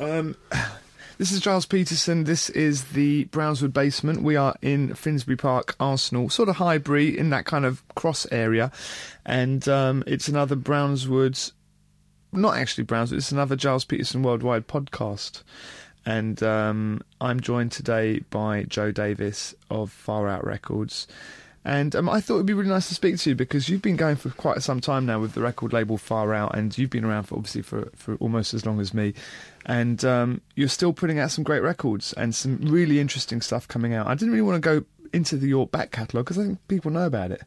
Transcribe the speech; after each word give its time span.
Um, 0.00 0.36
this 1.18 1.32
is 1.32 1.40
Gilles 1.40 1.66
Peterson. 1.66 2.24
This 2.24 2.50
is 2.50 2.84
the 2.84 3.26
Brownswood 3.26 3.72
basement. 3.72 4.22
We 4.22 4.36
are 4.36 4.54
in 4.62 4.94
Finsbury 4.94 5.36
Park, 5.36 5.76
Arsenal, 5.78 6.28
sort 6.30 6.48
of 6.48 6.56
Highbury, 6.56 7.16
in 7.16 7.30
that 7.30 7.44
kind 7.44 7.64
of 7.64 7.82
cross 7.94 8.26
area. 8.32 8.72
And 9.24 9.66
um, 9.68 10.04
it's 10.06 10.28
another 10.28 10.56
Brownswood, 10.56 11.52
not 12.32 12.56
actually 12.56 12.84
Brownswood, 12.84 13.18
it's 13.18 13.32
another 13.32 13.56
Gilles 13.58 13.84
Peterson 13.84 14.22
Worldwide 14.22 14.68
podcast. 14.68 15.42
And 16.06 16.42
um, 16.42 17.00
I'm 17.20 17.40
joined 17.40 17.72
today 17.72 18.20
by 18.30 18.64
Joe 18.64 18.92
Davis 18.92 19.54
of 19.70 19.90
Far 19.90 20.28
Out 20.28 20.44
Records. 20.44 21.06
And 21.64 21.96
um, 21.96 22.10
I 22.10 22.20
thought 22.20 22.34
it'd 22.34 22.46
be 22.46 22.52
really 22.52 22.68
nice 22.68 22.88
to 22.88 22.94
speak 22.94 23.18
to 23.18 23.30
you 23.30 23.36
because 23.36 23.68
you've 23.68 23.80
been 23.80 23.96
going 23.96 24.16
for 24.16 24.28
quite 24.30 24.62
some 24.62 24.80
time 24.80 25.06
now 25.06 25.18
with 25.18 25.32
the 25.32 25.40
record 25.40 25.72
label 25.72 25.96
Far 25.96 26.34
Out, 26.34 26.56
and 26.56 26.76
you've 26.76 26.90
been 26.90 27.04
around 27.04 27.24
for 27.24 27.36
obviously 27.36 27.62
for, 27.62 27.90
for 27.96 28.16
almost 28.16 28.52
as 28.52 28.66
long 28.66 28.80
as 28.80 28.92
me. 28.92 29.14
And 29.64 30.04
um, 30.04 30.42
you're 30.54 30.68
still 30.68 30.92
putting 30.92 31.18
out 31.18 31.30
some 31.30 31.42
great 31.42 31.62
records 31.62 32.12
and 32.12 32.34
some 32.34 32.58
really 32.58 33.00
interesting 33.00 33.40
stuff 33.40 33.66
coming 33.66 33.94
out. 33.94 34.06
I 34.06 34.14
didn't 34.14 34.32
really 34.32 34.42
want 34.42 34.62
to 34.62 34.80
go 34.80 34.84
into 35.14 35.36
the 35.36 35.46
York 35.48 35.70
back 35.70 35.90
catalogue 35.92 36.26
because 36.26 36.38
I 36.38 36.42
think 36.44 36.58
people 36.68 36.90
know 36.90 37.06
about 37.06 37.30
it. 37.30 37.42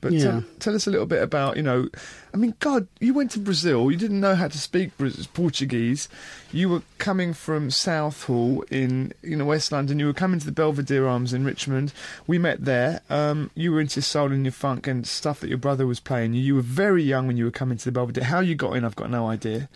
But 0.00 0.12
Yeah. 0.12 0.22
tell, 0.22 0.44
tell 0.60 0.74
us 0.76 0.86
a 0.86 0.90
little 0.90 1.06
bit 1.06 1.22
about, 1.22 1.56
you 1.56 1.62
know, 1.62 1.88
I 2.32 2.36
mean, 2.36 2.54
God, 2.60 2.86
you 3.00 3.12
went 3.14 3.32
to 3.32 3.40
Brazil. 3.40 3.90
You 3.90 3.96
didn't 3.96 4.20
know 4.20 4.36
how 4.36 4.46
to 4.46 4.58
speak 4.58 4.92
Portuguese. 5.34 6.08
You 6.52 6.68
were 6.68 6.82
coming 6.98 7.34
from 7.34 7.70
Southall 7.72 8.62
in, 8.70 9.12
you 9.22 9.34
know, 9.34 9.46
West 9.46 9.72
London. 9.72 9.98
You 9.98 10.06
were 10.06 10.12
coming 10.12 10.38
to 10.38 10.46
the 10.46 10.52
Belvedere 10.52 11.08
Arms 11.08 11.32
in 11.32 11.44
Richmond. 11.44 11.92
We 12.28 12.38
met 12.38 12.64
there. 12.64 13.00
Um, 13.10 13.50
you 13.56 13.72
were 13.72 13.80
into 13.80 14.00
soul 14.00 14.30
and 14.30 14.44
your 14.44 14.52
funk 14.52 14.86
and 14.86 15.04
stuff 15.04 15.40
that 15.40 15.48
your 15.48 15.58
brother 15.58 15.84
was 15.86 15.98
playing. 15.98 16.34
You 16.34 16.54
were 16.54 16.62
very 16.62 17.02
young 17.02 17.26
when 17.26 17.36
you 17.36 17.44
were 17.46 17.50
coming 17.50 17.76
to 17.78 17.84
the 17.84 17.92
Belvedere. 17.92 18.24
How 18.24 18.38
you 18.38 18.54
got 18.54 18.76
in, 18.76 18.84
I've 18.84 18.94
got 18.96 19.10
no 19.10 19.26
idea. 19.26 19.68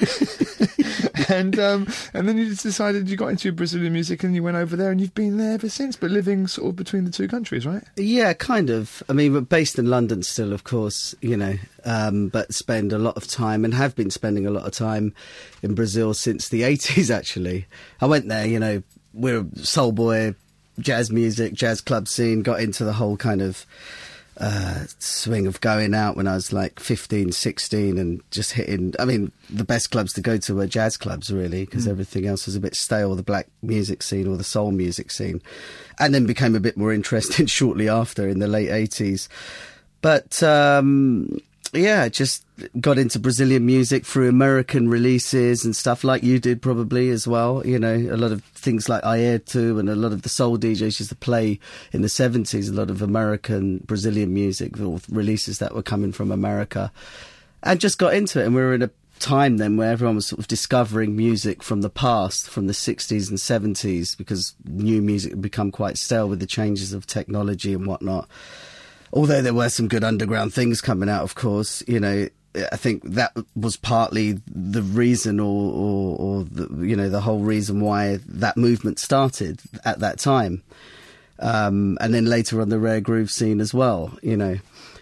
and 1.28 1.58
um, 1.58 1.86
and 2.14 2.28
then 2.28 2.38
you 2.38 2.48
just 2.48 2.62
decided 2.62 3.08
you 3.08 3.16
got 3.16 3.28
into 3.28 3.52
Brazilian 3.52 3.92
music 3.92 4.22
and 4.24 4.34
you 4.34 4.42
went 4.42 4.56
over 4.56 4.76
there 4.76 4.90
and 4.90 5.00
you've 5.00 5.14
been 5.14 5.36
there 5.36 5.52
ever 5.52 5.68
since, 5.68 5.96
but 5.96 6.10
living 6.10 6.46
sort 6.46 6.70
of 6.70 6.76
between 6.88 7.04
the 7.04 7.10
two 7.10 7.28
countries, 7.28 7.66
right? 7.66 7.84
Yeah, 7.96 8.32
kind 8.32 8.70
of. 8.70 9.02
I 9.10 9.12
mean, 9.12 9.34
we're 9.34 9.42
based 9.42 9.78
in 9.78 9.90
London 9.90 10.22
still, 10.22 10.54
of 10.54 10.64
course, 10.64 11.14
you 11.20 11.36
know, 11.36 11.56
um, 11.84 12.28
but 12.28 12.54
spend 12.54 12.94
a 12.94 12.98
lot 12.98 13.18
of 13.18 13.26
time 13.26 13.62
and 13.66 13.74
have 13.74 13.94
been 13.94 14.10
spending 14.10 14.46
a 14.46 14.50
lot 14.50 14.64
of 14.64 14.72
time 14.72 15.14
in 15.62 15.74
Brazil 15.74 16.14
since 16.14 16.48
the 16.48 16.62
80s, 16.62 17.14
actually. 17.14 17.66
I 18.00 18.06
went 18.06 18.28
there, 18.28 18.46
you 18.46 18.58
know, 18.58 18.82
we're 19.12 19.44
soul 19.56 19.92
boy, 19.92 20.34
jazz 20.78 21.10
music, 21.10 21.52
jazz 21.52 21.82
club 21.82 22.08
scene, 22.08 22.40
got 22.40 22.60
into 22.60 22.84
the 22.84 22.94
whole 22.94 23.18
kind 23.18 23.42
of 23.42 23.66
uh, 24.38 24.84
swing 24.98 25.46
of 25.46 25.60
going 25.60 25.94
out 25.94 26.16
when 26.16 26.28
I 26.28 26.34
was 26.34 26.52
like 26.52 26.78
15, 26.80 27.32
16 27.32 27.98
and 27.98 28.22
just 28.30 28.52
hitting. 28.52 28.94
I 28.98 29.04
mean, 29.04 29.32
the 29.50 29.64
best 29.64 29.90
clubs 29.90 30.12
to 30.14 30.20
go 30.20 30.36
to 30.38 30.54
were 30.54 30.66
jazz 30.66 30.96
clubs, 30.96 31.32
really, 31.32 31.64
because 31.64 31.88
everything 31.88 32.26
else 32.26 32.46
was 32.46 32.54
a 32.54 32.60
bit 32.60 32.76
stale, 32.76 33.14
the 33.16 33.22
black 33.22 33.48
music 33.62 34.02
scene 34.02 34.28
or 34.28 34.36
the 34.36 34.44
soul 34.44 34.70
music 34.70 35.10
scene. 35.10 35.42
And 35.98 36.14
then 36.14 36.26
became 36.26 36.54
a 36.54 36.60
bit 36.60 36.76
more 36.76 36.92
interested 36.94 37.50
shortly 37.50 37.88
after 37.88 38.28
in 38.28 38.38
the 38.38 38.46
late 38.46 38.68
80s. 38.68 39.28
But 40.00 40.40
um, 40.42 41.38
yeah, 41.72 42.08
just 42.08 42.44
got 42.80 42.98
into 42.98 43.18
Brazilian 43.18 43.66
music 43.66 44.06
through 44.06 44.28
American 44.28 44.88
releases 44.88 45.64
and 45.64 45.74
stuff 45.74 46.04
like 46.04 46.22
you 46.22 46.38
did 46.38 46.62
probably 46.62 47.10
as 47.10 47.28
well. 47.28 47.66
You 47.66 47.78
know, 47.78 47.94
a 47.94 48.16
lot 48.16 48.32
of 48.32 48.42
things 48.44 48.88
like 48.88 49.02
Airto 49.02 49.78
and 49.78 49.88
a 49.88 49.94
lot 49.94 50.12
of 50.12 50.22
the 50.22 50.28
soul 50.28 50.58
DJs 50.58 51.00
used 51.00 51.08
to 51.08 51.16
play 51.16 51.58
in 51.92 52.02
the 52.02 52.08
70s, 52.08 52.70
a 52.70 52.72
lot 52.72 52.90
of 52.90 53.02
American 53.02 53.78
Brazilian 53.78 54.32
music 54.32 54.72
releases 55.10 55.58
that 55.58 55.74
were 55.74 55.82
coming 55.82 56.12
from 56.12 56.32
America. 56.32 56.90
And 57.62 57.80
just 57.80 57.98
got 57.98 58.14
into 58.14 58.40
it. 58.40 58.46
And 58.46 58.54
we 58.54 58.62
were 58.62 58.74
in 58.74 58.82
a 58.82 58.90
time 59.18 59.56
then 59.56 59.76
where 59.76 59.90
everyone 59.90 60.14
was 60.14 60.26
sort 60.26 60.38
of 60.38 60.48
discovering 60.48 61.16
music 61.16 61.62
from 61.62 61.80
the 61.80 61.90
past, 61.90 62.48
from 62.48 62.66
the 62.66 62.72
60s 62.72 63.28
and 63.28 63.38
70s, 63.38 64.16
because 64.16 64.54
new 64.64 65.02
music 65.02 65.32
had 65.32 65.42
become 65.42 65.70
quite 65.70 65.98
stale 65.98 66.28
with 66.28 66.40
the 66.40 66.46
changes 66.46 66.92
of 66.92 67.06
technology 67.06 67.74
and 67.74 67.86
whatnot 67.86 68.28
although 69.12 69.42
there 69.42 69.54
were 69.54 69.68
some 69.68 69.88
good 69.88 70.04
underground 70.04 70.52
things 70.52 70.80
coming 70.80 71.08
out, 71.08 71.22
of 71.22 71.34
course, 71.34 71.82
you 71.86 72.00
know, 72.00 72.28
I 72.54 72.76
think 72.76 73.02
that 73.04 73.32
was 73.54 73.76
partly 73.76 74.40
the 74.46 74.82
reason, 74.82 75.38
or, 75.38 75.72
or, 75.72 76.16
or 76.18 76.44
the, 76.44 76.86
you 76.86 76.96
know, 76.96 77.08
the 77.08 77.20
whole 77.20 77.40
reason 77.40 77.80
why 77.80 78.18
that 78.26 78.56
movement 78.56 78.98
started 78.98 79.60
at 79.84 80.00
that 80.00 80.18
time, 80.18 80.62
um, 81.38 81.98
and 82.00 82.12
then 82.12 82.24
later 82.24 82.60
on 82.60 82.68
the 82.68 82.78
rare 82.78 83.00
groove 83.00 83.30
scene 83.30 83.60
as 83.60 83.72
well, 83.72 84.16
you 84.22 84.36
know. 84.36 84.56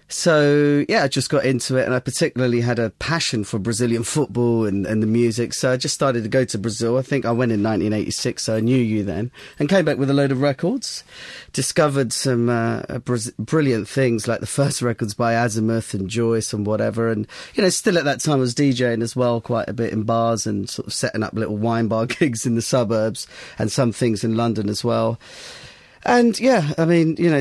So 0.08 0.84
yeah, 0.88 1.02
I 1.02 1.08
just 1.08 1.30
got 1.30 1.44
into 1.44 1.76
it, 1.76 1.84
and 1.84 1.92
I 1.92 1.98
particularly 1.98 2.60
had 2.60 2.78
a 2.78 2.90
passion 2.90 3.42
for 3.42 3.58
Brazilian 3.58 4.04
football 4.04 4.64
and, 4.64 4.86
and 4.86 5.02
the 5.02 5.06
music. 5.06 5.52
So 5.52 5.72
I 5.72 5.76
just 5.76 5.96
started 5.96 6.22
to 6.22 6.28
go 6.28 6.44
to 6.44 6.58
Brazil. 6.58 6.96
I 6.96 7.02
think 7.02 7.24
I 7.24 7.32
went 7.32 7.50
in 7.50 7.62
1986, 7.62 8.44
so 8.44 8.56
I 8.56 8.60
knew 8.60 8.78
you 8.78 9.02
then, 9.02 9.32
and 9.58 9.68
came 9.68 9.84
back 9.84 9.98
with 9.98 10.08
a 10.08 10.14
load 10.14 10.30
of 10.30 10.40
records. 10.40 11.02
Discovered 11.52 12.12
some 12.12 12.48
uh, 12.48 12.82
br- 12.98 13.16
brilliant 13.36 13.88
things, 13.88 14.28
like 14.28 14.38
the 14.38 14.46
first 14.46 14.80
records 14.80 15.14
by 15.14 15.32
Azimuth 15.32 15.92
and 15.92 16.08
Joyce 16.08 16.52
and 16.52 16.64
whatever. 16.64 17.10
And 17.10 17.26
you 17.54 17.64
know, 17.64 17.68
still 17.68 17.98
at 17.98 18.04
that 18.04 18.20
time 18.20 18.36
I 18.36 18.40
was 18.40 18.54
DJing 18.54 19.02
as 19.02 19.16
well, 19.16 19.40
quite 19.40 19.68
a 19.68 19.72
bit 19.72 19.92
in 19.92 20.04
bars 20.04 20.46
and 20.46 20.70
sort 20.70 20.86
of 20.86 20.94
setting 20.94 21.24
up 21.24 21.34
little 21.34 21.56
wine 21.56 21.88
bar 21.88 22.06
gigs 22.06 22.46
in 22.46 22.54
the 22.54 22.62
suburbs, 22.62 23.26
and 23.58 23.72
some 23.72 23.90
things 23.90 24.22
in 24.22 24.36
London 24.36 24.68
as 24.68 24.84
well. 24.84 25.18
And 26.04 26.38
yeah, 26.38 26.72
I 26.78 26.84
mean, 26.84 27.16
you 27.18 27.28
know, 27.28 27.40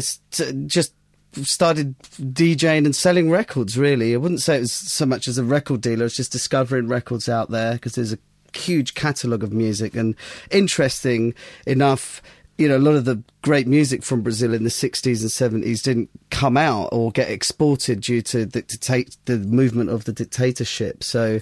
just 0.66 0.95
started 1.44 1.98
DJing 2.00 2.86
and 2.86 2.96
selling 2.96 3.30
records. 3.30 3.78
Really, 3.78 4.14
I 4.14 4.18
wouldn't 4.18 4.42
say 4.42 4.58
it 4.58 4.62
was 4.62 4.72
so 4.72 5.06
much 5.06 5.28
as 5.28 5.38
a 5.38 5.44
record 5.44 5.82
dealer. 5.82 6.06
It's 6.06 6.16
just 6.16 6.32
discovering 6.32 6.88
records 6.88 7.28
out 7.30 7.52
there 7.52 7.74
because 7.74 7.96
there's 7.96 8.14
a 8.14 8.20
huge 8.54 8.94
catalogue 8.94 9.44
of 9.44 9.52
music 9.52 9.96
and 9.96 10.16
interesting 10.52 11.34
enough. 11.66 12.22
You 12.58 12.70
know, 12.70 12.78
a 12.78 12.80
lot 12.80 12.96
of 12.96 13.04
the 13.04 13.22
great 13.42 13.68
music 13.68 14.02
from 14.02 14.22
Brazil 14.22 14.54
in 14.54 14.64
the 14.64 14.70
60s 14.70 15.22
and 15.22 15.64
70s 15.64 15.84
didn't 15.84 16.10
come 16.30 16.56
out 16.56 16.88
or 16.94 17.12
get 17.12 17.30
exported 17.30 18.00
due 18.00 18.22
to 18.22 18.46
the, 18.46 18.62
dictate, 18.62 19.18
the 19.26 19.38
movement 19.40 19.90
of 19.90 20.06
the 20.06 20.14
dictatorship. 20.14 21.04
So, 21.04 21.42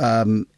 um, 0.00 0.48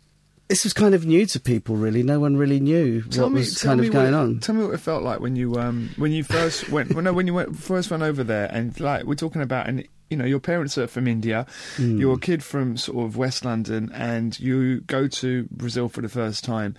this 0.49 0.63
was 0.65 0.73
kind 0.73 0.95
of 0.95 1.05
new 1.07 1.27
to 1.27 1.41
people, 1.41 1.77
really. 1.77 2.03
No 2.03 2.21
one 2.21 2.37
really 2.37 2.61
knew 2.61 3.03
what 3.17 3.33
was 3.33 3.61
kind 3.63 3.81
of 3.81 3.91
going 3.91 4.15
it- 4.15 4.15
on. 4.15 4.39
Tell 4.41 4.55
me 4.55 4.65
what 4.65 4.75
it 4.75 4.79
felt 4.81 5.03
like 5.03 5.21
when 5.21 5.37
you 5.37 5.55
um 5.57 5.91
when 5.97 6.13
you 6.13 6.23
first 6.25 6.69
went 6.71 6.93
well, 6.95 7.03
no 7.03 7.13
when 7.13 7.27
you 7.27 7.35
went 7.35 7.57
first 7.57 7.91
went 7.91 8.03
over 8.03 8.23
there 8.25 8.49
and 8.53 8.79
like 8.81 9.05
we're 9.05 9.15
talking 9.15 9.43
about 9.43 9.69
and 9.69 9.87
you 10.11 10.17
know 10.17 10.25
your 10.25 10.39
parents 10.41 10.79
are 10.79 10.87
from 10.87 11.09
India, 11.09 11.47
Hmm. 11.77 11.99
you're 11.99 12.15
a 12.15 12.19
kid 12.19 12.45
from 12.45 12.77
sort 12.77 13.05
of 13.05 13.17
West 13.17 13.45
London 13.45 13.91
and 13.93 14.39
you 14.39 14.81
go 14.83 15.09
to 15.09 15.49
Brazil 15.51 15.89
for 15.89 16.01
the 16.01 16.09
first 16.09 16.45
time. 16.45 16.77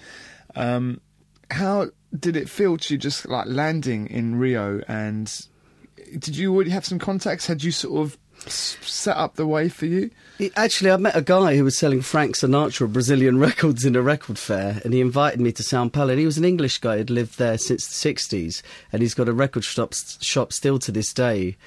Um, 0.55 1.01
how 1.51 1.88
did 2.17 2.35
it 2.38 2.49
feel 2.49 2.78
to 2.78 2.94
you 2.94 2.97
just 2.97 3.28
like 3.28 3.47
landing 3.47 4.07
in 4.07 4.35
Rio 4.38 4.81
and 4.88 5.29
did 6.19 6.38
you 6.38 6.53
already 6.55 6.69
have 6.69 6.85
some 6.85 6.99
contacts? 6.99 7.47
Had 7.47 7.63
you 7.63 7.72
sort 7.72 7.99
of 8.05 8.17
s- 8.45 8.78
set 8.81 9.17
up 9.17 9.35
the 9.35 9.45
way 9.45 9.67
for 9.67 9.85
you? 9.88 10.09
Actually, 10.56 10.92
I 10.92 10.98
met 10.98 11.16
a 11.16 11.24
guy 11.24 11.56
who 11.56 11.64
was 11.64 11.75
selling 11.75 12.02
Frank 12.02 12.36
Sinatra 12.36 12.92
Brazilian 12.92 13.40
records 13.40 13.86
in 13.86 13.96
a 13.96 14.03
record 14.03 14.38
fair, 14.38 14.80
and 14.84 14.94
he 14.94 15.02
invited 15.02 15.42
me 15.42 15.52
to 15.52 15.64
Sao 15.64 15.88
Paulo. 15.90 16.09
And 16.09 16.20
he 16.20 16.28
was 16.28 16.38
an 16.38 16.46
English 16.46 16.78
guy 16.78 16.98
who'd 16.98 17.09
lived 17.09 17.40
there 17.40 17.58
since 17.58 17.88
the 17.88 18.14
60s, 18.14 18.62
and 18.92 19.02
he's 19.02 19.16
got 19.16 19.28
a 19.28 19.34
record 19.34 19.64
shop, 19.64 19.96
shop 20.22 20.53
still 20.53 20.78
to 20.78 20.92
this 20.92 21.12
day. 21.12 21.58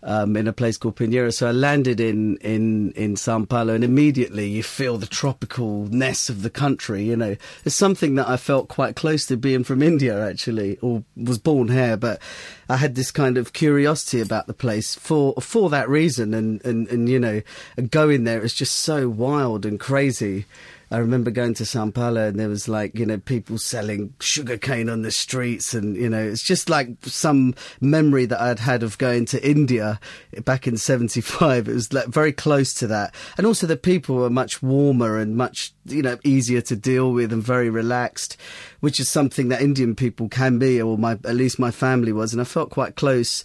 Um, 0.00 0.36
in 0.36 0.46
a 0.46 0.52
place 0.52 0.76
called 0.76 0.94
Pinheiro. 0.94 1.34
So 1.34 1.48
I 1.48 1.50
landed 1.50 1.98
in, 1.98 2.36
in, 2.36 2.92
in 2.92 3.16
Sao 3.16 3.44
Paulo 3.44 3.74
and 3.74 3.82
immediately 3.82 4.46
you 4.48 4.62
feel 4.62 4.96
the 4.96 5.08
tropicalness 5.08 6.30
of 6.30 6.42
the 6.42 6.50
country, 6.50 7.02
you 7.02 7.16
know. 7.16 7.36
It's 7.64 7.74
something 7.74 8.14
that 8.14 8.28
I 8.28 8.36
felt 8.36 8.68
quite 8.68 8.94
close 8.94 9.26
to 9.26 9.36
being 9.36 9.64
from 9.64 9.82
India 9.82 10.24
actually, 10.24 10.78
or 10.78 11.02
was 11.16 11.38
born 11.38 11.66
here, 11.66 11.96
but 11.96 12.20
I 12.68 12.76
had 12.76 12.94
this 12.94 13.10
kind 13.10 13.36
of 13.36 13.52
curiosity 13.52 14.20
about 14.20 14.46
the 14.46 14.54
place 14.54 14.94
for, 14.94 15.34
for 15.40 15.68
that 15.70 15.88
reason 15.88 16.32
and, 16.32 16.64
and, 16.64 16.86
and, 16.86 17.08
you 17.08 17.18
know, 17.18 17.42
going 17.90 18.22
there 18.22 18.44
is 18.44 18.54
just 18.54 18.76
so 18.76 19.08
wild 19.08 19.66
and 19.66 19.80
crazy. 19.80 20.46
I 20.90 20.98
remember 20.98 21.30
going 21.30 21.54
to 21.54 21.66
Sao 21.66 21.90
Paulo 21.90 22.28
and 22.28 22.40
there 22.40 22.48
was 22.48 22.68
like, 22.68 22.98
you 22.98 23.04
know, 23.04 23.18
people 23.18 23.58
selling 23.58 24.14
sugarcane 24.20 24.88
on 24.88 25.02
the 25.02 25.10
streets 25.10 25.74
and, 25.74 25.96
you 25.96 26.08
know, 26.08 26.22
it's 26.22 26.42
just 26.42 26.70
like 26.70 26.88
some 27.02 27.54
memory 27.80 28.24
that 28.26 28.40
I'd 28.40 28.60
had 28.60 28.82
of 28.82 28.96
going 28.96 29.26
to 29.26 29.48
India 29.48 30.00
back 30.44 30.66
in 30.66 30.78
75. 30.78 31.68
It 31.68 31.74
was 31.74 31.92
like 31.92 32.06
very 32.06 32.32
close 32.32 32.72
to 32.74 32.86
that. 32.86 33.14
And 33.36 33.46
also 33.46 33.66
the 33.66 33.76
people 33.76 34.16
were 34.16 34.30
much 34.30 34.62
warmer 34.62 35.18
and 35.18 35.36
much, 35.36 35.72
you 35.84 36.02
know, 36.02 36.18
easier 36.24 36.62
to 36.62 36.76
deal 36.76 37.12
with 37.12 37.32
and 37.32 37.42
very 37.42 37.68
relaxed, 37.68 38.38
which 38.80 38.98
is 38.98 39.10
something 39.10 39.48
that 39.48 39.60
Indian 39.60 39.94
people 39.94 40.28
can 40.28 40.58
be, 40.58 40.80
or 40.80 40.96
my, 40.96 41.12
at 41.12 41.36
least 41.36 41.58
my 41.58 41.70
family 41.70 42.12
was. 42.12 42.32
And 42.32 42.40
I 42.40 42.44
felt 42.44 42.70
quite 42.70 42.96
close 42.96 43.44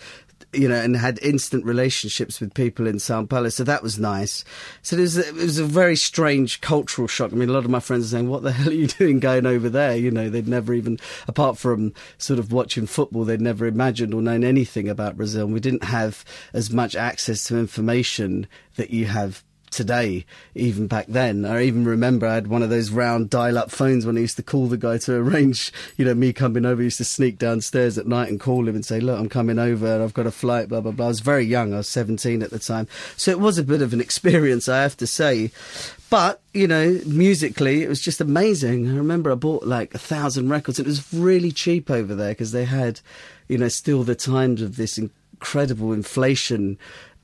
you 0.54 0.68
know, 0.68 0.76
and 0.76 0.96
had 0.96 1.20
instant 1.20 1.66
relationships 1.66 2.40
with 2.40 2.54
people 2.54 2.88
in 2.88 3.00
Sao 3.00 3.26
Paulo, 3.26 3.50
so 3.50 3.64
that 3.64 3.84
was 3.84 4.00
nice. 4.00 4.46
So 4.82 4.98
it 4.98 5.02
was, 5.02 5.18
it 5.18 5.34
was 5.34 5.58
a 5.58 5.66
very 5.66 5.96
strange 5.96 6.62
cultural 6.62 7.08
shock. 7.08 7.32
I 7.32 7.36
mean, 7.36 7.50
a 7.50 7.54
lot 7.54 7.66
of 7.66 7.72
my 7.72 7.80
friends 7.80 8.06
are 8.06 8.18
saying, 8.18 8.30
"What 8.30 8.44
the 8.44 8.52
hell 8.52 8.70
are 8.70 8.74
you 8.74 8.88
doing 9.00 9.20
going 9.20 9.46
over 9.46 9.70
there?" 9.70 9.96
You 9.96 10.12
know, 10.12 10.30
they'd 10.30 10.48
never 10.48 10.74
even, 10.74 11.00
apart 11.28 11.58
from 11.58 11.94
sort 12.18 12.40
of 12.40 12.52
watching 12.52 12.86
football, 12.86 13.26
they'd 13.26 13.42
never 13.42 13.66
imagined 13.66 14.14
or 14.14 14.22
known 14.22 14.44
anything 14.44 14.90
about 14.90 15.18
Brazil. 15.18 15.46
And 15.46 15.54
we 15.54 15.60
didn't 15.60 15.86
have 15.86 16.24
as 16.54 16.72
much 16.72 16.96
access 16.96 17.44
to 17.46 17.58
information 17.58 18.48
that 18.76 18.90
you 18.90 19.06
have 19.06 19.44
today, 19.74 20.26
even 20.56 20.88
back 20.88 21.08
then. 21.08 21.46
I 21.46 21.64
even 21.64 21.86
remember 21.86 22.28
I 22.28 22.36
had 22.36 22.48
one 22.48 22.64
of 22.64 22.70
those 22.70 22.92
round 22.92 23.30
dial-up 23.30 23.72
phones 23.72 24.06
when 24.06 24.18
I 24.18 24.22
used 24.22 24.38
to 24.38 24.44
call 24.44 24.68
the 24.68 24.78
guy 24.78 24.98
to 25.00 25.16
arrange, 25.16 25.74
you 25.98 26.06
know, 26.06 26.14
me 26.14 26.32
coming 26.32 26.66
over. 26.66 26.82
I 26.82 26.86
used 26.86 26.98
to 27.00 27.06
sneak 27.06 27.38
downstairs 27.38 27.98
at 27.98 28.08
night 28.08 28.30
and 28.30 28.40
call 28.40 28.68
him 28.68 28.76
and 28.76 28.86
say, 28.86 29.00
"Look, 29.00 29.20
I'm 29.20 29.30
coming 29.30 29.60
over 29.60 29.96
and 29.96 30.04
I've 30.04 30.14
got 30.14 30.28
a 30.28 30.32
flight." 30.32 30.70
Blah 30.70 30.82
blah 30.82 30.92
blah. 30.92 31.06
I 31.06 31.10
was 31.10 31.20
very 31.20 31.46
young. 31.46 31.74
I 31.74 31.78
was 31.78 31.90
17 31.90 32.42
at 32.42 32.52
the 32.52 32.60
time, 32.60 32.88
so 33.18 33.32
it 33.32 33.40
was 33.40 33.58
a 33.58 33.64
bit 33.64 33.82
of 33.82 33.94
an 33.94 34.02
experience, 34.08 34.70
I 34.70 34.82
have 34.82 34.98
to 34.98 35.08
say. 35.08 35.52
But 36.10 36.42
you 36.54 36.68
know, 36.68 37.02
musically, 37.06 37.84
it 37.84 37.90
was 37.90 38.02
just 38.02 38.22
amazing. 38.22 38.88
I 38.88 38.96
remember 38.96 39.32
I 39.32 39.36
bought 39.36 39.66
like 39.66 39.96
a 39.96 40.00
thousand 40.00 40.50
records. 40.50 40.80
It 40.80 40.86
was 40.86 41.12
really 41.14 41.52
cheap 41.52 41.90
over 41.90 42.14
there 42.14 42.32
because 42.32 42.52
they 42.52 42.66
had, 42.66 43.00
you 43.48 43.58
know, 43.58 43.68
still 43.68 44.04
the 44.04 44.16
times 44.16 44.62
of 44.62 44.76
this 44.76 45.00
incredible 45.00 45.92
inflation 45.92 46.78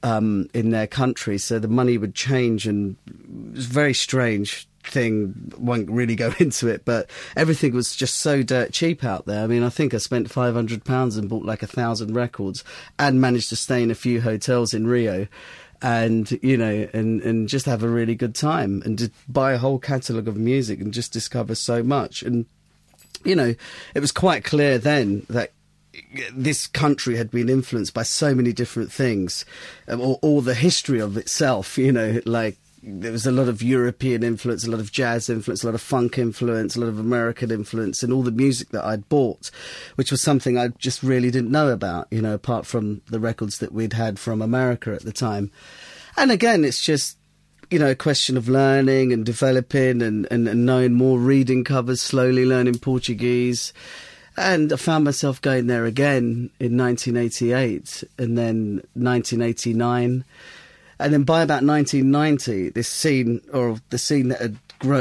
um, 0.03 0.49
in 0.53 0.71
their 0.71 0.87
country, 0.87 1.37
so 1.37 1.59
the 1.59 1.67
money 1.67 1.97
would 1.97 2.15
change, 2.15 2.67
and 2.67 2.95
it 3.07 3.55
was 3.55 3.65
a 3.65 3.69
very 3.69 3.93
strange 3.93 4.67
thing. 4.83 5.53
Won't 5.57 5.89
really 5.89 6.15
go 6.15 6.33
into 6.39 6.67
it, 6.67 6.85
but 6.85 7.09
everything 7.35 7.73
was 7.73 7.95
just 7.95 8.17
so 8.17 8.43
dirt 8.43 8.71
cheap 8.71 9.03
out 9.03 9.25
there. 9.25 9.43
I 9.43 9.47
mean, 9.47 9.63
I 9.63 9.69
think 9.69 9.93
I 9.93 9.97
spent 9.97 10.31
five 10.31 10.53
hundred 10.53 10.85
pounds 10.85 11.17
and 11.17 11.29
bought 11.29 11.45
like 11.45 11.63
a 11.63 11.67
thousand 11.67 12.15
records, 12.15 12.63
and 12.97 13.21
managed 13.21 13.49
to 13.49 13.55
stay 13.55 13.83
in 13.83 13.91
a 13.91 13.95
few 13.95 14.21
hotels 14.21 14.73
in 14.73 14.87
Rio. 14.87 15.27
And 15.81 16.29
you 16.41 16.57
know, 16.57 16.89
and 16.93 17.21
and 17.21 17.47
just 17.47 17.65
have 17.65 17.83
a 17.83 17.89
really 17.89 18.15
good 18.15 18.35
time, 18.35 18.81
and 18.85 18.97
to 18.99 19.11
buy 19.27 19.53
a 19.53 19.57
whole 19.57 19.79
catalogue 19.79 20.27
of 20.27 20.35
music, 20.37 20.81
and 20.81 20.93
just 20.93 21.13
discover 21.13 21.55
so 21.55 21.83
much. 21.83 22.21
And 22.21 22.45
you 23.23 23.35
know, 23.35 23.55
it 23.95 23.99
was 23.99 24.11
quite 24.11 24.43
clear 24.43 24.77
then 24.77 25.25
that 25.29 25.51
this 26.33 26.67
country 26.67 27.17
had 27.17 27.31
been 27.31 27.49
influenced 27.49 27.93
by 27.93 28.03
so 28.03 28.33
many 28.35 28.53
different 28.53 28.91
things, 28.91 29.45
um, 29.87 30.01
or, 30.01 30.19
or 30.21 30.41
the 30.41 30.53
history 30.55 30.99
of 30.99 31.17
itself. 31.17 31.77
You 31.77 31.91
know, 31.91 32.21
like 32.25 32.57
there 32.81 33.11
was 33.11 33.25
a 33.25 33.31
lot 33.31 33.49
of 33.49 33.61
European 33.61 34.23
influence, 34.23 34.65
a 34.65 34.71
lot 34.71 34.79
of 34.79 34.91
jazz 34.91 35.29
influence, 35.29 35.63
a 35.63 35.67
lot 35.67 35.75
of 35.75 35.81
funk 35.81 36.17
influence, 36.17 36.75
a 36.75 36.79
lot 36.79 36.87
of 36.87 36.99
American 36.99 37.51
influence, 37.51 38.03
and 38.03 38.13
all 38.13 38.23
the 38.23 38.31
music 38.31 38.69
that 38.69 38.85
I'd 38.85 39.09
bought, 39.09 39.51
which 39.95 40.11
was 40.11 40.21
something 40.21 40.57
I 40.57 40.69
just 40.69 41.03
really 41.03 41.31
didn't 41.31 41.51
know 41.51 41.69
about, 41.69 42.07
you 42.11 42.21
know, 42.21 42.33
apart 42.33 42.65
from 42.65 43.01
the 43.09 43.19
records 43.19 43.57
that 43.59 43.73
we'd 43.73 43.93
had 43.93 44.17
from 44.17 44.41
America 44.41 44.93
at 44.93 45.03
the 45.03 45.11
time. 45.11 45.51
And 46.15 46.31
again, 46.31 46.63
it's 46.63 46.81
just, 46.83 47.17
you 47.69 47.79
know, 47.79 47.91
a 47.91 47.95
question 47.95 48.37
of 48.37 48.47
learning 48.47 49.13
and 49.13 49.25
developing 49.25 50.01
and, 50.01 50.27
and, 50.31 50.47
and 50.47 50.65
knowing 50.65 50.93
more, 50.93 51.19
reading 51.19 51.63
covers, 51.63 52.01
slowly 52.01 52.45
learning 52.45 52.79
Portuguese. 52.79 53.73
And 54.37 54.71
I 54.71 54.75
found 54.77 55.03
myself 55.03 55.41
going 55.41 55.67
there 55.67 55.85
again 55.85 56.49
in 56.59 56.77
1988 56.77 58.03
and 58.17 58.37
then 58.37 58.81
1989. 58.93 60.23
And 61.01 61.13
then 61.13 61.23
by 61.23 61.41
about 61.41 61.63
1990, 61.63 62.69
this 62.69 62.87
scene, 62.87 63.41
or 63.53 63.77
the 63.89 63.97
scene 63.97 64.29
that 64.29 64.41
had 64.41 64.57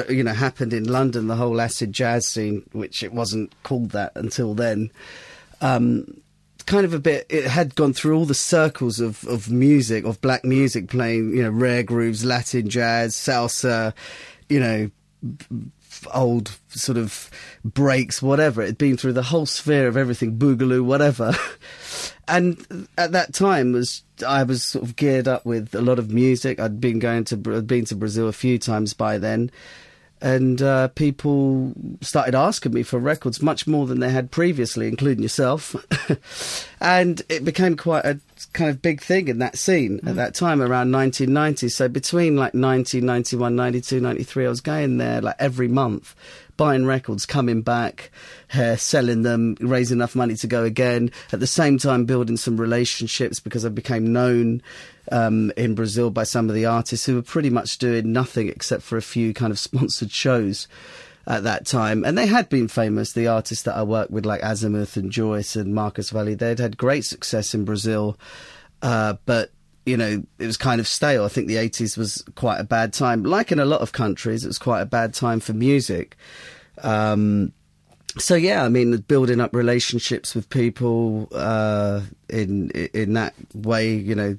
you 0.09 0.25
know 0.25 0.33
happened 0.33 0.73
in 0.73 0.85
London, 0.85 1.27
the 1.27 1.37
whole 1.37 1.61
acid 1.61 1.93
jazz 1.93 2.27
scene, 2.27 2.65
which 2.73 3.03
it 3.03 3.13
wasn't 3.13 3.53
called 3.63 3.91
that 3.91 4.13
until 4.15 4.55
then, 4.55 4.91
um, 5.61 6.21
kind 6.67 6.85
of 6.85 6.95
a 6.95 6.99
bit. 6.99 7.27
It 7.29 7.45
had 7.45 7.75
gone 7.75 7.93
through 7.93 8.17
all 8.17 8.27
the 8.27 8.35
circles 8.35 9.01
of 9.01 9.25
of 9.27 9.51
music, 9.51 10.05
of 10.05 10.21
black 10.21 10.45
music, 10.45 10.89
playing 10.89 11.37
you 11.37 11.43
know 11.43 11.51
rare 11.51 11.83
grooves, 11.83 12.25
Latin 12.25 12.69
jazz, 12.69 13.15
salsa, 13.15 13.93
you 14.49 14.61
know 14.61 14.91
old 16.15 16.59
sort 16.69 16.99
of 16.99 17.31
breaks, 17.65 18.23
whatever. 18.23 18.62
It'd 18.62 18.79
been 18.79 18.97
through 18.97 19.15
the 19.15 19.23
whole 19.23 19.47
sphere 19.47 19.88
of 19.88 19.97
everything, 19.97 20.38
boogaloo, 20.38 20.85
whatever. 20.85 21.35
and 22.29 22.88
at 22.97 23.12
that 23.12 23.35
time 23.35 23.73
was 23.73 24.03
I 24.26 24.43
was 24.43 24.62
sort 24.62 24.85
of 24.85 24.97
geared 24.97 25.29
up 25.29 25.44
with 25.47 25.75
a 25.75 25.81
lot 25.81 25.99
of 25.99 26.12
music. 26.12 26.61
I'd 26.61 26.81
been 26.81 26.99
going 26.99 27.25
to 27.25 27.37
been 27.37 27.85
to 27.87 27.97
Brazil 27.97 28.29
a 28.29 28.32
few 28.32 28.59
times 28.59 28.94
by 28.94 29.19
then, 29.19 29.50
and 30.20 30.61
uh, 30.61 30.88
people 30.88 31.73
started 32.00 32.35
asking 32.35 32.73
me 32.73 32.82
for 32.82 32.99
records 32.99 33.41
much 33.41 33.67
more 33.67 33.87
than 33.87 34.00
they 34.00 34.11
had 34.11 34.31
previously, 34.31 34.88
including 34.88 35.23
yourself. 35.23 35.76
and 36.81 37.23
it 37.29 37.44
became 37.44 37.76
quite 37.76 38.05
a 38.05 38.20
kind 38.53 38.70
of 38.70 38.82
big 38.82 39.00
thing 39.00 39.29
in 39.29 39.38
that 39.38 39.59
scene 39.59 40.00
mm. 40.00 40.09
at 40.09 40.17
that 40.17 40.35
time 40.35 40.61
around 40.61 40.91
1990. 40.93 41.69
So 41.69 41.88
between 41.88 42.37
like 42.37 42.55
1991, 42.55 43.55
92, 43.55 44.00
93, 44.00 44.47
I 44.47 44.49
was 44.49 44.61
going 44.61 44.99
there 44.99 45.20
like 45.20 45.37
every 45.38 45.69
month 45.69 46.15
buying 46.59 46.85
records, 46.85 47.25
coming 47.25 47.62
back, 47.62 48.11
uh, 48.53 48.76
selling 48.76 49.23
them, 49.23 49.56
raising 49.61 49.99
enough 49.99 50.15
money 50.17 50.35
to 50.35 50.47
go 50.47 50.65
again. 50.65 51.11
At 51.32 51.41
the 51.41 51.47
same 51.47 51.79
time, 51.79 52.05
building 52.05 52.37
some 52.37 52.61
relationships 52.61 53.41
because 53.41 53.65
I 53.65 53.70
became 53.70 54.12
known 54.12 54.61
um, 55.10 55.52
in 55.56 55.75
Brazil 55.75 56.10
by 56.10 56.25
some 56.25 56.49
of 56.49 56.55
the 56.55 56.66
artists 56.66 57.06
who 57.06 57.14
were 57.16 57.22
pretty 57.22 57.50
much 57.50 57.78
doing 57.78 58.12
nothing 58.12 58.49
except 58.49 58.82
for 58.82 58.96
a 58.96 59.02
few 59.02 59.34
kind 59.34 59.50
of 59.50 59.58
sponsored 59.58 60.10
shows 60.10 60.69
at 61.26 61.43
that 61.44 61.66
time. 61.66 62.05
And 62.05 62.16
they 62.16 62.26
had 62.26 62.49
been 62.49 62.69
famous, 62.69 63.12
the 63.12 63.28
artists 63.28 63.64
that 63.64 63.76
I 63.76 63.82
worked 63.82 64.10
with, 64.10 64.25
like 64.25 64.43
Azimuth 64.43 64.96
and 64.96 65.12
Joyce 65.12 65.56
and 65.56 65.75
Marcos 65.75 66.10
Valle. 66.10 66.34
They'd 66.34 66.58
had 66.58 66.76
great 66.76 67.05
success 67.05 67.55
in 67.55 67.64
Brazil. 67.64 68.19
Uh, 68.81 69.14
but 69.26 69.50
you 69.84 69.96
know, 69.96 70.22
it 70.38 70.46
was 70.46 70.58
kind 70.58 70.81
of 70.81 70.87
stale. 70.87 71.25
I 71.25 71.28
think 71.28 71.49
the 71.49 71.56
80s 71.56 71.96
was 71.96 72.22
quite 72.34 72.60
a 72.60 72.64
bad 72.64 72.93
time. 72.93 73.22
Like 73.25 73.50
in 73.50 73.58
a 73.58 73.64
lot 73.64 73.81
of 73.81 73.93
countries, 73.93 74.44
it 74.44 74.49
was 74.49 74.58
quite 74.58 74.82
a 74.82 74.87
bad 74.87 75.14
time 75.14 75.40
for 75.40 75.55
music. 75.55 76.16
Um, 76.82 77.52
so 78.19 78.34
yeah, 78.34 78.64
I 78.64 78.69
mean, 78.69 78.96
building 78.99 79.40
up 79.40 79.55
relationships 79.55 80.34
with 80.34 80.49
people 80.50 81.28
uh, 81.32 82.02
in 82.28 82.70
in 82.70 83.14
that 83.14 83.34
way, 83.55 83.94
you 83.94 84.14
know, 84.14 84.37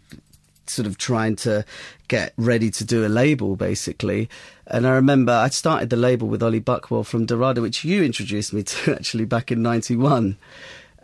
sort 0.69 0.87
of 0.87 0.97
trying 0.97 1.35
to 1.37 1.65
get 2.07 2.33
ready 2.37 2.69
to 2.71 2.83
do 2.83 3.05
a 3.05 3.09
label, 3.09 3.55
basically. 3.55 4.29
And 4.67 4.85
I 4.85 4.91
remember 4.91 5.31
I 5.31 5.49
started 5.49 5.89
the 5.89 5.97
label 5.97 6.27
with 6.27 6.43
Ollie 6.43 6.59
Buckwell 6.59 7.03
from 7.03 7.25
Dorado, 7.25 7.61
which 7.61 7.83
you 7.83 8.03
introduced 8.03 8.53
me 8.53 8.63
to 8.63 8.95
actually 8.95 9.25
back 9.25 9.51
in 9.51 9.61
'91 9.61 10.37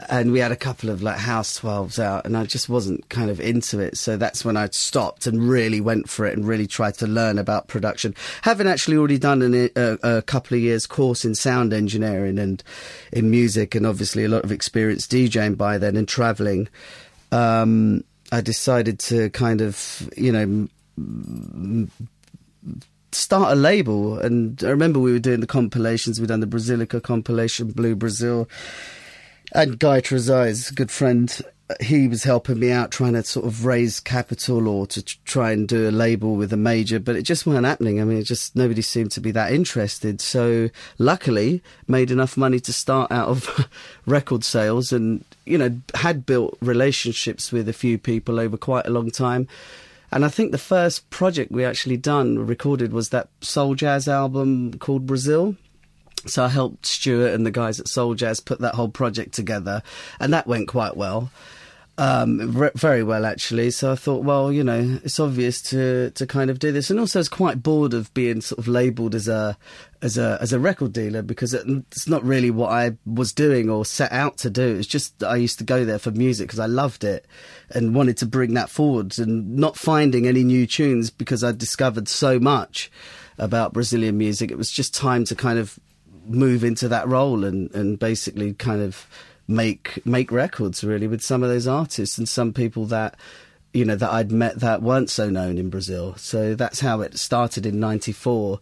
and 0.09 0.31
we 0.31 0.39
had 0.39 0.51
a 0.51 0.57
couple 0.57 0.89
of 0.89 1.01
like 1.01 1.17
house 1.17 1.59
12s 1.59 1.99
out 1.99 2.25
and 2.25 2.35
i 2.35 2.43
just 2.43 2.67
wasn't 2.67 3.07
kind 3.09 3.29
of 3.29 3.39
into 3.39 3.79
it. 3.79 3.97
So 3.97 4.17
that's 4.17 4.43
when 4.43 4.57
i 4.57 4.67
stopped 4.69 5.27
and 5.27 5.47
really 5.47 5.81
went 5.81 6.09
for 6.09 6.25
it 6.25 6.35
and 6.37 6.45
really 6.47 6.67
tried 6.67 6.95
to 6.95 7.07
learn 7.07 7.37
about 7.37 7.67
production. 7.67 8.13
Having 8.41 8.67
actually 8.67 8.97
already 8.97 9.17
done 9.17 9.41
an, 9.41 9.69
a, 9.75 9.97
a, 10.03 10.21
couple 10.21 10.55
of 10.55 10.61
years 10.61 10.85
course 10.85 11.23
in 11.23 11.35
sound 11.35 11.73
engineering 11.73 12.37
and 12.39 12.63
in 13.11 13.31
music 13.31 13.75
and 13.75 13.85
obviously 13.85 14.25
a 14.25 14.29
lot 14.29 14.43
of 14.43 14.51
experience 14.51 15.07
djing 15.07 15.57
by 15.57 15.77
then 15.77 15.95
and 15.95 16.07
traveling 16.07 16.67
um, 17.31 18.03
i 18.35 18.41
decided 18.41 18.99
to 18.99 19.29
kind 19.31 19.61
of 19.61 20.09
you 20.17 20.31
know 20.31 21.87
start 23.11 23.53
a 23.53 23.55
label. 23.55 24.19
And 24.19 24.61
i 24.63 24.69
remember 24.69 24.99
we 24.99 25.13
were 25.13 25.19
doing 25.19 25.39
the 25.39 25.47
compilations. 25.47 26.19
We'd 26.19 26.27
done 26.27 26.41
the 26.41 26.47
Brazilica 26.47 26.99
compilation 26.99 27.71
blue 27.71 27.95
brazil 27.95 28.49
and 29.53 29.79
Guy 29.79 30.01
Trezise, 30.01 30.71
a 30.71 30.73
good 30.73 30.91
friend, 30.91 31.41
he 31.81 32.07
was 32.07 32.23
helping 32.23 32.59
me 32.59 32.71
out 32.71 32.91
trying 32.91 33.13
to 33.13 33.23
sort 33.23 33.45
of 33.45 33.65
raise 33.65 33.99
capital 33.99 34.67
or 34.67 34.85
to 34.85 35.01
try 35.25 35.51
and 35.51 35.67
do 35.67 35.89
a 35.89 35.91
label 35.91 36.35
with 36.35 36.53
a 36.53 36.57
major, 36.57 36.99
but 36.99 37.15
it 37.15 37.23
just 37.23 37.47
weren't 37.47 37.65
happening. 37.65 37.99
I 37.99 38.03
mean, 38.03 38.19
it 38.19 38.23
just 38.23 38.55
nobody 38.55 38.83
seemed 38.83 39.11
to 39.11 39.19
be 39.19 39.31
that 39.31 39.51
interested. 39.51 40.21
So 40.21 40.69
luckily, 40.99 41.63
made 41.87 42.11
enough 42.11 42.37
money 42.37 42.59
to 42.59 42.73
start 42.73 43.11
out 43.11 43.29
of 43.29 43.67
record 44.05 44.43
sales, 44.43 44.93
and 44.93 45.25
you 45.45 45.57
know 45.57 45.79
had 45.95 46.25
built 46.25 46.55
relationships 46.61 47.51
with 47.51 47.67
a 47.67 47.73
few 47.73 47.97
people 47.97 48.39
over 48.39 48.57
quite 48.57 48.85
a 48.85 48.91
long 48.91 49.09
time. 49.09 49.47
And 50.11 50.23
I 50.23 50.29
think 50.29 50.51
the 50.51 50.57
first 50.59 51.09
project 51.09 51.51
we 51.51 51.65
actually 51.65 51.97
done 51.97 52.45
recorded 52.45 52.93
was 52.93 53.09
that 53.09 53.27
soul 53.41 53.73
jazz 53.73 54.07
album 54.07 54.77
called 54.77 55.07
Brazil. 55.07 55.55
So 56.27 56.43
I 56.43 56.49
helped 56.49 56.85
Stuart 56.85 57.33
and 57.33 57.45
the 57.45 57.51
guys 57.51 57.79
at 57.79 57.87
Soul 57.87 58.15
Jazz 58.15 58.39
put 58.39 58.59
that 58.59 58.75
whole 58.75 58.89
project 58.89 59.33
together, 59.33 59.81
and 60.19 60.33
that 60.33 60.47
went 60.47 60.67
quite 60.67 60.97
well. 60.97 61.31
Um, 61.97 62.51
re- 62.51 62.71
very 62.75 63.03
well 63.03 63.25
actually. 63.25 63.71
So 63.71 63.93
I 63.93 63.95
thought, 63.95 64.25
well, 64.25 64.51
you 64.51 64.65
know, 64.65 64.99
it's 65.03 65.19
obvious 65.19 65.61
to 65.69 66.11
to 66.11 66.27
kind 66.27 66.49
of 66.49 66.59
do 66.59 66.73
this, 66.73 66.89
and 66.89 66.99
also 66.99 67.19
I 67.19 67.21
was 67.21 67.29
quite 67.29 67.63
bored 67.63 67.93
of 67.93 68.13
being 68.13 68.41
sort 68.41 68.59
of 68.59 68.67
labelled 68.67 69.15
as 69.15 69.29
a 69.29 69.57
as 70.01 70.17
a 70.17 70.37
as 70.41 70.51
a 70.51 70.59
record 70.59 70.91
dealer 70.91 71.21
because 71.21 71.53
it's 71.53 72.07
not 72.07 72.21
really 72.23 72.51
what 72.51 72.71
I 72.71 72.97
was 73.05 73.31
doing 73.31 73.69
or 73.69 73.85
set 73.85 74.11
out 74.11 74.37
to 74.39 74.49
do. 74.49 74.75
It's 74.75 74.87
just 74.87 75.23
I 75.23 75.37
used 75.37 75.57
to 75.59 75.63
go 75.63 75.85
there 75.85 75.99
for 75.99 76.11
music 76.11 76.47
because 76.47 76.59
I 76.59 76.65
loved 76.65 77.05
it 77.05 77.25
and 77.69 77.95
wanted 77.95 78.17
to 78.17 78.25
bring 78.25 78.55
that 78.55 78.69
forward, 78.69 79.17
and 79.17 79.55
not 79.55 79.77
finding 79.77 80.27
any 80.27 80.43
new 80.43 80.67
tunes 80.67 81.09
because 81.09 81.45
I 81.45 81.53
discovered 81.53 82.09
so 82.09 82.39
much 82.39 82.91
about 83.37 83.71
Brazilian 83.71 84.17
music. 84.17 84.51
It 84.51 84.57
was 84.57 84.71
just 84.71 84.93
time 84.93 85.23
to 85.25 85.35
kind 85.35 85.59
of 85.59 85.79
move 86.27 86.63
into 86.63 86.87
that 86.87 87.07
role 87.07 87.43
and, 87.43 87.73
and 87.73 87.99
basically 87.99 88.53
kind 88.53 88.81
of 88.81 89.07
make 89.47 90.03
make 90.05 90.31
records 90.31 90.83
really 90.83 91.07
with 91.07 91.21
some 91.21 91.43
of 91.43 91.49
those 91.49 91.67
artists 91.67 92.17
and 92.17 92.27
some 92.27 92.51
people 92.51 92.85
that 92.85 93.15
you 93.73 93.85
know 93.85 93.95
that 93.95 94.11
I'd 94.11 94.31
met 94.31 94.59
that 94.59 94.81
weren't 94.81 95.09
so 95.09 95.29
known 95.29 95.57
in 95.57 95.69
Brazil. 95.69 96.15
So 96.17 96.55
that's 96.55 96.79
how 96.79 97.01
it 97.01 97.17
started 97.19 97.65
in 97.65 97.79
'94. 97.79 98.59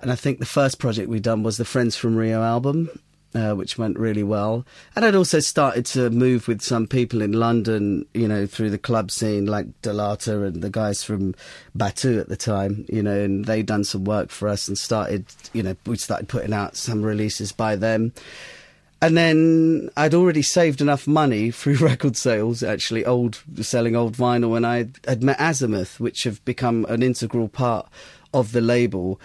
And 0.00 0.10
I 0.10 0.14
think 0.14 0.38
the 0.38 0.46
first 0.46 0.78
project 0.78 1.08
we 1.08 1.20
done 1.20 1.42
was 1.42 1.56
the 1.56 1.64
Friends 1.64 1.96
from 1.96 2.16
Rio 2.16 2.42
album, 2.42 2.90
uh, 3.36 3.54
which 3.54 3.76
went 3.76 3.98
really 3.98 4.22
well. 4.22 4.64
And 4.94 5.04
I'd 5.04 5.14
also 5.14 5.40
started 5.40 5.84
to 5.86 6.08
move 6.08 6.48
with 6.48 6.62
some 6.62 6.86
people 6.86 7.20
in 7.20 7.32
London, 7.32 8.06
you 8.14 8.26
know, 8.26 8.46
through 8.46 8.70
the 8.70 8.78
club 8.78 9.10
scene, 9.10 9.44
like 9.44 9.66
Da 9.82 9.92
Lata 9.92 10.42
and 10.44 10.62
the 10.62 10.70
guys 10.70 11.04
from 11.04 11.34
Batu 11.74 12.18
at 12.18 12.30
the 12.30 12.36
time, 12.36 12.86
you 12.88 13.02
know, 13.02 13.20
and 13.20 13.44
they'd 13.44 13.66
done 13.66 13.84
some 13.84 14.04
work 14.04 14.30
for 14.30 14.48
us 14.48 14.68
and 14.68 14.78
started, 14.78 15.26
you 15.52 15.62
know, 15.62 15.76
we 15.84 15.96
started 15.98 16.28
putting 16.28 16.54
out 16.54 16.76
some 16.76 17.02
releases 17.02 17.52
by 17.52 17.76
them. 17.76 18.12
And 19.02 19.18
then 19.18 19.90
I'd 19.98 20.14
already 20.14 20.40
saved 20.40 20.80
enough 20.80 21.06
money 21.06 21.50
through 21.52 21.76
record 21.76 22.16
sales, 22.16 22.62
actually, 22.62 23.04
old 23.04 23.42
selling 23.60 23.94
old 23.94 24.16
vinyl, 24.16 24.56
and 24.56 24.66
I 24.66 24.88
had 25.06 25.22
met 25.22 25.38
Azimuth, 25.38 26.00
which 26.00 26.24
have 26.24 26.42
become 26.46 26.86
an 26.88 27.02
integral 27.02 27.48
part 27.48 27.86
of 28.32 28.52
the 28.52 28.62
label. 28.62 29.20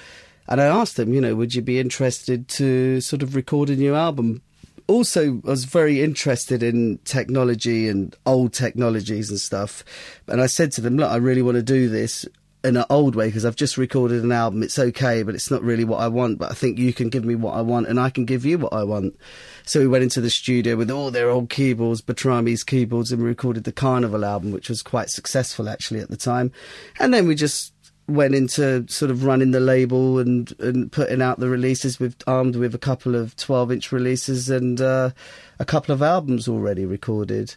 And 0.52 0.60
I 0.60 0.66
asked 0.66 0.98
them, 0.98 1.14
you 1.14 1.22
know, 1.22 1.34
would 1.34 1.56
you 1.56 1.62
be 1.62 1.80
interested 1.80 2.50
to 2.50 3.00
sort 3.00 3.24
of 3.24 3.36
record 3.36 3.70
a 3.70 3.76
new 3.78 3.96
album? 3.96 4.42
Also, 4.88 5.42
I 5.46 5.50
was 5.50 5.64
very 5.64 6.04
interested 6.04 6.62
in 6.62 7.00
technology 7.06 7.88
and 7.88 8.14
old 8.26 8.52
technologies 8.52 9.30
and 9.30 9.40
stuff. 9.40 9.86
And 10.28 10.42
I 10.42 10.48
said 10.48 10.74
to 10.74 10.82
them, 10.82 10.98
look, 10.98 11.10
I 11.10 11.16
really 11.16 11.42
want 11.42 11.56
to 11.56 11.64
do 11.64 11.88
this 11.88 12.26
in 12.66 12.76
an 12.76 12.84
old 12.90 13.16
way 13.16 13.28
because 13.28 13.46
I've 13.46 13.56
just 13.56 13.78
recorded 13.78 14.26
an 14.26 14.34
album. 14.34 14.62
It's 14.62 14.78
okay, 14.78 15.24
but 15.24 15.36
it's 15.36 15.50
not 15.50 15.64
really 15.64 15.86
what 15.86 16.02
I 16.02 16.10
want. 16.10 16.38
But 16.38 16.52
I 16.52 16.54
think 16.54 16.78
you 16.78 16.92
can 16.92 17.08
give 17.08 17.24
me 17.24 17.36
what 17.36 17.56
I 17.56 17.62
want 17.62 17.88
and 17.88 17.98
I 17.98 18.10
can 18.10 18.26
give 18.26 18.46
you 18.46 18.58
what 18.58 18.74
I 18.74 18.84
want. 18.84 19.18
So 19.66 19.80
we 19.80 19.88
went 19.88 20.04
into 20.04 20.20
the 20.20 20.30
studio 20.30 20.76
with 20.76 20.92
all 20.92 21.12
their 21.12 21.30
old 21.30 21.50
keyboards, 21.50 22.02
Bertrami's 22.02 22.66
keyboards, 22.66 23.14
and 23.14 23.24
we 23.24 23.30
recorded 23.30 23.64
the 23.64 23.72
Carnival 23.72 24.26
album, 24.26 24.52
which 24.52 24.68
was 24.68 24.84
quite 24.84 25.10
successful 25.10 25.70
actually 25.70 26.02
at 26.02 26.10
the 26.10 26.18
time. 26.18 26.52
And 27.00 27.14
then 27.14 27.26
we 27.26 27.36
just 27.36 27.74
went 28.08 28.36
into 28.36 28.86
sort 28.88 29.12
of 29.12 29.24
running 29.24 29.52
the 29.52 29.60
label 29.60 30.20
and, 30.20 30.54
and 30.60 30.92
putting 30.92 31.22
out 31.22 31.40
the 31.40 31.50
releases 31.50 32.00
with 32.00 32.22
armed 32.28 32.56
with 32.56 32.76
a 32.76 32.80
couple 32.80 33.16
of 33.16 33.36
12 33.36 33.72
inch 33.72 33.92
releases 33.92 34.50
and 34.50 34.82
uh, 34.82 35.12
a 35.60 35.66
couple 35.66 35.94
of 35.94 36.02
albums 36.02 36.48
already 36.48 36.86
recorded 36.86 37.56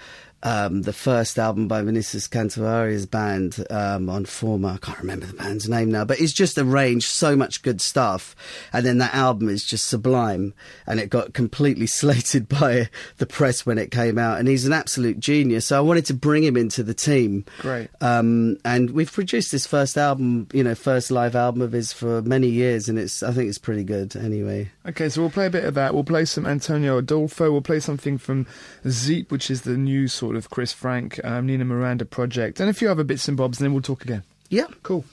um, 0.44 0.84
the 0.84 0.94
first 0.94 1.40
album 1.40 1.68
by 1.68 1.82
Vinicius 1.82 2.28
Cantuaria's 2.28 3.06
band 3.06 3.66
um, 3.70 4.10
on 4.10 4.26
Forma. 4.26 4.74
I 4.74 4.78
can't 4.78 5.00
remember 5.00 5.26
the 5.26 5.34
band's 5.34 5.68
name 5.68 5.92
now, 5.92 6.06
but 6.06 6.22
it's 6.22 6.34
just 6.34 6.58
arranged 6.58 7.08
so 7.08 7.36
much 7.36 7.64
good 7.64 7.82
stuff. 7.82 8.36
And 8.72 8.86
then 8.86 9.00
that 9.00 9.16
album 9.16 9.50
is 9.50 9.66
just 9.66 9.88
sublime. 9.88 10.54
And 10.86 11.00
it 11.00 11.10
got 11.10 11.34
completely 11.34 11.88
slated 11.88 12.48
by 12.48 12.90
the 13.18 13.26
press 13.26 13.66
when 13.66 13.78
it 13.78 13.92
came 13.92 14.18
out. 14.18 14.40
And 14.40 14.48
he's 14.48 14.66
an 14.66 14.74
absolute 14.74 15.20
genius. 15.20 15.68
So 15.68 15.78
I 15.78 15.82
wanted 15.82 16.06
to 16.06 16.14
bring 16.14 16.44
him 16.44 16.56
into 16.56 16.84
the 16.84 16.94
team. 16.94 17.46
Great. 17.60 17.90
Um, 18.00 18.58
and 18.64 18.92
we've 18.92 19.12
produced 19.12 19.52
this 19.52 19.66
first 19.66 19.98
album, 19.98 20.48
you 20.54 20.64
know, 20.64 20.76
first 20.76 21.10
live 21.10 21.36
album 21.36 21.62
of 21.62 21.72
his 21.72 21.92
for 21.92 22.22
many 22.22 22.48
years. 22.48 22.88
And 22.88 23.00
it's, 23.00 23.24
I 23.24 23.32
think 23.32 23.50
it's 23.50 23.58
pretty 23.58 23.84
good 23.84 24.16
anyway. 24.16 24.70
Okay, 24.86 25.10
so 25.10 25.22
we'll 25.22 25.32
play 25.32 25.48
a 25.48 25.52
bit 25.52 25.66
of 25.66 25.74
that. 25.74 25.94
We'll 25.94 26.04
play 26.04 26.26
some 26.26 26.46
Antonio 26.46 27.00
Adolfo. 27.00 27.52
We'll 27.52 27.62
play 27.62 27.80
something 27.80 28.18
from 28.18 28.46
Zeep, 28.88 29.32
which 29.32 29.50
is 29.50 29.64
the 29.64 29.78
new 29.78 30.08
sort 30.08 30.27
of 30.36 30.50
Chris 30.50 30.74
Franck, 30.74 31.24
um, 31.24 31.46
Nina 31.46 31.66
Miranda 31.66 32.06
project, 32.06 32.60
and 32.60 32.70
a 32.70 32.74
few 32.74 32.90
other 32.90 33.04
bits 33.04 33.28
and 33.28 33.38
bobs, 33.38 33.60
and 33.60 33.66
then 33.66 33.74
we'll 33.74 33.82
talk 33.82 34.04
again. 34.04 34.24
Yeah. 34.50 34.68
Cool. 34.84 35.06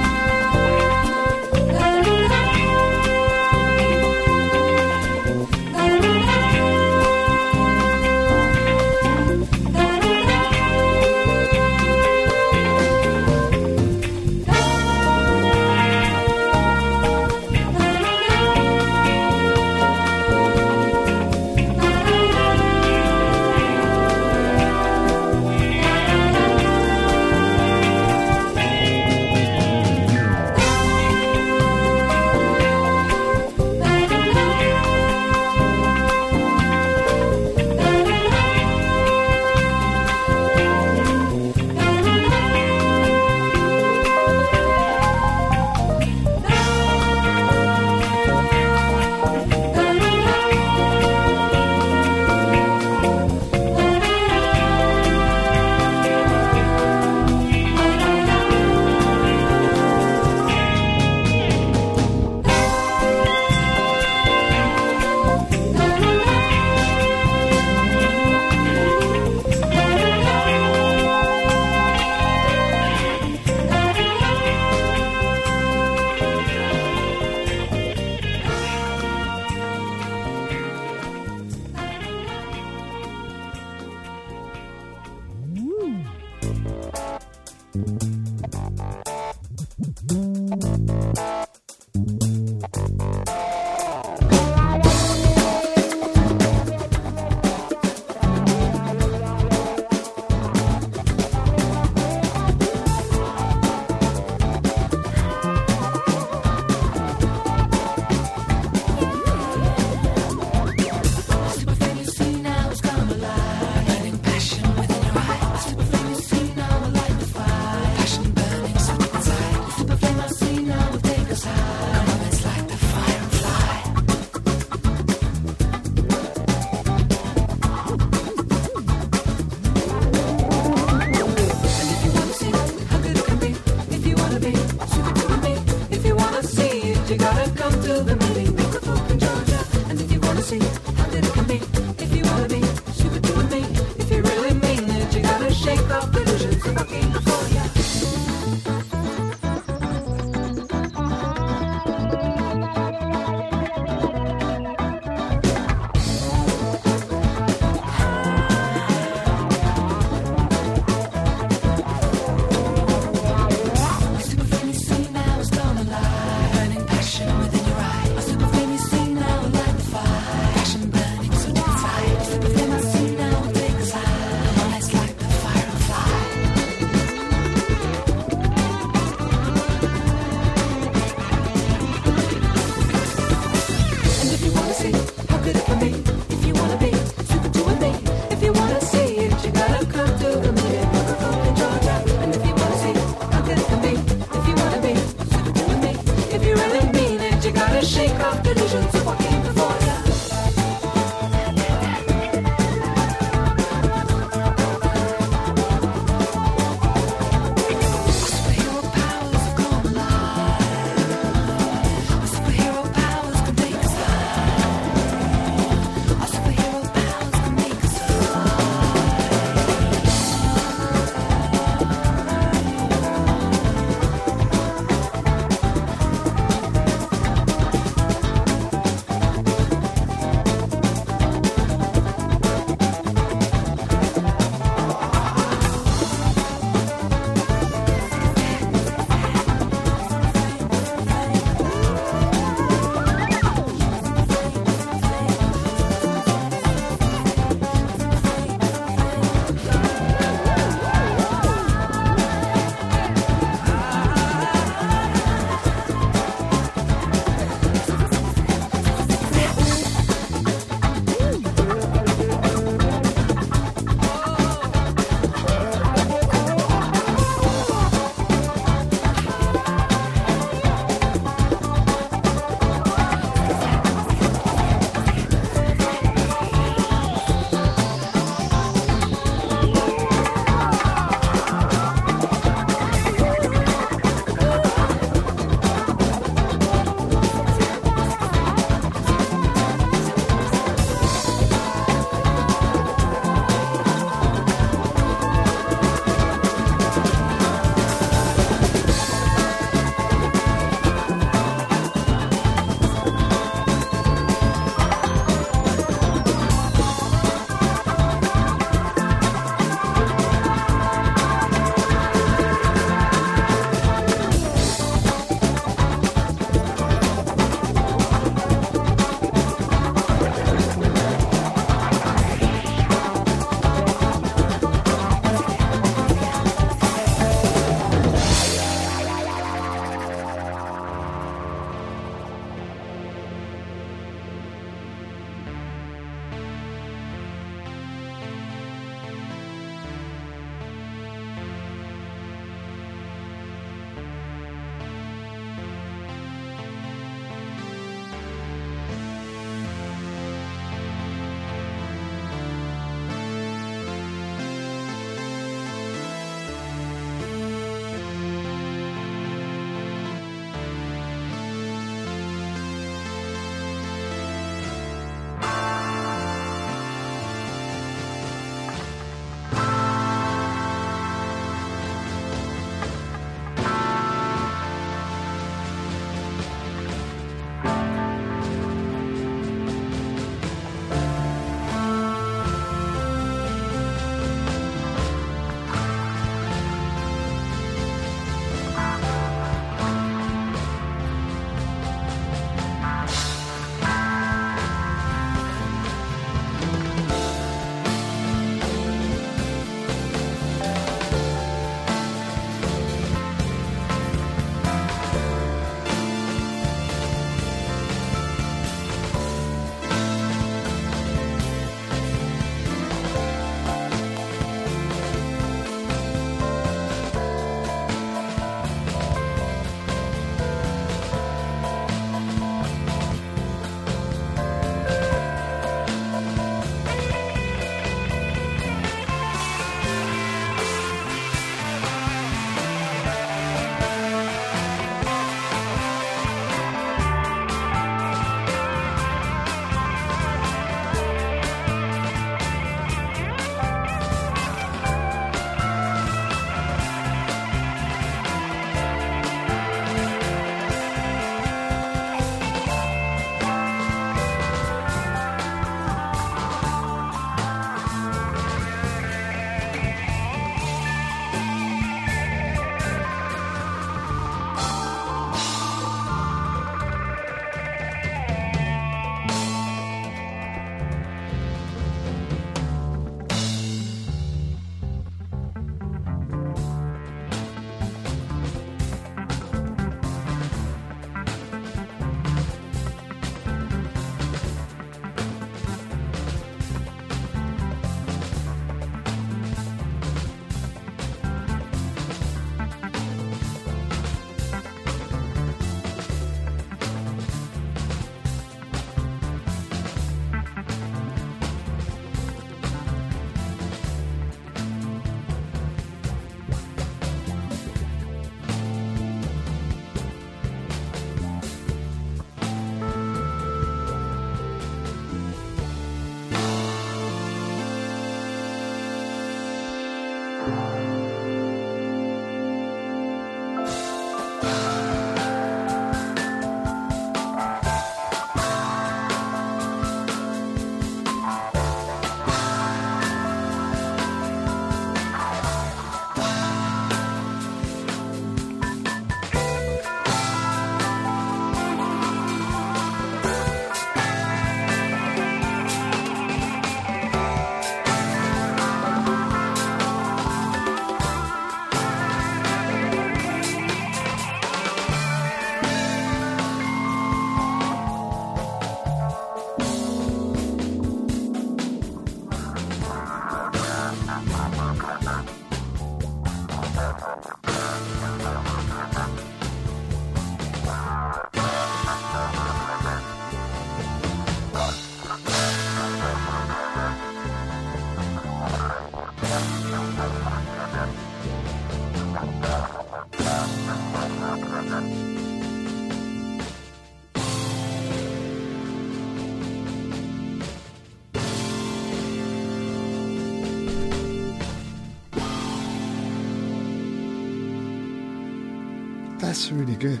That's 599.30 599.52
really 599.52 599.76
good. 599.76 600.00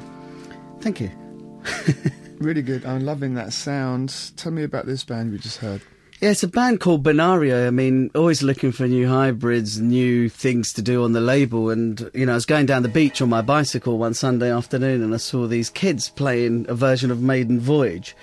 Thank 0.80 1.00
you. 1.00 1.10
Really 2.40 2.62
good. 2.62 2.86
I'm 2.86 3.04
loving 3.04 3.34
that 3.34 3.52
sound. 3.52 4.32
Tell 4.38 4.50
me 4.50 4.62
about 4.62 4.86
this 4.86 5.04
band 5.04 5.30
we 5.30 5.36
just 5.36 5.58
heard. 5.58 5.82
Yeah, 6.22 6.30
it's 6.30 6.42
a 6.42 6.48
band 6.48 6.80
called 6.80 7.04
Binario. 7.04 7.66
I 7.66 7.70
mean, 7.70 8.10
always 8.14 8.42
looking 8.42 8.72
for 8.72 8.88
new 8.88 9.06
hybrids, 9.06 9.78
new 9.78 10.30
things 10.30 10.72
to 10.72 10.80
do 10.80 11.04
on 11.04 11.12
the 11.12 11.20
label. 11.20 11.68
And, 11.68 12.10
you 12.14 12.24
know, 12.24 12.32
I 12.32 12.36
was 12.36 12.46
going 12.46 12.64
down 12.64 12.82
the 12.82 12.88
beach 12.88 13.20
on 13.20 13.28
my 13.28 13.42
bicycle 13.42 13.98
one 13.98 14.14
Sunday 14.14 14.50
afternoon 14.50 15.02
and 15.02 15.12
I 15.12 15.18
saw 15.18 15.46
these 15.46 15.68
kids 15.68 16.08
playing 16.08 16.64
a 16.70 16.74
version 16.74 17.10
of 17.10 17.20
Maiden 17.20 17.60
Voyage. 17.60 18.16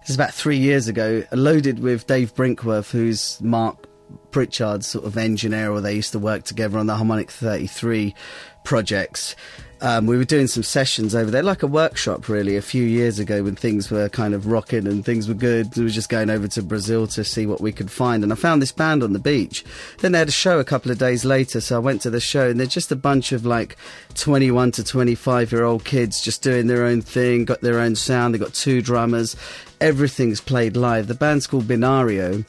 This 0.00 0.10
is 0.10 0.16
about 0.16 0.34
three 0.34 0.58
years 0.58 0.88
ago, 0.88 1.22
loaded 1.30 1.78
with 1.78 2.08
Dave 2.08 2.34
Brinkworth, 2.34 2.90
who's 2.90 3.40
Mark 3.40 3.86
Pritchard's 4.32 4.88
sort 4.88 5.04
of 5.04 5.16
engineer, 5.16 5.70
or 5.70 5.80
they 5.80 5.94
used 5.94 6.10
to 6.10 6.18
work 6.18 6.42
together 6.42 6.76
on 6.76 6.86
the 6.86 6.96
Harmonic 6.96 7.30
33 7.30 8.16
projects. 8.64 9.36
Um, 9.82 10.06
we 10.06 10.18
were 10.18 10.24
doing 10.24 10.46
some 10.46 10.62
sessions 10.62 11.14
over 11.14 11.30
there, 11.30 11.42
like 11.42 11.62
a 11.62 11.66
workshop, 11.66 12.28
really, 12.28 12.56
a 12.56 12.62
few 12.62 12.82
years 12.84 13.18
ago 13.18 13.42
when 13.42 13.56
things 13.56 13.90
were 13.90 14.08
kind 14.10 14.34
of 14.34 14.46
rocking 14.46 14.86
and 14.86 15.04
things 15.04 15.26
were 15.26 15.34
good. 15.34 15.74
We 15.74 15.84
were 15.84 15.90
just 15.90 16.10
going 16.10 16.28
over 16.28 16.48
to 16.48 16.62
Brazil 16.62 17.06
to 17.08 17.24
see 17.24 17.46
what 17.46 17.62
we 17.62 17.72
could 17.72 17.90
find, 17.90 18.22
and 18.22 18.32
I 18.32 18.36
found 18.36 18.60
this 18.60 18.72
band 18.72 19.02
on 19.02 19.14
the 19.14 19.18
beach. 19.18 19.64
Then 19.98 20.12
they 20.12 20.18
had 20.18 20.28
a 20.28 20.32
show 20.32 20.58
a 20.58 20.64
couple 20.64 20.90
of 20.90 20.98
days 20.98 21.24
later, 21.24 21.60
so 21.60 21.76
I 21.76 21.78
went 21.78 22.02
to 22.02 22.10
the 22.10 22.20
show, 22.20 22.50
and 22.50 22.60
they're 22.60 22.66
just 22.66 22.92
a 22.92 22.96
bunch 22.96 23.32
of 23.32 23.46
like 23.46 23.76
21 24.14 24.72
to 24.72 24.84
25 24.84 25.52
year 25.52 25.64
old 25.64 25.84
kids 25.84 26.20
just 26.20 26.42
doing 26.42 26.66
their 26.66 26.84
own 26.84 27.00
thing, 27.00 27.46
got 27.46 27.62
their 27.62 27.80
own 27.80 27.96
sound. 27.96 28.34
They 28.34 28.38
got 28.38 28.52
two 28.52 28.82
drummers, 28.82 29.34
everything's 29.80 30.40
played 30.40 30.76
live. 30.76 31.06
The 31.06 31.14
band's 31.14 31.46
called 31.46 31.64
Binario 31.64 32.44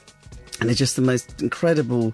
and 0.61 0.69
they're 0.69 0.75
just 0.75 0.95
the 0.95 1.01
most 1.01 1.41
incredible 1.41 2.13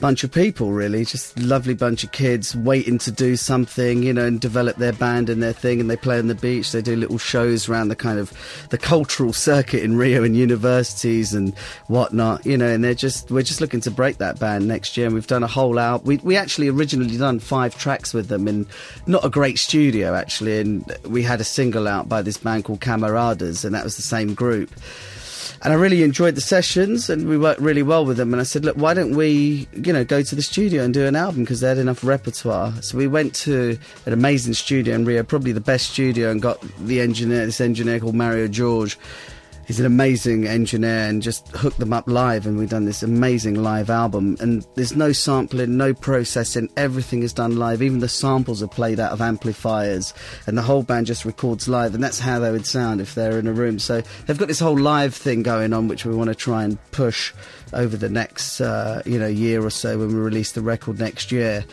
bunch 0.00 0.22
of 0.22 0.30
people 0.30 0.72
really. 0.72 1.02
Just 1.02 1.38
lovely 1.38 1.72
bunch 1.72 2.04
of 2.04 2.12
kids 2.12 2.54
waiting 2.54 2.98
to 2.98 3.10
do 3.10 3.36
something 3.36 4.02
you 4.02 4.12
know 4.12 4.26
and 4.26 4.38
develop 4.38 4.76
their 4.76 4.92
band 4.92 5.30
and 5.30 5.42
their 5.42 5.54
thing. 5.54 5.80
And 5.80 5.88
they 5.88 5.96
play 5.96 6.18
on 6.18 6.26
the 6.26 6.34
beach. 6.34 6.72
They 6.72 6.82
do 6.82 6.94
little 6.94 7.16
shows 7.16 7.70
around 7.70 7.88
the 7.88 7.96
kind 7.96 8.18
of 8.18 8.34
the 8.68 8.76
cultural 8.76 9.32
circuit 9.32 9.82
in 9.82 9.96
rio 9.96 10.22
and 10.24 10.36
universities 10.36 11.32
and 11.32 11.56
whatnot 11.86 12.44
you 12.44 12.58
know. 12.58 12.68
And 12.68 12.84
they're 12.84 12.92
just 12.92 13.30
we're 13.30 13.42
just 13.42 13.62
looking 13.62 13.80
to 13.80 13.90
break 13.90 14.18
that 14.18 14.38
band 14.38 14.68
next 14.68 14.98
year. 14.98 15.06
And 15.06 15.14
we've 15.14 15.26
done 15.26 15.42
a 15.42 15.48
whole 15.48 15.78
out 15.78 16.04
we, 16.04 16.18
we 16.18 16.36
actually 16.36 16.68
originally 16.68 17.16
done 17.16 17.38
five 17.38 17.78
tracks 17.78 18.12
with 18.12 18.28
them 18.28 18.46
in 18.46 18.66
not 19.06 19.24
a 19.24 19.30
great 19.30 19.58
studio 19.58 20.14
actually. 20.14 20.60
And 20.60 20.98
we 21.08 21.22
had 21.22 21.40
a 21.40 21.44
single 21.44 21.88
out 21.88 22.10
by 22.10 22.20
this 22.20 22.36
band 22.36 22.64
called 22.64 22.80
camaradas 22.80 23.64
and 23.64 23.74
that 23.74 23.84
was 23.84 23.96
the 23.96 24.02
same 24.02 24.34
group 24.34 24.70
and 25.66 25.72
I 25.72 25.76
really 25.78 26.04
enjoyed 26.04 26.36
the 26.36 26.40
sessions, 26.40 27.10
and 27.10 27.28
we 27.28 27.36
worked 27.36 27.60
really 27.60 27.82
well 27.82 28.06
with 28.06 28.18
them. 28.18 28.32
And 28.32 28.40
I 28.40 28.44
said, 28.44 28.64
look, 28.64 28.76
why 28.76 28.94
don't 28.94 29.16
we, 29.16 29.66
you 29.72 29.92
know, 29.92 30.04
go 30.04 30.22
to 30.22 30.34
the 30.36 30.40
studio 30.40 30.84
and 30.84 30.94
do 30.94 31.06
an 31.06 31.16
album 31.16 31.42
because 31.42 31.58
they 31.58 31.66
had 31.66 31.78
enough 31.78 32.04
repertoire. 32.04 32.72
So 32.82 32.96
we 32.96 33.08
went 33.08 33.34
to 33.34 33.76
an 34.06 34.12
amazing 34.12 34.54
studio 34.54 34.94
in 34.94 35.04
Rio, 35.04 35.24
probably 35.24 35.50
the 35.50 35.60
best 35.60 35.90
studio, 35.90 36.30
and 36.30 36.40
got 36.40 36.60
the 36.78 37.00
engineer, 37.00 37.46
this 37.46 37.60
engineer 37.60 37.98
called 37.98 38.14
Mario 38.14 38.46
George 38.46 38.96
he's 39.66 39.80
an 39.80 39.86
amazing 39.86 40.46
engineer 40.46 41.08
and 41.08 41.22
just 41.22 41.48
hooked 41.48 41.78
them 41.78 41.92
up 41.92 42.08
live 42.08 42.46
and 42.46 42.56
we've 42.56 42.70
done 42.70 42.84
this 42.84 43.02
amazing 43.02 43.62
live 43.62 43.90
album. 43.90 44.36
And 44.40 44.66
there's 44.74 44.96
no 44.96 45.12
sampling 45.12 45.76
no 45.76 45.92
processing. 45.92 46.70
Everything 46.76 47.22
is 47.22 47.32
done 47.32 47.56
live. 47.56 47.82
Even 47.82 47.98
the 47.98 48.08
samples 48.08 48.62
are 48.62 48.68
played 48.68 49.00
out 49.00 49.12
of 49.12 49.20
amplifiers 49.20 50.14
and 50.46 50.56
the 50.56 50.62
whole 50.62 50.82
band 50.82 51.06
just 51.06 51.24
records 51.24 51.68
live 51.68 51.94
and 51.94 52.02
that's 52.02 52.20
how 52.20 52.38
they 52.38 52.50
would 52.50 52.66
sound 52.66 53.00
if 53.00 53.14
they're 53.14 53.38
in 53.38 53.46
a 53.46 53.52
room. 53.52 53.78
So 53.78 54.02
they've 54.26 54.38
got 54.38 54.48
this 54.48 54.60
whole 54.60 54.78
live 54.78 55.14
thing 55.14 55.42
going 55.42 55.72
on 55.72 55.88
which 55.88 56.04
we 56.04 56.14
want 56.14 56.28
to 56.28 56.34
try 56.34 56.62
and 56.64 56.78
push 56.92 57.32
over 57.72 57.96
the 57.96 58.08
next 58.08 58.60
uh, 58.60 59.02
you 59.04 59.18
know 59.18 59.26
year 59.26 59.64
or 59.64 59.70
so 59.70 59.98
when 59.98 60.08
we 60.08 60.14
release 60.14 60.52
the 60.52 60.62
record 60.62 60.98
next 60.98 61.32
year 61.32 61.64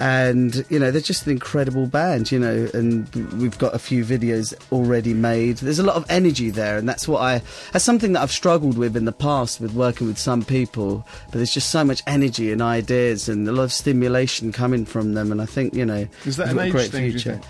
and 0.00 0.64
you 0.70 0.78
know 0.78 0.90
they're 0.90 1.00
just 1.02 1.26
an 1.26 1.32
incredible 1.32 1.86
band 1.86 2.32
you 2.32 2.38
know 2.38 2.66
and 2.72 3.06
we've 3.34 3.58
got 3.58 3.74
a 3.74 3.78
few 3.78 4.02
videos 4.02 4.54
already 4.72 5.12
made 5.12 5.58
there's 5.58 5.78
a 5.78 5.82
lot 5.82 5.94
of 5.94 6.06
energy 6.08 6.48
there 6.48 6.78
and 6.78 6.88
that's 6.88 7.06
what 7.06 7.20
i 7.20 7.40
that's 7.72 7.84
something 7.84 8.14
that 8.14 8.22
i've 8.22 8.32
struggled 8.32 8.78
with 8.78 8.96
in 8.96 9.04
the 9.04 9.12
past 9.12 9.60
with 9.60 9.74
working 9.74 10.06
with 10.06 10.16
some 10.18 10.42
people 10.42 11.06
but 11.26 11.34
there's 11.34 11.52
just 11.52 11.68
so 11.68 11.84
much 11.84 12.02
energy 12.06 12.50
and 12.50 12.62
ideas 12.62 13.28
and 13.28 13.46
a 13.46 13.52
lot 13.52 13.64
of 13.64 13.72
stimulation 13.72 14.52
coming 14.52 14.86
from 14.86 15.12
them 15.12 15.30
and 15.30 15.42
i 15.42 15.46
think 15.46 15.74
you 15.74 15.84
know 15.84 16.08
Is 16.24 16.38
that 16.38 16.48
an 16.48 16.58
age 16.58 16.72
great 16.72 16.90
thing? 16.90 17.02
do 17.02 17.06
you 17.06 17.12
future. 17.20 17.40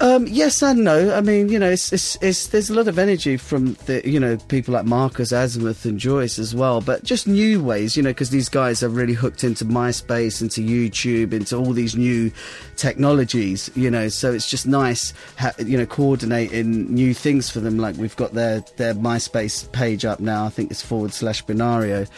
Um, 0.00 0.26
yes 0.26 0.60
and 0.62 0.82
no. 0.82 1.14
I 1.14 1.20
mean, 1.20 1.48
you 1.48 1.58
know, 1.58 1.70
it's, 1.70 1.92
it's, 1.92 2.16
it's, 2.20 2.48
there's 2.48 2.68
a 2.68 2.74
lot 2.74 2.88
of 2.88 2.98
energy 2.98 3.36
from 3.36 3.74
the, 3.86 4.02
you 4.04 4.18
know, 4.18 4.36
people 4.48 4.74
like 4.74 4.84
Marcus 4.84 5.30
Azimuth 5.32 5.84
and 5.84 5.98
Joyce 5.98 6.38
as 6.38 6.54
well, 6.54 6.80
but 6.80 7.04
just 7.04 7.28
new 7.28 7.62
ways, 7.62 7.96
you 7.96 8.02
know, 8.02 8.10
because 8.10 8.30
these 8.30 8.48
guys 8.48 8.82
are 8.82 8.88
really 8.88 9.12
hooked 9.12 9.44
into 9.44 9.64
MySpace, 9.64 10.42
into 10.42 10.60
YouTube, 10.60 11.32
into 11.32 11.56
all 11.56 11.72
these 11.72 11.94
new 11.94 12.32
technologies, 12.76 13.70
you 13.76 13.90
know, 13.90 14.08
so 14.08 14.32
it's 14.32 14.50
just 14.50 14.66
nice, 14.66 15.14
ha- 15.38 15.54
you 15.58 15.78
know, 15.78 15.86
coordinating 15.86 16.92
new 16.92 17.14
things 17.14 17.48
for 17.48 17.60
them. 17.60 17.78
Like 17.78 17.96
we've 17.96 18.16
got 18.16 18.34
their, 18.34 18.64
their 18.76 18.94
MySpace 18.94 19.70
page 19.70 20.04
up 20.04 20.18
now, 20.18 20.44
I 20.44 20.48
think 20.48 20.72
it's 20.72 20.82
forward 20.82 21.12
slash 21.12 21.44
binario 21.44 22.08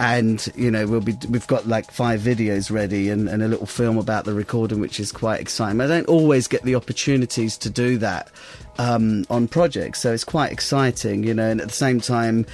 and 0.00 0.50
you 0.56 0.70
know 0.70 0.86
we'll 0.86 1.02
be 1.02 1.14
we've 1.28 1.46
got 1.46 1.68
like 1.68 1.90
five 1.90 2.20
videos 2.20 2.70
ready 2.70 3.10
and, 3.10 3.28
and 3.28 3.42
a 3.42 3.48
little 3.48 3.66
film 3.66 3.98
about 3.98 4.24
the 4.24 4.32
recording 4.32 4.80
which 4.80 4.98
is 4.98 5.12
quite 5.12 5.40
exciting 5.40 5.78
i 5.80 5.86
don't 5.86 6.08
always 6.08 6.48
get 6.48 6.62
the 6.62 6.74
opportunities 6.74 7.56
to 7.58 7.68
do 7.68 7.98
that 7.98 8.30
um, 8.78 9.26
on 9.28 9.46
projects 9.46 10.00
so 10.00 10.10
it's 10.10 10.24
quite 10.24 10.50
exciting 10.50 11.22
you 11.22 11.34
know 11.34 11.50
and 11.50 11.60
at 11.60 11.68
the 11.68 11.74
same 11.74 12.00
time 12.00 12.46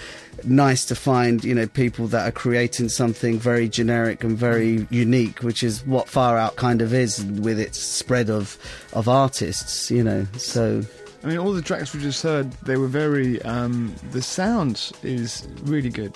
nice 0.43 0.85
to 0.85 0.97
find 0.97 1.45
you 1.45 1.55
know 1.55 1.69
people 1.69 2.09
that 2.09 2.27
are 2.27 2.33
creating 2.33 2.89
something 2.89 3.39
very 3.39 3.69
generic 3.69 4.25
and 4.25 4.37
very 4.37 4.85
unique 4.91 5.39
which 5.39 5.63
is 5.63 5.87
what 5.87 6.09
far 6.09 6.37
out 6.37 6.57
kind 6.57 6.83
of 6.83 6.93
is 6.93 7.25
with 7.25 7.61
its 7.61 7.79
spread 7.79 8.29
of 8.29 8.59
of 8.93 9.09
artists 9.09 9.89
you 9.89 10.03
know 10.03 10.27
so 10.37 10.83
I 11.23 11.31
mean, 11.31 11.39
all 11.39 11.53
the 11.53 11.63
tracks 11.63 11.93
we 11.93 12.01
just 12.01 12.23
heard, 12.23 12.53
they 12.63 12.77
were 12.77 12.87
very. 12.87 13.43
Um, 13.43 13.93
the 14.13 14.23
sound 14.23 14.93
is 15.03 15.49
really 15.65 15.89
good. 15.89 16.15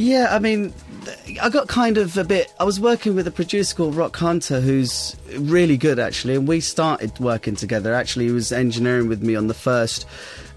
Yeah, 0.00 0.34
I 0.34 0.38
mean, 0.38 0.72
I 1.42 1.50
got 1.50 1.68
kind 1.68 1.98
of 1.98 2.16
a 2.16 2.24
bit. 2.24 2.50
I 2.58 2.64
was 2.64 2.80
working 2.80 3.14
with 3.14 3.26
a 3.26 3.30
producer 3.30 3.76
called 3.76 3.94
Rock 3.94 4.16
Hunter, 4.16 4.58
who's 4.58 5.14
really 5.36 5.76
good 5.76 5.98
actually, 5.98 6.36
and 6.36 6.48
we 6.48 6.60
started 6.60 7.18
working 7.20 7.54
together. 7.54 7.92
Actually, 7.92 8.28
he 8.28 8.32
was 8.32 8.50
engineering 8.50 9.08
with 9.08 9.22
me 9.22 9.36
on 9.36 9.48
the 9.48 9.54
first 9.54 10.06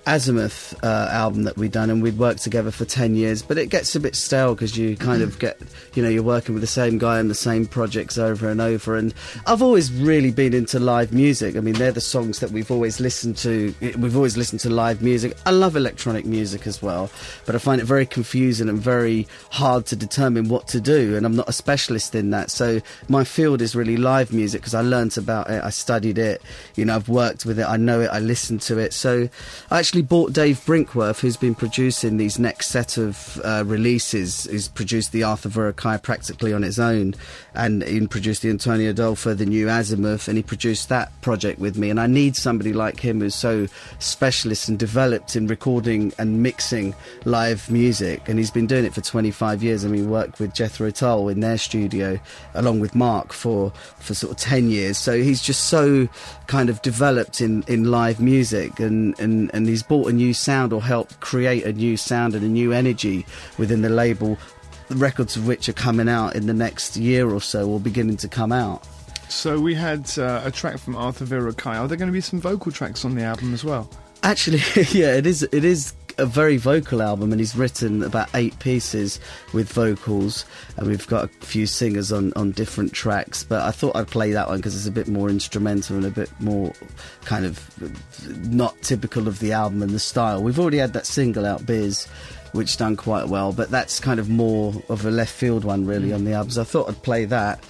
Azimuth 0.05 0.75
uh, 0.83 1.09
album 1.11 1.43
that 1.43 1.57
we'd 1.57 1.71
done, 1.71 1.89
and 1.89 2.03
we'd 2.03 2.17
worked 2.17 2.43
together 2.43 2.71
for 2.71 2.85
10 2.85 3.15
years. 3.15 3.41
But 3.41 3.57
it 3.57 3.67
gets 3.67 3.95
a 3.95 3.99
bit 3.99 4.15
stale 4.15 4.53
because 4.53 4.77
you 4.77 4.97
kind 4.97 5.21
of 5.21 5.39
get, 5.39 5.59
you 5.93 6.03
know, 6.03 6.09
you're 6.09 6.23
working 6.23 6.53
with 6.53 6.61
the 6.61 6.67
same 6.67 6.97
guy 6.97 7.19
on 7.19 7.27
the 7.27 7.35
same 7.35 7.65
projects 7.65 8.17
over 8.17 8.49
and 8.49 8.59
over. 8.59 8.97
And 8.97 9.13
I've 9.45 9.61
always 9.61 9.91
really 9.91 10.31
been 10.31 10.53
into 10.53 10.79
live 10.79 11.13
music. 11.13 11.55
I 11.55 11.61
mean, 11.61 11.75
they're 11.75 11.91
the 11.91 12.01
songs 12.01 12.39
that 12.39 12.51
we've 12.51 12.71
always 12.71 12.99
listened 12.99 13.37
to. 13.37 13.73
We've 13.97 14.15
always 14.15 14.35
listened 14.35 14.59
to 14.61 14.69
live 14.69 15.01
music. 15.01 15.37
I 15.45 15.51
love 15.51 15.75
electronic 15.75 16.25
music 16.25 16.67
as 16.67 16.81
well, 16.81 17.09
but 17.45 17.55
I 17.55 17.57
find 17.57 17.79
it 17.79 17.85
very 17.85 18.05
confusing 18.05 18.67
and 18.67 18.79
very 18.79 19.27
hard 19.51 19.85
to 19.87 19.95
determine 19.95 20.49
what 20.49 20.67
to 20.69 20.81
do. 20.81 21.15
And 21.15 21.25
I'm 21.25 21.35
not 21.35 21.47
a 21.47 21.53
specialist 21.53 22.13
in 22.13 22.31
that. 22.31 22.51
So 22.51 22.81
my 23.07 23.23
field 23.23 23.61
is 23.61 23.75
really 23.75 23.97
live 23.97 24.33
music 24.33 24.61
because 24.61 24.75
I 24.75 24.81
learnt 24.81 25.17
about 25.17 25.49
it, 25.49 25.63
I 25.63 25.69
studied 25.69 26.17
it, 26.17 26.41
you 26.75 26.85
know, 26.85 26.95
I've 26.95 27.09
worked 27.09 27.45
with 27.45 27.59
it, 27.59 27.65
I 27.65 27.77
know 27.77 28.01
it, 28.01 28.09
I 28.11 28.19
listen 28.19 28.59
to 28.59 28.77
it. 28.79 28.93
So 28.93 29.29
I 29.71 29.79
actually 29.79 29.92
bought 30.01 30.33
Dave 30.33 30.59
Brinkworth, 30.65 31.19
who's 31.19 31.37
been 31.37 31.55
producing 31.55 32.17
these 32.17 32.39
next 32.39 32.67
set 32.67 32.97
of 32.97 33.39
uh, 33.43 33.63
releases, 33.65 34.45
He's 34.45 34.67
produced 34.67 35.11
the 35.11 35.23
Arthur 35.23 35.49
Verocai 35.49 36.01
practically 36.01 36.53
on 36.53 36.63
its 36.63 36.79
own, 36.79 37.15
and 37.53 37.83
he 37.83 38.07
produced 38.07 38.41
the 38.41 38.49
Antonio 38.49 38.91
Adolfo, 38.91 39.33
the 39.33 39.45
new 39.45 39.67
Azimuth, 39.67 40.27
and 40.27 40.37
he 40.37 40.43
produced 40.43 40.89
that 40.89 41.11
project 41.21 41.59
with 41.59 41.77
me. 41.77 41.89
And 41.89 41.99
I 41.99 42.07
need 42.07 42.35
somebody 42.35 42.73
like 42.73 42.99
him 42.99 43.19
who's 43.19 43.35
so 43.35 43.67
specialist 43.99 44.69
and 44.69 44.79
developed 44.79 45.35
in 45.35 45.47
recording 45.47 46.13
and 46.17 46.41
mixing 46.41 46.95
live 47.25 47.69
music, 47.69 48.27
and 48.27 48.39
he's 48.39 48.51
been 48.51 48.67
doing 48.67 48.85
it 48.85 48.93
for 48.93 49.01
25 49.01 49.63
years. 49.63 49.85
I 49.85 49.89
mean, 49.89 50.09
worked 50.09 50.39
with 50.39 50.53
Jethro 50.53 50.91
Tull 50.91 51.29
in 51.29 51.39
their 51.39 51.57
studio, 51.57 52.19
along 52.53 52.79
with 52.79 52.95
Mark 52.95 53.33
for 53.33 53.71
for 53.99 54.13
sort 54.13 54.31
of 54.31 54.37
10 54.37 54.69
years. 54.69 54.97
So 54.97 55.21
he's 55.21 55.41
just 55.41 55.65
so 55.65 56.07
kind 56.47 56.69
of 56.69 56.81
developed 56.81 57.41
in, 57.41 57.63
in 57.67 57.91
live 57.91 58.19
music, 58.19 58.79
and, 58.79 59.17
and, 59.19 59.49
and 59.53 59.67
he's 59.67 59.83
brought 59.83 60.09
a 60.09 60.13
new 60.13 60.33
sound 60.33 60.73
or 60.73 60.81
helped 60.81 61.19
create 61.19 61.63
a 61.63 61.73
new 61.73 61.97
sound 61.97 62.35
and 62.35 62.43
a 62.43 62.49
new 62.49 62.71
energy 62.71 63.25
within 63.57 63.81
the 63.81 63.89
label. 63.89 64.37
The 64.89 64.95
records 64.95 65.37
of 65.37 65.47
which 65.47 65.69
are 65.69 65.73
coming 65.73 66.09
out 66.09 66.35
in 66.35 66.45
the 66.45 66.53
next 66.53 66.97
year 66.97 67.29
or 67.29 67.41
so, 67.41 67.69
or 67.69 67.79
beginning 67.79 68.17
to 68.17 68.27
come 68.27 68.51
out. 68.51 68.85
So 69.29 69.59
we 69.59 69.73
had 69.73 70.11
uh, 70.17 70.41
a 70.43 70.51
track 70.51 70.77
from 70.77 70.95
Arthur 70.95 71.25
Verocai. 71.25 71.79
Are 71.79 71.87
there 71.87 71.97
going 71.97 72.09
to 72.09 72.13
be 72.13 72.21
some 72.21 72.39
vocal 72.39 72.71
tracks 72.71 73.03
on 73.03 73.15
the 73.15 73.23
album 73.23 73.53
as 73.53 73.63
well? 73.63 73.89
Actually, 74.21 74.59
yeah, 74.91 75.15
it 75.15 75.25
is. 75.25 75.43
It 75.43 75.65
is 75.65 75.93
a 76.17 76.25
very 76.25 76.57
vocal 76.57 77.01
album, 77.01 77.31
and 77.31 77.39
he's 77.39 77.55
written 77.55 78.03
about 78.03 78.29
eight 78.33 78.57
pieces 78.59 79.19
with 79.53 79.71
vocals, 79.71 80.45
and 80.77 80.87
we've 80.87 81.07
got 81.07 81.25
a 81.25 81.27
few 81.27 81.65
singers 81.65 82.11
on 82.11 82.33
on 82.35 82.51
different 82.51 82.93
tracks. 82.93 83.43
But 83.43 83.61
I 83.63 83.71
thought 83.71 83.95
I'd 83.95 84.07
play 84.07 84.31
that 84.31 84.47
one 84.47 84.57
because 84.57 84.75
it's 84.75 84.87
a 84.87 84.91
bit 84.91 85.07
more 85.07 85.29
instrumental 85.29 85.97
and 85.97 86.05
a 86.05 86.11
bit 86.11 86.29
more 86.39 86.73
kind 87.25 87.45
of 87.45 88.49
not 88.49 88.81
typical 88.81 89.27
of 89.27 89.39
the 89.39 89.53
album 89.53 89.81
and 89.81 89.91
the 89.91 89.99
style. 89.99 90.43
We've 90.43 90.59
already 90.59 90.77
had 90.77 90.93
that 90.93 91.05
single 91.05 91.45
out, 91.45 91.65
Biz. 91.65 92.07
Which 92.53 92.77
done 92.77 92.95
quite 92.95 93.29
well, 93.29 93.51
but 93.51 93.71
that's 93.71 93.99
kind 93.99 94.19
of 94.19 94.29
more 94.29 94.75
of 94.87 95.07
a 95.07 95.09
left 95.09 95.33
field 95.33 95.65
one, 95.65 95.87
really, 95.87 96.09
mm. 96.09 96.13
on 96.13 96.23
the 96.23 96.33
album. 96.33 96.51
So 96.51 96.61
I 96.61 96.65
thought 96.65 96.87
I'd 96.87 97.01
play 97.01 97.25
that. 97.25 97.63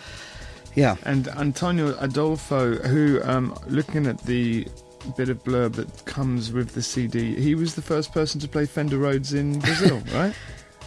Yeah. 0.76 0.97
And 1.03 1.30
Antonio 1.30 1.95
Adolfo, 2.01 2.76
who, 2.76 3.22
um, 3.24 3.57
looking 3.67 4.07
at 4.07 4.22
the 4.24 4.67
bit 5.12 5.30
of 5.30 5.43
blurb 5.43 5.74
that 5.76 6.06
comes 6.06 6.51
with 6.51 6.74
the 6.74 6.82
CD. 6.82 7.36
He 7.36 7.56
was 7.56 7.76
the 7.76 7.82
first 7.82 8.12
person 8.14 8.39
to 8.41 8.47
play 8.47 8.66
Fender 8.66 8.97
Rhodes 8.97 9.34
in 9.34 9.60
Brazil, 9.62 10.01
right? 10.14 10.34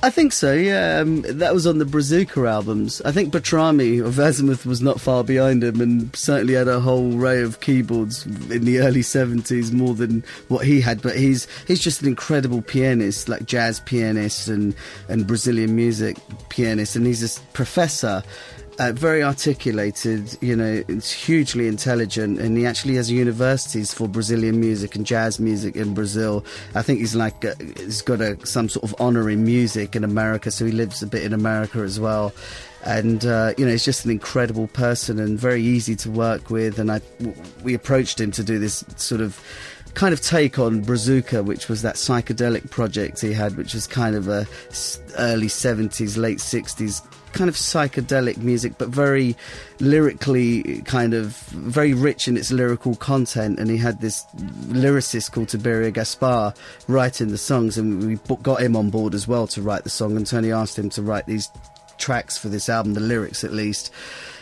I 0.02 0.10
think 0.10 0.32
so, 0.32 0.52
yeah. 0.52 0.98
Um, 1.00 1.22
that 1.22 1.54
was 1.54 1.66
on 1.66 1.78
the 1.78 1.86
Brazuca 1.86 2.48
albums. 2.48 3.00
I 3.02 3.12
think 3.12 3.32
Bertrami 3.32 3.98
of 3.98 4.18
Azimuth 4.18 4.66
was 4.66 4.82
not 4.82 5.00
far 5.00 5.24
behind 5.24 5.64
him 5.64 5.80
and 5.80 6.14
certainly 6.14 6.52
had 6.52 6.68
a 6.68 6.80
whole 6.80 7.18
array 7.18 7.40
of 7.40 7.60
keyboards 7.60 8.26
in 8.26 8.66
the 8.66 8.80
early 8.80 9.00
70s 9.00 9.72
more 9.72 9.94
than 9.94 10.22
what 10.48 10.66
he 10.66 10.82
had. 10.82 11.00
But 11.00 11.16
he's 11.16 11.48
he's 11.66 11.80
just 11.80 12.02
an 12.02 12.08
incredible 12.08 12.60
pianist, 12.60 13.28
like 13.28 13.46
jazz 13.46 13.80
pianist 13.80 14.48
and, 14.48 14.74
and 15.08 15.26
Brazilian 15.26 15.74
music 15.74 16.18
pianist. 16.50 16.94
And 16.94 17.06
he's 17.06 17.38
a 17.38 17.40
professor 17.52 18.22
uh, 18.78 18.92
very 18.92 19.22
articulated, 19.22 20.36
you 20.40 20.54
know, 20.54 20.84
it's 20.88 21.10
hugely 21.10 21.66
intelligent, 21.66 22.38
and 22.38 22.56
he 22.56 22.66
actually 22.66 22.96
has 22.96 23.10
universities 23.10 23.92
for 23.92 24.06
Brazilian 24.06 24.60
music 24.60 24.94
and 24.94 25.06
jazz 25.06 25.40
music 25.40 25.76
in 25.76 25.94
Brazil. 25.94 26.44
I 26.74 26.82
think 26.82 27.00
he's 27.00 27.14
like, 27.14 27.44
uh, 27.44 27.54
he's 27.76 28.02
got 28.02 28.20
a, 28.20 28.44
some 28.46 28.68
sort 28.68 28.84
of 28.84 28.94
honor 29.00 29.30
in 29.30 29.44
music 29.44 29.96
in 29.96 30.04
America, 30.04 30.50
so 30.50 30.66
he 30.66 30.72
lives 30.72 31.02
a 31.02 31.06
bit 31.06 31.22
in 31.22 31.32
America 31.32 31.78
as 31.78 31.98
well. 31.98 32.32
And 32.84 33.24
uh, 33.24 33.54
you 33.56 33.64
know, 33.64 33.72
he's 33.72 33.84
just 33.84 34.04
an 34.04 34.10
incredible 34.10 34.68
person 34.68 35.18
and 35.18 35.38
very 35.38 35.62
easy 35.62 35.96
to 35.96 36.10
work 36.10 36.50
with. 36.50 36.78
And 36.78 36.92
I, 36.92 37.00
we 37.64 37.74
approached 37.74 38.20
him 38.20 38.30
to 38.32 38.44
do 38.44 38.58
this 38.58 38.84
sort 38.96 39.20
of 39.20 39.42
kind 39.94 40.12
of 40.12 40.20
take 40.20 40.58
on 40.58 40.84
Brazuca, 40.84 41.44
which 41.44 41.68
was 41.68 41.82
that 41.82 41.94
psychedelic 41.96 42.70
project 42.70 43.22
he 43.22 43.32
had, 43.32 43.56
which 43.56 43.72
was 43.74 43.86
kind 43.86 44.14
of 44.14 44.28
a 44.28 44.46
early 45.18 45.48
70s, 45.48 46.16
late 46.18 46.38
60s 46.38 47.02
kind 47.36 47.48
of 47.48 47.54
psychedelic 47.54 48.38
music, 48.38 48.74
but 48.78 48.88
very 48.88 49.36
lyrically 49.80 50.82
kind 50.82 51.14
of 51.14 51.36
very 51.48 51.94
rich 51.94 52.28
in 52.28 52.36
its 52.36 52.50
lyrical 52.50 52.96
content. 52.96 53.58
And 53.58 53.70
he 53.70 53.76
had 53.76 54.00
this 54.00 54.24
lyricist 54.34 55.32
called 55.32 55.48
Tiberio 55.48 55.92
Gaspar 55.92 56.54
writing 56.88 57.28
the 57.28 57.38
songs, 57.38 57.78
and 57.78 58.06
we 58.06 58.36
got 58.42 58.60
him 58.60 58.76
on 58.76 58.90
board 58.90 59.14
as 59.14 59.28
well 59.28 59.46
to 59.48 59.62
write 59.62 59.84
the 59.84 59.90
song. 59.90 60.16
And 60.16 60.26
Tony 60.26 60.52
asked 60.52 60.78
him 60.78 60.90
to 60.90 61.02
write 61.02 61.26
these 61.26 61.50
tracks 61.98 62.36
for 62.36 62.48
this 62.48 62.68
album, 62.68 62.94
the 62.94 63.00
lyrics 63.00 63.44
at 63.44 63.52
least. 63.52 63.92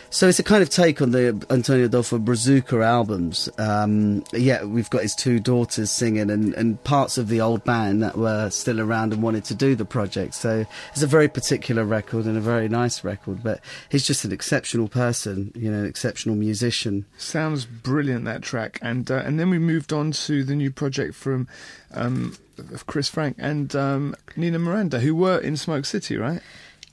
So 0.09 0.29
it's 0.29 0.39
a 0.39 0.43
kind 0.43 0.63
of 0.63 0.69
take 0.69 1.01
on 1.01 1.11
the 1.11 1.45
Antonio 1.49 1.85
Adolfo 1.85 2.19
Brazuca 2.19 2.83
albums. 2.83 3.49
Um, 3.57 4.23
yeah, 4.31 4.63
we've 4.63 4.89
got 4.89 5.01
his 5.01 5.13
two 5.13 5.39
daughters 5.39 5.91
singing 5.91 6.29
and, 6.29 6.53
and 6.53 6.81
parts 6.83 7.17
of 7.17 7.27
the 7.27 7.41
old 7.41 7.63
band 7.65 8.01
that 8.01 8.17
were 8.17 8.49
still 8.49 8.79
around 8.79 9.13
and 9.13 9.21
wanted 9.21 9.43
to 9.45 9.55
do 9.55 9.75
the 9.75 9.85
project. 9.85 10.33
So 10.35 10.65
it's 10.91 11.01
a 11.01 11.07
very 11.07 11.27
particular 11.27 11.83
record 11.83 12.25
and 12.25 12.37
a 12.37 12.41
very 12.41 12.69
nice 12.69 13.03
record. 13.03 13.43
But 13.43 13.59
he's 13.89 14.05
just 14.05 14.23
an 14.23 14.31
exceptional 14.31 14.87
person, 14.87 15.51
you 15.55 15.69
know, 15.69 15.79
an 15.79 15.85
exceptional 15.85 16.35
musician. 16.35 17.05
Sounds 17.17 17.65
brilliant 17.65 18.25
that 18.25 18.41
track. 18.41 18.79
And 18.81 19.09
uh, 19.11 19.21
and 19.25 19.39
then 19.39 19.49
we 19.49 19.59
moved 19.59 19.91
on 19.91 20.11
to 20.11 20.43
the 20.43 20.55
new 20.55 20.71
project 20.71 21.15
from 21.15 21.47
um, 21.93 22.37
Chris 22.87 23.09
Franck 23.09 23.35
and 23.39 23.75
um, 23.75 24.15
Nina 24.35 24.59
Miranda, 24.59 24.99
who 24.99 25.15
were 25.15 25.37
in 25.39 25.57
Smoke 25.57 25.85
City, 25.85 26.17
right? 26.17 26.41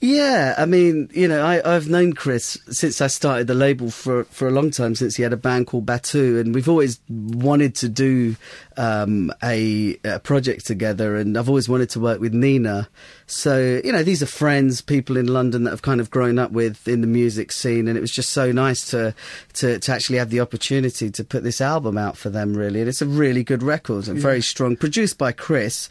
Yeah, 0.05 0.57
I 0.59 0.66
mean, 0.66 1.11
you 1.14 1.28
know, 1.28 1.46
I, 1.46 1.61
have 1.64 1.88
known 1.88 2.12
Chris 2.12 2.59
since 2.68 3.00
I 3.00 3.07
started 3.07 3.46
the 3.46 3.55
label 3.55 3.88
for 3.88 4.24
for 4.24 4.48
a 4.48 4.50
long 4.50 4.72
time. 4.72 4.96
Since 4.96 5.14
he 5.14 5.22
had 5.22 5.32
a 5.32 5.36
band 5.36 5.68
called 5.68 5.86
Batu, 5.86 6.40
and 6.40 6.53
we've 6.53 6.68
always 6.68 6.98
wanted 7.09 7.76
to 7.76 7.88
do 7.88 8.34
um, 8.76 9.32
a, 9.44 9.96
a, 10.03 10.18
project 10.18 10.66
together. 10.66 11.14
And 11.14 11.38
I've 11.38 11.48
always 11.48 11.68
wanted 11.68 11.88
to 11.90 12.00
work 12.00 12.18
with 12.18 12.34
Nina. 12.34 12.88
So 13.26 13.80
you 13.84 13.92
know, 13.92 14.03
these 14.03 14.24
are 14.24 14.26
friends, 14.26 14.80
people 14.80 15.16
in 15.16 15.28
London 15.28 15.62
that 15.64 15.70
have 15.70 15.82
kind 15.82 16.00
of 16.00 16.11
grown 16.11 16.36
up 16.36 16.50
with 16.50 16.88
in 16.88 17.00
the 17.00 17.07
music 17.07 17.53
scene, 17.53 17.86
and 17.86 17.96
it 17.96 18.00
was 18.00 18.11
just 18.11 18.30
so 18.30 18.50
nice 18.50 18.90
to 18.90 19.14
to, 19.53 19.78
to 19.78 19.92
actually 19.92 20.18
have 20.18 20.30
the 20.30 20.40
opportunity 20.40 21.12
to 21.12 21.22
put 21.22 21.44
this 21.44 21.61
album 21.61 21.96
out 21.96 22.16
for 22.16 22.28
them. 22.28 22.55
Really, 22.55 22.80
and 22.80 22.88
it's 22.88 23.03
a 23.03 23.07
really 23.07 23.44
good 23.44 23.62
record 23.62 24.09
and 24.09 24.16
yeah. 24.16 24.22
very 24.22 24.42
strong, 24.42 24.74
produced 24.74 25.16
by 25.16 25.30
Chris. 25.30 25.88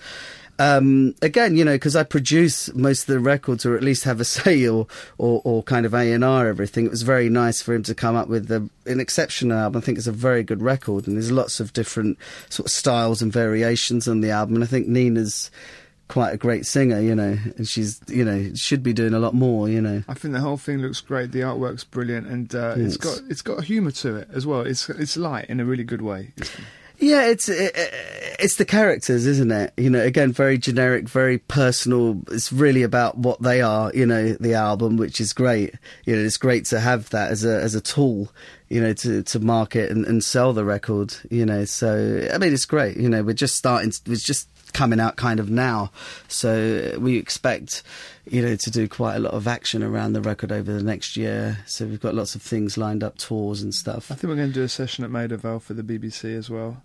Um, 0.62 1.16
again, 1.24 1.58
you 1.58 1.66
know, 1.66 1.74
because 1.74 1.96
I 1.96 2.04
produce 2.04 2.72
most 2.76 3.02
of 3.02 3.08
the 3.08 3.20
records, 3.20 3.66
or 3.66 3.76
at 3.76 3.84
least 3.84 4.04
have 4.04 4.20
a 4.20 4.26
say, 4.38 4.68
or 4.68 4.88
or, 5.18 5.42
or 5.44 5.64
kind 5.64 5.86
of 5.86 5.94
A 5.94 6.12
and 6.12 6.24
R 6.24 6.48
everything. 6.48 6.86
It 6.86 6.92
was 6.92 7.02
very 7.02 7.30
nice 7.30 7.62
for 7.62 7.74
him 7.74 7.84
to 7.84 7.96
come 7.96 8.16
up 8.16 8.28
with 8.28 8.48
the, 8.48 8.70
an 8.86 9.00
exceptional 9.00 9.58
album. 9.58 9.82
I 9.82 9.86
think 9.86 9.98
it's 9.98 10.08
a 10.08 10.12
very 10.12 10.44
good 10.44 10.62
record, 10.62 11.08
and 11.08 11.16
there's 11.16 11.32
lots 11.32 11.60
of 11.60 11.74
different 11.74 12.18
sort 12.50 12.68
of 12.68 12.72
styles 12.72 13.22
and 13.22 13.34
variations 13.34 14.08
on 14.08 14.22
the 14.22 14.32
album. 14.32 14.56
And 14.56 14.64
I 14.64 14.68
think 14.68 14.88
Nina's 14.88 15.50
quite 16.08 16.34
a 16.34 16.38
great 16.38 16.66
singer, 16.66 17.00
you 17.00 17.16
know, 17.16 17.38
and 17.58 17.68
she's, 17.68 18.02
you 18.08 18.26
know, 18.26 18.54
should 18.54 18.84
be 18.84 18.92
doing 18.92 19.14
a 19.14 19.20
lot 19.20 19.34
more, 19.34 19.70
you 19.70 19.82
know. 19.82 20.04
I 20.10 20.14
think 20.14 20.34
the 20.34 20.42
whole 20.42 20.58
thing 20.58 20.80
looks 20.80 21.00
great. 21.00 21.32
The 21.32 21.40
artwork's 21.40 21.86
brilliant, 21.86 22.28
and 22.28 22.54
uh, 22.54 22.76
it's 22.78 22.98
got 22.98 23.20
it's 23.30 23.42
got 23.42 23.60
a 23.60 23.62
humour 23.64 23.92
to 23.92 24.18
it 24.18 24.30
as 24.32 24.46
well. 24.46 24.62
It's 24.62 24.90
it's 24.90 25.18
light 25.18 25.46
in 25.50 25.60
a 25.60 25.66
really 25.66 25.86
good 25.86 26.02
way. 26.02 26.34
It's, 26.38 26.52
yeah, 27.02 27.24
it's 27.24 27.50
it, 27.50 27.74
it's 28.40 28.58
the 28.58 28.66
characters, 28.66 29.26
isn't 29.26 29.52
it? 29.52 29.74
You 29.76 29.90
know, 29.90 30.00
again, 30.00 30.32
very 30.32 30.60
generic, 30.60 31.10
very 31.10 31.40
personal. 31.40 32.22
It's 32.30 32.54
really 32.54 32.84
about 32.84 33.18
what 33.18 33.42
they 33.42 33.62
are. 33.62 33.92
You 33.94 34.06
know, 34.06 34.34
the 34.34 34.54
album, 34.54 34.98
which 34.98 35.20
is 35.20 35.34
great. 35.34 35.74
You 36.06 36.16
know, 36.16 36.22
it's 36.22 36.38
great 36.38 36.66
to 36.66 36.80
have 36.80 37.10
that 37.10 37.32
as 37.32 37.44
a 37.44 37.60
as 37.60 37.74
a 37.74 37.82
tool. 37.82 38.32
You 38.70 38.82
know, 38.82 38.94
to 38.94 39.24
to 39.24 39.40
market 39.40 39.90
and, 39.90 40.06
and 40.06 40.24
sell 40.24 40.54
the 40.54 40.64
record. 40.64 41.16
You 41.32 41.46
know, 41.46 41.66
so 41.66 42.30
I 42.32 42.38
mean, 42.38 42.54
it's 42.54 42.66
great. 42.66 42.98
You 42.98 43.10
know, 43.10 43.24
we're 43.24 43.34
just 43.34 43.56
starting. 43.56 43.92
We're 44.06 44.16
just 44.16 44.48
coming 44.74 45.00
out 45.00 45.16
kind 45.16 45.40
of 45.40 45.50
now. 45.50 45.92
So 46.28 46.98
we 47.00 47.18
expect, 47.18 47.82
you 48.26 48.44
know, 48.44 48.56
to 48.56 48.72
do 48.72 48.88
quite 48.88 49.16
a 49.16 49.20
lot 49.20 49.34
of 49.34 49.48
action 49.48 49.82
around 49.84 50.14
the 50.14 50.22
record 50.22 50.52
over 50.52 50.72
the 50.72 50.84
next 50.84 51.18
year. 51.18 51.58
So 51.66 51.86
we've 51.86 52.00
got 52.00 52.14
lots 52.14 52.36
of 52.36 52.42
things 52.42 52.78
lined 52.78 53.04
up, 53.04 53.18
tours 53.18 53.62
and 53.62 53.74
stuff. 53.74 54.12
I 54.12 54.16
think 54.16 54.30
we're 54.30 54.38
going 54.38 54.50
to 54.50 54.54
do 54.54 54.64
a 54.64 54.70
session 54.70 55.04
at 55.04 55.10
Maida 55.10 55.36
Vale 55.36 55.60
for 55.60 55.74
the 55.74 55.84
BBC 55.84 56.38
as 56.38 56.50
well. 56.50 56.82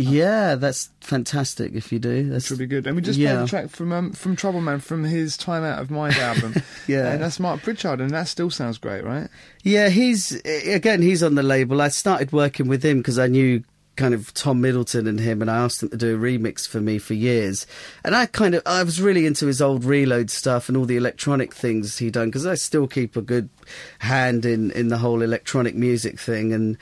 Yeah, 0.00 0.54
that's 0.54 0.90
fantastic 1.00 1.74
if 1.74 1.90
you 1.90 1.98
do. 1.98 2.28
That 2.30 2.48
would 2.50 2.58
be 2.60 2.66
good. 2.66 2.86
And 2.86 2.94
we 2.94 3.02
just 3.02 3.18
yeah. 3.18 3.34
played 3.34 3.44
a 3.44 3.48
track 3.48 3.70
from 3.70 3.92
um, 3.92 4.12
from 4.12 4.36
Troubleman 4.36 4.80
from 4.80 5.02
his 5.02 5.36
Time 5.36 5.64
Out 5.64 5.80
of 5.80 5.90
Mind 5.90 6.14
album. 6.14 6.54
yeah, 6.86 7.10
and 7.10 7.20
that's 7.20 7.40
Mark 7.40 7.62
Pritchard, 7.62 8.00
and 8.00 8.10
that 8.10 8.28
still 8.28 8.48
sounds 8.48 8.78
great, 8.78 9.02
right? 9.02 9.28
Yeah, 9.64 9.88
he's 9.88 10.40
again 10.44 11.02
he's 11.02 11.24
on 11.24 11.34
the 11.34 11.42
label. 11.42 11.82
I 11.82 11.88
started 11.88 12.30
working 12.30 12.68
with 12.68 12.84
him 12.84 12.98
because 12.98 13.18
I 13.18 13.26
knew 13.26 13.64
kind 13.96 14.14
of 14.14 14.32
Tom 14.34 14.60
Middleton 14.60 15.08
and 15.08 15.18
him, 15.18 15.42
and 15.42 15.50
I 15.50 15.56
asked 15.56 15.82
him 15.82 15.88
to 15.88 15.96
do 15.96 16.14
a 16.14 16.18
remix 16.18 16.68
for 16.68 16.80
me 16.80 16.98
for 16.98 17.14
years. 17.14 17.66
And 18.04 18.14
I 18.14 18.26
kind 18.26 18.54
of 18.54 18.62
I 18.66 18.84
was 18.84 19.02
really 19.02 19.26
into 19.26 19.46
his 19.46 19.60
old 19.60 19.84
reload 19.84 20.30
stuff 20.30 20.68
and 20.68 20.78
all 20.78 20.84
the 20.84 20.96
electronic 20.96 21.52
things 21.52 21.98
he 21.98 22.08
done 22.08 22.28
because 22.28 22.46
I 22.46 22.54
still 22.54 22.86
keep 22.86 23.16
a 23.16 23.20
good 23.20 23.50
hand 23.98 24.46
in 24.46 24.70
in 24.70 24.88
the 24.88 24.98
whole 24.98 25.22
electronic 25.22 25.74
music 25.74 26.20
thing 26.20 26.52
and 26.52 26.78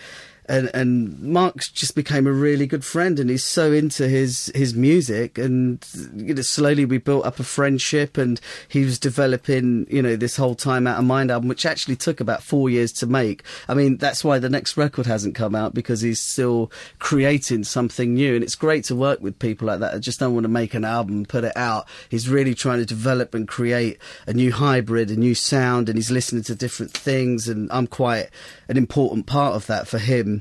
and 0.49 0.71
and 0.75 1.19
Mark's 1.21 1.69
just 1.69 1.95
became 1.95 2.27
a 2.27 2.33
really 2.33 2.67
good 2.67 2.85
friend, 2.85 3.19
and 3.19 3.31
he's 3.31 3.45
so 3.45 3.73
into 3.73 4.09
his 4.09 4.51
his 4.55 4.75
music, 4.75 5.39
and 5.39 5.85
you 6.15 6.35
know, 6.35 6.43
slowly 6.43 6.85
we 6.85 6.99
built 6.99 7.27
up 7.27 7.41
a 7.41 7.45
friendship, 7.45 8.17
and 8.17 8.41
he 8.69 8.85
was 8.85 8.99
developing, 8.99 9.87
you 9.91 10.03
know, 10.03 10.17
this 10.17 10.37
whole 10.37 10.55
time 10.55 10.87
out 10.87 10.99
of 10.99 11.05
mind 11.05 11.31
album, 11.31 11.49
which 11.49 11.67
actually 11.67 11.97
took 11.97 12.21
about 12.21 12.43
four 12.43 12.71
years 12.71 12.93
to 12.93 13.07
make. 13.07 13.43
I 13.69 13.75
mean, 13.75 13.97
that's 13.97 14.25
why 14.25 14.39
the 14.39 14.49
next 14.49 14.77
record 14.77 15.07
hasn't 15.07 15.35
come 15.35 15.55
out 15.55 15.75
because 15.75 16.01
he's 16.01 16.21
still 16.21 16.71
creating 16.99 17.65
something 17.65 18.15
new, 18.15 18.35
and 18.35 18.45
it's 18.45 18.55
great 18.55 18.85
to 18.85 18.95
work 18.95 19.21
with 19.21 19.39
people 19.39 19.67
like 19.67 19.81
that. 19.81 19.95
I 19.95 19.99
just 19.99 20.21
don't 20.21 20.35
want 20.35 20.45
to 20.45 20.49
make 20.49 20.75
an 20.75 20.85
album, 20.85 21.25
put 21.27 21.45
it 21.45 21.57
out. 21.57 21.87
He's 22.09 22.29
really 22.29 22.55
trying 22.55 22.79
to 22.79 22.87
develop 22.87 23.35
and 23.35 23.49
create 23.49 23.99
a 24.27 24.33
new 24.33 24.53
hybrid, 24.53 25.11
a 25.11 25.17
new 25.17 25.35
sound, 25.35 25.89
and 25.89 25.99
he's 25.99 26.11
listening 26.11 26.43
to 26.45 26.55
different 26.55 26.93
things, 26.93 27.49
and 27.49 27.71
I'm 27.73 27.87
quite 27.87 28.31
an 28.69 28.77
important 28.77 29.27
part 29.27 29.55
of 29.55 29.67
that 29.67 29.87
for 29.87 29.99
him, 29.99 30.36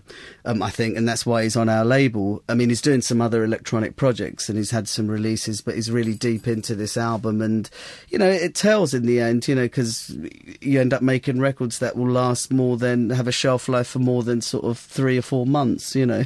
um, 0.45 0.61
I 0.61 0.69
think, 0.69 0.97
and 0.97 1.07
that's 1.07 1.25
why 1.25 1.43
he's 1.43 1.55
on 1.55 1.69
our 1.69 1.85
label. 1.85 2.43
I 2.49 2.53
mean, 2.53 2.69
he's 2.69 2.81
doing 2.81 3.01
some 3.01 3.21
other 3.21 3.43
electronic 3.43 3.95
projects 3.95 4.49
and 4.49 4.57
he's 4.57 4.71
had 4.71 4.87
some 4.87 5.07
releases, 5.07 5.61
but 5.61 5.75
he's 5.75 5.91
really 5.91 6.13
deep 6.13 6.47
into 6.47 6.75
this 6.75 6.97
album, 6.97 7.41
and 7.41 7.69
you 8.09 8.17
know, 8.17 8.29
it 8.29 8.55
tells 8.55 8.93
in 8.93 9.05
the 9.05 9.19
end, 9.19 9.47
you 9.47 9.55
know, 9.55 9.63
because 9.63 10.15
you 10.61 10.79
end 10.79 10.93
up 10.93 11.01
making 11.01 11.39
records 11.39 11.79
that 11.79 11.95
will 11.95 12.11
last 12.11 12.51
more 12.51 12.77
than 12.77 13.09
have 13.09 13.27
a 13.27 13.31
shelf 13.31 13.67
life 13.67 13.87
for 13.87 13.99
more 13.99 14.23
than 14.23 14.41
sort 14.41 14.65
of 14.65 14.77
three 14.77 15.17
or 15.17 15.21
four 15.21 15.45
months, 15.45 15.95
you 15.95 16.05
know. 16.05 16.23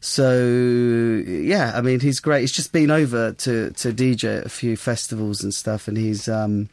So 0.00 0.42
yeah, 1.26 1.72
I 1.74 1.80
mean, 1.80 2.00
he's 2.00 2.20
great. 2.20 2.40
He's 2.40 2.52
just 2.52 2.72
been 2.72 2.90
over 2.90 3.32
to 3.32 3.70
to 3.70 3.92
DJ 3.92 4.38
at 4.38 4.46
a 4.46 4.50
few 4.50 4.76
festivals 4.76 5.42
and 5.42 5.54
stuff, 5.54 5.88
and 5.88 5.96
he's 5.96 6.28
um, 6.28 6.68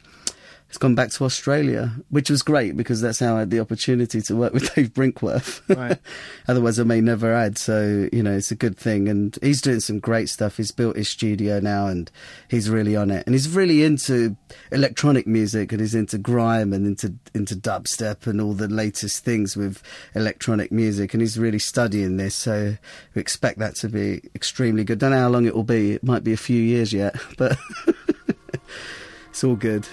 He's 0.70 0.78
gone 0.78 0.94
back 0.94 1.10
to 1.10 1.24
Australia, 1.24 1.90
which 2.10 2.30
was 2.30 2.44
great 2.44 2.76
because 2.76 3.00
that's 3.00 3.18
how 3.18 3.34
I 3.34 3.40
had 3.40 3.50
the 3.50 3.58
opportunity 3.58 4.22
to 4.22 4.36
work 4.36 4.52
with 4.52 4.72
Dave 4.76 4.94
Brinkworth. 4.94 5.62
Right. 5.68 5.98
Otherwise, 6.48 6.78
I 6.78 6.84
may 6.84 7.00
never 7.00 7.36
had. 7.36 7.58
So, 7.58 8.08
you 8.12 8.22
know, 8.22 8.36
it's 8.36 8.52
a 8.52 8.54
good 8.54 8.78
thing. 8.78 9.08
And 9.08 9.36
he's 9.42 9.60
doing 9.60 9.80
some 9.80 9.98
great 9.98 10.28
stuff. 10.28 10.58
He's 10.58 10.70
built 10.70 10.94
his 10.94 11.08
studio 11.08 11.58
now 11.58 11.88
and 11.88 12.08
he's 12.46 12.70
really 12.70 12.94
on 12.94 13.10
it. 13.10 13.26
And 13.26 13.34
he's 13.34 13.48
really 13.48 13.82
into 13.82 14.36
electronic 14.70 15.26
music 15.26 15.72
and 15.72 15.80
he's 15.80 15.96
into 15.96 16.18
grime 16.18 16.72
and 16.72 16.86
into, 16.86 17.16
into 17.34 17.56
dubstep 17.56 18.28
and 18.28 18.40
all 18.40 18.52
the 18.52 18.68
latest 18.68 19.24
things 19.24 19.56
with 19.56 19.82
electronic 20.14 20.70
music. 20.70 21.14
And 21.14 21.20
he's 21.20 21.36
really 21.36 21.58
studying 21.58 22.16
this. 22.16 22.36
So 22.36 22.76
we 23.16 23.20
expect 23.20 23.58
that 23.58 23.74
to 23.76 23.88
be 23.88 24.22
extremely 24.36 24.84
good. 24.84 25.00
Don't 25.00 25.10
know 25.10 25.18
how 25.18 25.30
long 25.30 25.46
it 25.46 25.54
will 25.56 25.64
be. 25.64 25.94
It 25.94 26.04
might 26.04 26.22
be 26.22 26.32
a 26.32 26.36
few 26.36 26.62
years 26.62 26.92
yet, 26.92 27.16
but 27.36 27.58
it's 29.30 29.42
all 29.42 29.56
good. 29.56 29.88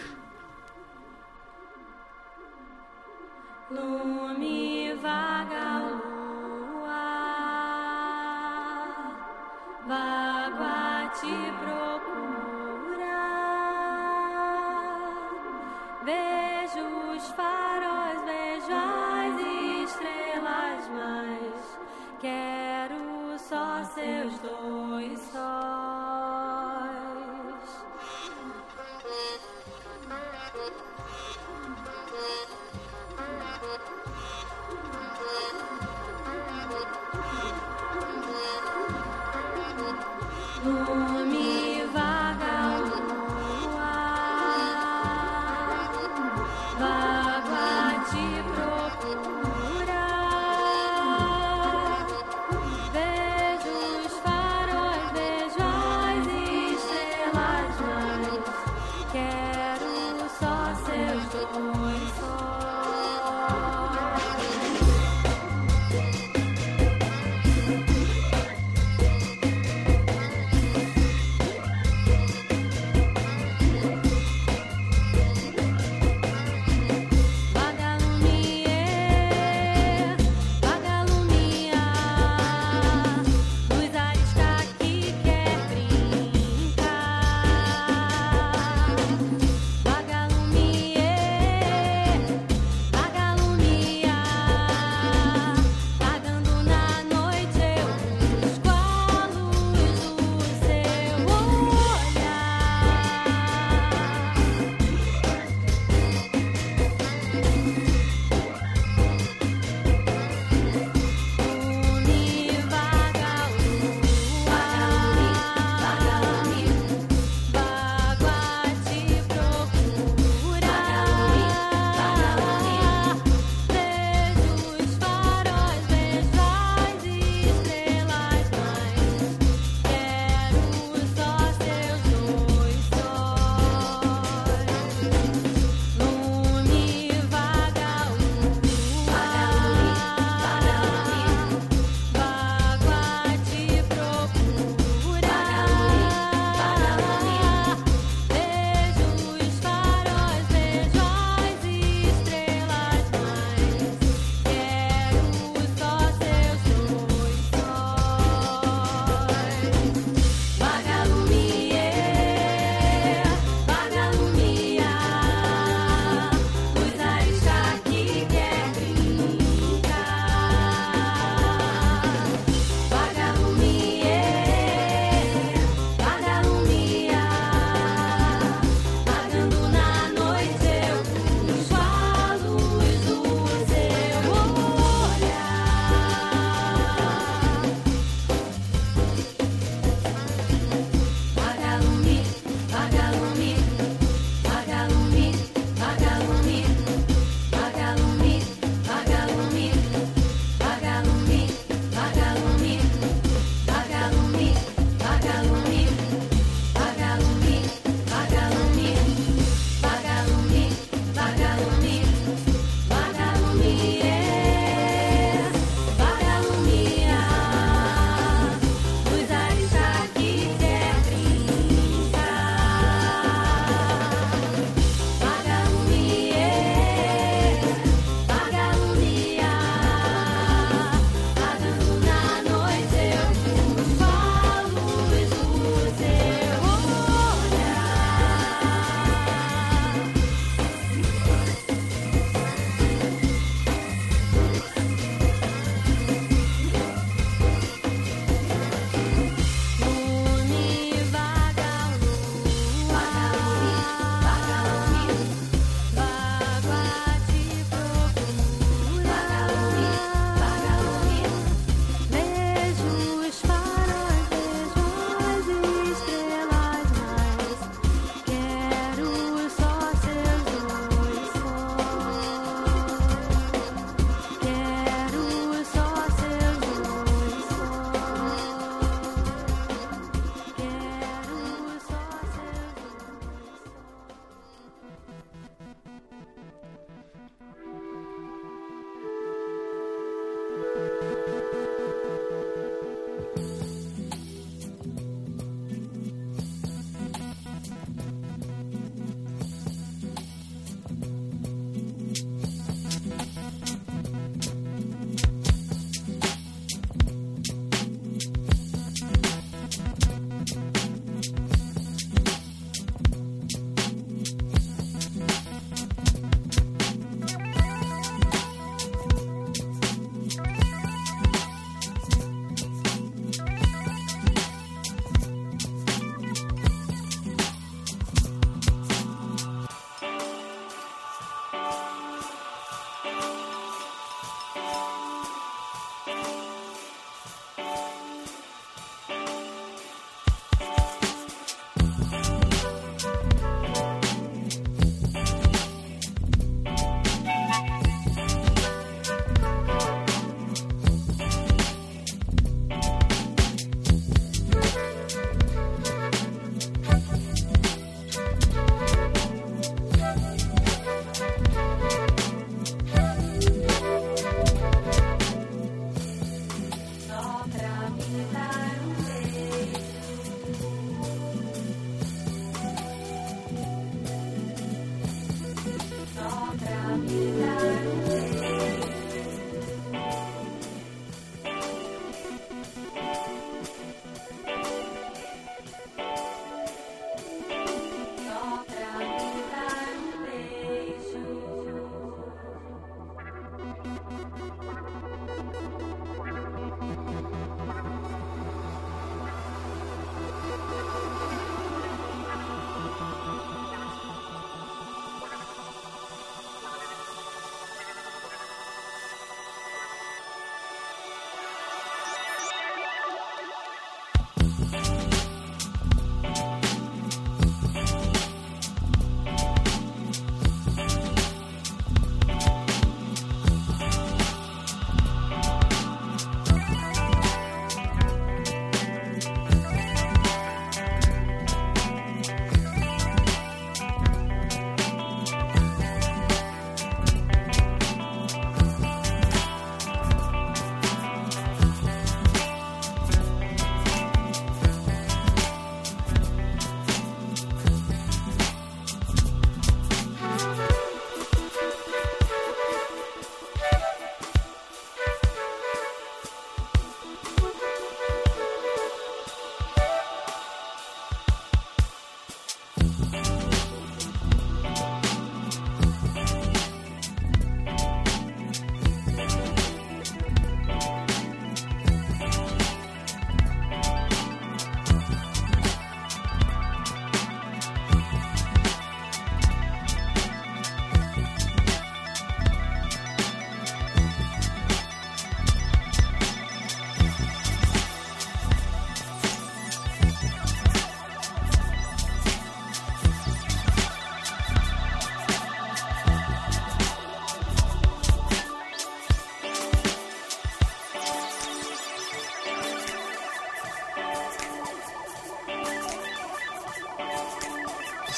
Lume 3.77 4.95
vaga 4.95 5.79
lua, 5.79 7.05
vago 9.87 10.63
a 10.63 11.11
te 11.19 11.37
procurar. 11.61 12.47
Vejo 16.03 16.85
os 17.15 17.25
faróis, 17.31 18.19
vejo 18.25 18.73
as 18.73 19.35
estrelas, 19.83 20.83
mas 20.89 21.79
quero 22.19 23.37
só 23.37 23.83
seus 23.83 24.33
dois 24.39 25.19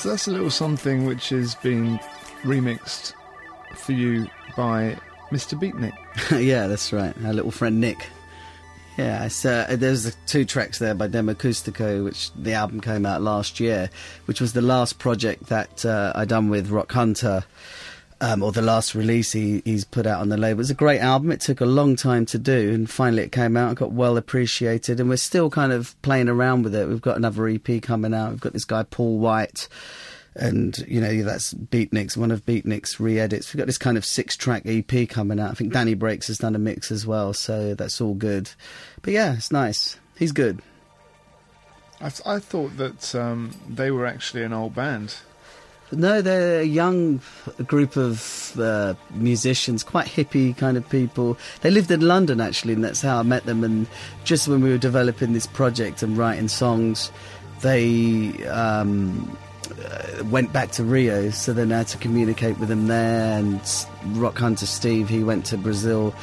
that's 0.09 0.27
a 0.27 0.31
little 0.31 0.49
something 0.49 1.05
which 1.05 1.29
has 1.29 1.53
been 1.55 1.99
remixed 2.41 3.13
for 3.75 3.91
you 3.91 4.27
by 4.57 4.97
Mr. 5.29 5.59
Beatnik. 5.59 5.93
yeah, 6.43 6.65
that's 6.65 6.91
right. 6.91 7.13
Our 7.23 7.33
little 7.33 7.51
friend 7.51 7.79
Nick. 7.79 8.07
Yeah, 8.97 9.29
uh, 9.45 9.75
there's 9.75 10.17
two 10.25 10.45
tracks 10.45 10.79
there 10.79 10.95
by 10.95 11.07
Dem 11.07 11.27
Acoustico, 11.27 12.03
which 12.03 12.31
the 12.33 12.53
album 12.53 12.81
came 12.81 13.05
out 13.05 13.21
last 13.21 13.59
year, 13.59 13.89
which 14.25 14.41
was 14.41 14.53
the 14.53 14.61
last 14.61 14.97
project 14.97 15.45
that 15.45 15.85
uh, 15.85 16.11
I 16.15 16.25
done 16.25 16.49
with 16.49 16.69
Rock 16.69 16.91
Hunter, 16.91 17.45
um, 18.21 18.43
or 18.43 18.51
the 18.51 18.61
last 18.61 18.95
release 18.95 19.31
he, 19.31 19.61
he's 19.65 19.85
put 19.85 20.05
out 20.05 20.21
on 20.21 20.29
the 20.29 20.37
label. 20.37 20.61
It's 20.61 20.69
a 20.69 20.75
great 20.75 20.99
album. 20.99 21.31
It 21.31 21.41
took 21.41 21.61
a 21.61 21.65
long 21.65 21.95
time 21.95 22.25
to 22.27 22.37
do, 22.37 22.73
and 22.73 22.89
finally 22.89 23.23
it 23.23 23.31
came 23.31 23.55
out. 23.55 23.69
and 23.69 23.77
got 23.77 23.91
well 23.91 24.17
appreciated, 24.17 24.99
and 24.99 25.09
we're 25.09 25.17
still 25.17 25.49
kind 25.49 25.71
of 25.71 25.99
playing 26.01 26.29
around 26.29 26.63
with 26.63 26.75
it. 26.75 26.87
We've 26.87 27.01
got 27.01 27.17
another 27.17 27.47
EP 27.47 27.81
coming 27.81 28.13
out. 28.13 28.31
We've 28.31 28.41
got 28.41 28.53
this 28.53 28.65
guy 28.65 28.83
Paul 28.83 29.19
White 29.19 29.67
and 30.35 30.77
you 30.87 31.01
know 31.01 31.23
that's 31.23 31.53
Beatniks, 31.53 32.15
one 32.15 32.31
of 32.31 32.45
Beatniks 32.45 32.99
re-edits. 32.99 33.53
We've 33.53 33.59
got 33.59 33.67
this 33.67 33.77
kind 33.77 33.97
of 33.97 34.05
six-track 34.05 34.63
EP 34.65 35.09
coming 35.09 35.39
out. 35.39 35.51
I 35.51 35.53
think 35.53 35.73
Danny 35.73 35.93
Breaks 35.93 36.27
has 36.27 36.37
done 36.37 36.55
a 36.55 36.59
mix 36.59 36.91
as 36.91 37.05
well, 37.05 37.33
so 37.33 37.73
that's 37.75 37.99
all 37.99 38.13
good. 38.13 38.49
But 39.01 39.13
yeah, 39.13 39.33
it's 39.35 39.51
nice. 39.51 39.97
He's 40.17 40.31
good. 40.31 40.61
I, 42.01 42.11
I 42.25 42.39
thought 42.39 42.77
that 42.77 43.13
um, 43.15 43.51
they 43.67 43.91
were 43.91 44.05
actually 44.05 44.43
an 44.43 44.53
old 44.53 44.75
band. 44.75 45.15
No, 45.91 46.21
they're 46.21 46.61
a 46.61 46.65
young 46.65 47.19
group 47.65 47.97
of 47.97 48.57
uh, 48.59 48.93
musicians, 49.11 49.83
quite 49.83 50.05
hippie 50.05 50.55
kind 50.55 50.77
of 50.77 50.87
people. 50.87 51.37
They 51.61 51.71
lived 51.71 51.89
in 51.89 52.01
London 52.01 52.39
actually, 52.39 52.73
and 52.73 52.83
that's 52.83 53.01
how 53.01 53.17
I 53.19 53.23
met 53.23 53.45
them. 53.45 53.63
And 53.63 53.87
just 54.23 54.47
when 54.47 54.61
we 54.61 54.69
were 54.69 54.77
developing 54.77 55.33
this 55.33 55.47
project 55.47 56.03
and 56.03 56.15
writing 56.15 56.47
songs, 56.47 57.11
they 57.61 58.45
um, 58.47 59.35
uh, 59.83 60.23
went 60.25 60.53
back 60.53 60.71
to 60.73 60.83
Rio, 60.83 61.31
so 61.31 61.53
then 61.53 61.71
I 61.71 61.79
had 61.79 61.87
to 61.87 61.97
communicate 61.97 62.59
with 62.59 62.69
them 62.69 62.87
there. 62.87 63.39
And 63.39 63.61
Rock 64.09 64.37
Hunter 64.37 64.67
Steve, 64.67 65.09
he 65.09 65.23
went 65.23 65.45
to 65.47 65.57
Brazil 65.57 66.13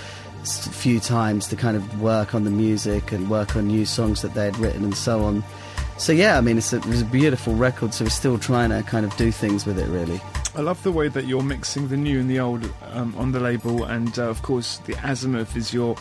a 0.42 0.46
few 0.46 1.00
times 1.00 1.48
to 1.48 1.56
kind 1.56 1.76
of 1.76 2.00
work 2.00 2.34
on 2.34 2.44
the 2.44 2.50
music 2.50 3.10
and 3.10 3.28
work 3.28 3.56
on 3.56 3.66
new 3.66 3.84
songs 3.84 4.22
that 4.22 4.34
they 4.34 4.44
had 4.44 4.56
written 4.58 4.84
and 4.84 4.96
so 4.96 5.24
on. 5.24 5.42
So 5.98 6.12
yeah, 6.12 6.36
I 6.36 6.40
mean, 6.40 6.58
it's 6.58 6.72
a, 6.72 6.76
it 6.76 6.86
was 6.86 7.02
a 7.02 7.06
beautiful 7.06 7.54
record. 7.54 7.94
So 7.94 8.04
we're 8.04 8.10
still 8.10 8.38
trying 8.38 8.70
to 8.70 8.82
kind 8.82 9.06
of 9.06 9.16
do 9.16 9.32
things 9.32 9.64
with 9.64 9.78
it, 9.78 9.88
really. 9.88 10.20
I 10.54 10.60
love 10.60 10.82
the 10.82 10.92
way 10.92 11.08
that 11.08 11.26
you're 11.26 11.42
mixing 11.42 11.88
the 11.88 11.96
new 11.96 12.20
and 12.20 12.30
the 12.30 12.40
old 12.40 12.70
um, 12.90 13.14
on 13.16 13.32
the 13.32 13.40
label, 13.40 13.84
and 13.84 14.18
uh, 14.18 14.24
of 14.24 14.42
course 14.42 14.78
the 14.78 14.94
azimuth 15.04 15.56
is 15.56 15.72
your 15.74 15.96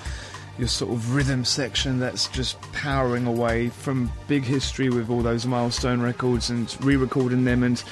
your 0.58 0.70
sort 0.70 0.91
of 0.91 1.14
rhythm 1.14 1.43
section 1.43 2.00
that's 2.00 2.30
just 2.30 2.62
powering 2.72 3.28
away 3.28 3.68
from 3.68 4.10
big 4.28 4.43
history 4.43 4.89
with 4.89 5.10
all 5.10 5.22
those 5.22 5.46
milestone 5.46 6.02
records 6.02 6.50
and 6.50 6.78
re-recording 6.82 7.43
them 7.43 7.64
and 7.64 7.84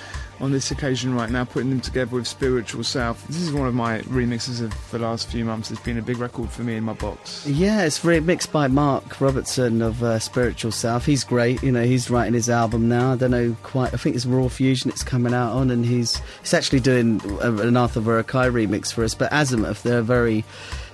on 0.44 0.52
this 0.52 0.70
occasion 0.72 1.16
right 1.16 1.30
now 1.32 1.46
putting 1.46 1.70
them 1.70 1.80
together 1.80 2.16
with 2.16 2.28
spiritual 2.28 2.84
south 2.84 3.26
this 3.28 3.42
is 3.42 3.54
one 3.54 3.66
of 3.68 3.74
my 3.74 4.00
remixes 4.02 4.62
of 4.62 4.74
the 4.92 5.00
last 5.00 5.28
few 5.30 5.46
months 5.46 5.72
it's 5.72 5.80
been 5.82 5.98
a 5.98 6.02
big 6.02 6.18
record 6.18 6.50
for 6.50 6.64
me 6.64 6.76
in 6.76 6.84
my 6.84 6.94
box 6.94 7.46
Yeah, 7.48 7.84
it's 7.84 8.04
re- 8.04 8.20
mixed 8.20 8.52
by 8.52 8.68
Mark 8.68 9.20
Robertson 9.22 9.82
of 9.82 10.04
uh, 10.04 10.20
Spiritual 10.20 10.72
South. 10.72 11.06
He's 11.06 11.24
great. 11.24 11.64
You 11.64 11.72
know, 11.72 11.84
he's 11.84 12.10
writing 12.10 12.34
his 12.34 12.50
album 12.50 12.90
now. 12.90 13.14
I 13.14 13.16
don't 13.16 13.32
know 13.32 13.56
quite. 13.64 13.94
I 13.94 13.98
think 13.98 14.16
it's 14.16 14.26
Raw 14.26 14.48
Fusion 14.50 14.92
it's 14.92 15.04
coming 15.04 15.34
out 15.34 15.54
on, 15.54 15.72
and 15.72 15.86
he's 15.86 16.22
he's 16.42 16.54
actually 16.54 16.80
doing 16.82 17.22
a, 17.42 17.52
an 17.54 17.78
Arthur 17.78 18.02
Verocai 18.02 18.52
remix 18.52 18.92
for 18.94 19.04
us. 19.04 19.16
But 19.16 19.32
Azimuth, 19.32 19.84
they're 19.84 20.02
very 20.02 20.44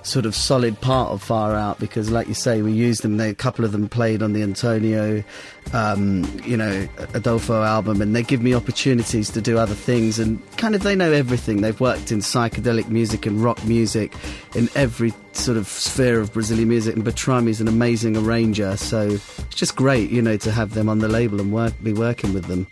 sort 0.02 0.26
of 0.26 0.34
solid 0.34 0.80
part 0.80 1.10
of 1.10 1.22
Far 1.22 1.54
Out 1.54 1.78
because, 1.78 2.10
like 2.10 2.28
you 2.28 2.34
say, 2.34 2.62
we 2.62 2.72
used 2.72 3.02
them. 3.02 3.16
They, 3.16 3.30
a 3.30 3.34
couple 3.34 3.64
of 3.64 3.72
them 3.72 3.88
played 3.88 4.22
on 4.22 4.32
the 4.32 4.42
Antonio, 4.42 5.22
um, 5.72 6.24
you 6.44 6.56
know, 6.56 6.88
Adolfo 7.14 7.62
album, 7.62 8.00
and 8.00 8.14
they 8.14 8.22
give 8.22 8.42
me 8.42 8.54
opportunities 8.54 9.30
to 9.30 9.40
do 9.40 9.58
other 9.58 9.74
things. 9.74 10.18
And 10.18 10.40
kind 10.56 10.74
of, 10.74 10.82
they 10.82 10.96
know 10.96 11.12
everything. 11.12 11.60
They've 11.60 11.80
worked 11.80 12.12
in 12.12 12.18
psychedelic 12.18 12.88
music 12.88 13.26
and 13.26 13.42
rock 13.42 13.62
music 13.64 14.14
in 14.54 14.68
every 14.74 15.12
sort 15.32 15.56
of 15.56 15.68
sphere 15.68 16.20
of 16.20 16.32
Brazilian 16.32 16.68
music. 16.68 16.94
And 16.96 17.04
Bertrami's 17.04 17.60
an 17.60 17.68
amazing 17.68 18.16
arranger, 18.16 18.76
so 18.76 19.08
it's 19.10 19.54
just 19.54 19.76
great, 19.76 20.10
you 20.10 20.22
know, 20.22 20.36
to 20.38 20.50
have 20.50 20.74
them 20.74 20.88
on 20.88 20.98
the 20.98 21.08
label 21.08 21.40
and 21.40 21.52
work, 21.52 21.74
be 21.82 21.92
working 21.92 22.32
with 22.32 22.46
them. 22.46 22.66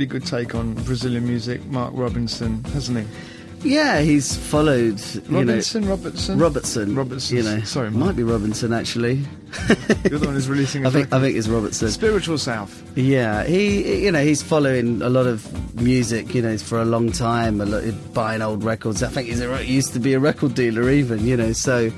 Really 0.00 0.08
good 0.08 0.24
take 0.24 0.54
on 0.54 0.72
Brazilian 0.84 1.26
music, 1.26 1.62
Mark 1.66 1.92
Robinson, 1.94 2.64
hasn't 2.72 3.06
he? 3.06 3.74
Yeah, 3.74 4.00
he's 4.00 4.34
followed. 4.34 4.98
Robinson, 5.28 5.82
know, 5.82 5.90
Robertson? 5.90 6.38
Robertson. 6.38 6.94
Robertson. 6.94 7.36
You 7.36 7.42
know, 7.42 7.60
Sorry, 7.64 7.90
might 7.90 8.16
be 8.16 8.22
Robinson 8.22 8.72
actually. 8.72 9.22
You're 10.08 10.18
the 10.18 10.26
one 10.26 10.34
who's 10.34 10.48
releasing 10.48 10.86
I 10.86 10.90
think 10.90 11.12
I 11.12 11.20
think 11.20 11.36
it's 11.36 11.48
Robertson. 11.48 11.90
Spiritual 11.90 12.38
South. 12.38 12.82
Yeah, 12.96 13.44
he 13.44 14.04
you 14.04 14.12
know 14.12 14.22
he's 14.22 14.42
following 14.42 15.02
a 15.02 15.08
lot 15.08 15.26
of 15.26 15.46
music, 15.80 16.34
you 16.34 16.42
know, 16.42 16.56
for 16.58 16.80
a 16.80 16.84
long 16.84 17.12
time, 17.12 17.60
a 17.60 17.64
lot, 17.64 17.84
buying 18.12 18.42
old 18.42 18.64
records. 18.64 19.02
I 19.02 19.08
think 19.08 19.28
he's 19.28 19.40
a, 19.40 19.56
he 19.58 19.74
used 19.74 19.92
to 19.92 20.00
be 20.00 20.14
a 20.14 20.20
record 20.20 20.54
dealer, 20.54 20.90
even 20.90 21.26
you 21.26 21.36
know. 21.36 21.52
So 21.52 21.90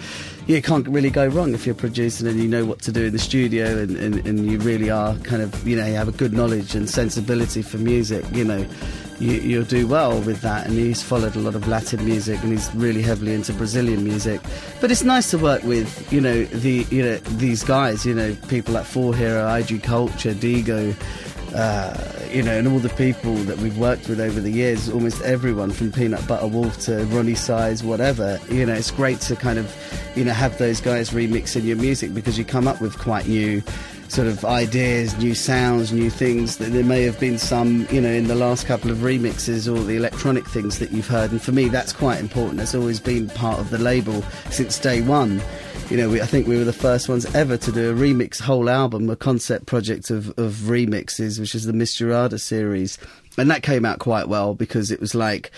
you 0.46 0.60
can't 0.60 0.86
really 0.88 1.10
go 1.10 1.26
wrong 1.26 1.54
if 1.54 1.66
you're 1.66 1.74
producing 1.74 2.26
and 2.26 2.40
you 2.40 2.48
know 2.48 2.64
what 2.64 2.80
to 2.82 2.92
do 2.92 3.06
in 3.06 3.12
the 3.12 3.18
studio, 3.18 3.78
and, 3.78 3.96
and, 3.96 4.26
and 4.26 4.50
you 4.50 4.58
really 4.58 4.90
are 4.90 5.16
kind 5.18 5.42
of 5.42 5.66
you 5.66 5.76
know 5.76 5.86
you 5.86 5.94
have 5.94 6.08
a 6.08 6.12
good 6.12 6.32
knowledge 6.32 6.74
and 6.74 6.88
sensibility 6.88 7.62
for 7.62 7.78
music. 7.78 8.24
You 8.32 8.44
know, 8.44 8.66
you, 9.22 9.34
you'll 9.40 9.64
do 9.64 9.86
well 9.86 10.20
with 10.20 10.40
that. 10.40 10.66
And 10.66 10.76
he's 10.76 11.02
followed 11.02 11.36
a 11.36 11.38
lot 11.38 11.54
of 11.54 11.68
Latin 11.68 12.04
music, 12.04 12.42
and 12.42 12.52
he's 12.52 12.74
really 12.74 13.02
heavily 13.02 13.34
into 13.34 13.52
Brazilian 13.52 14.04
music. 14.04 14.40
But 14.80 14.90
it's 14.90 15.04
nice 15.04 15.30
to 15.30 15.38
work 15.38 15.62
with 15.62 16.12
you 16.12 16.20
know 16.20 16.44
the 16.44 16.86
you 16.90 17.02
know 17.02 17.16
these 17.16 17.62
guys, 17.62 18.04
you 18.04 18.14
know, 18.14 18.36
people 18.48 18.74
like 18.74 18.84
Four 18.84 19.14
Hero, 19.14 19.52
IG 19.54 19.82
Culture, 19.82 20.34
Dego 20.34 20.94
uh, 21.54 21.94
you 22.30 22.42
know, 22.42 22.52
and 22.52 22.66
all 22.66 22.78
the 22.78 22.88
people 22.90 23.34
that 23.34 23.58
we've 23.58 23.76
worked 23.76 24.08
with 24.08 24.20
over 24.20 24.40
the 24.40 24.50
years, 24.50 24.88
almost 24.88 25.20
everyone 25.22 25.70
from 25.70 25.92
Peanut 25.92 26.26
Butter 26.26 26.46
Wolf 26.46 26.78
to 26.80 26.92
Roni 27.06 27.36
Size, 27.36 27.84
whatever, 27.84 28.40
you 28.48 28.64
know, 28.64 28.72
it's 28.72 28.90
great 28.90 29.20
to 29.22 29.36
kind 29.36 29.58
of, 29.58 29.74
you 30.16 30.24
know, 30.24 30.32
have 30.32 30.56
those 30.58 30.80
guys 30.80 31.10
remixing 31.10 31.64
your 31.64 31.76
music 31.76 32.14
because 32.14 32.38
you 32.38 32.44
come 32.44 32.66
up 32.66 32.80
with 32.80 32.98
quite 32.98 33.26
new 33.26 33.62
sort 34.12 34.28
of 34.28 34.44
ideas, 34.44 35.16
new 35.16 35.34
sounds, 35.34 35.90
new 35.90 36.10
things. 36.10 36.58
That 36.58 36.72
There 36.72 36.84
may 36.84 37.02
have 37.02 37.18
been 37.18 37.38
some, 37.38 37.86
you 37.90 38.00
know, 38.00 38.10
in 38.10 38.28
the 38.28 38.34
last 38.34 38.66
couple 38.66 38.90
of 38.90 38.98
remixes 38.98 39.66
or 39.66 39.82
the 39.82 39.96
electronic 39.96 40.46
things 40.46 40.78
that 40.80 40.92
you've 40.92 41.08
heard. 41.08 41.30
And 41.30 41.40
for 41.40 41.52
me, 41.52 41.68
that's 41.68 41.94
quite 41.94 42.20
important. 42.20 42.58
That's 42.58 42.74
always 42.74 43.00
been 43.00 43.28
part 43.30 43.58
of 43.58 43.70
the 43.70 43.78
label 43.78 44.22
since 44.50 44.78
day 44.78 45.00
one 45.00 45.40
you 45.92 45.98
know, 45.98 46.08
we, 46.08 46.22
I 46.22 46.26
think 46.26 46.46
we 46.46 46.56
were 46.56 46.64
the 46.64 46.72
first 46.72 47.06
ones 47.06 47.26
ever 47.34 47.58
to 47.58 47.70
do 47.70 47.90
a 47.90 47.94
remix 47.94 48.40
whole 48.40 48.70
album, 48.70 49.10
a 49.10 49.16
concept 49.16 49.66
project 49.66 50.08
of, 50.08 50.30
of 50.38 50.54
remixes, 50.64 51.38
which 51.38 51.54
is 51.54 51.66
the 51.66 51.72
Misturada 51.72 52.40
series. 52.40 52.98
And 53.38 53.50
that 53.50 53.62
came 53.62 53.84
out 53.84 53.98
quite 53.98 54.28
well 54.28 54.54
because 54.54 54.90
it 54.90 55.00
was 55.00 55.14
like, 55.14 55.50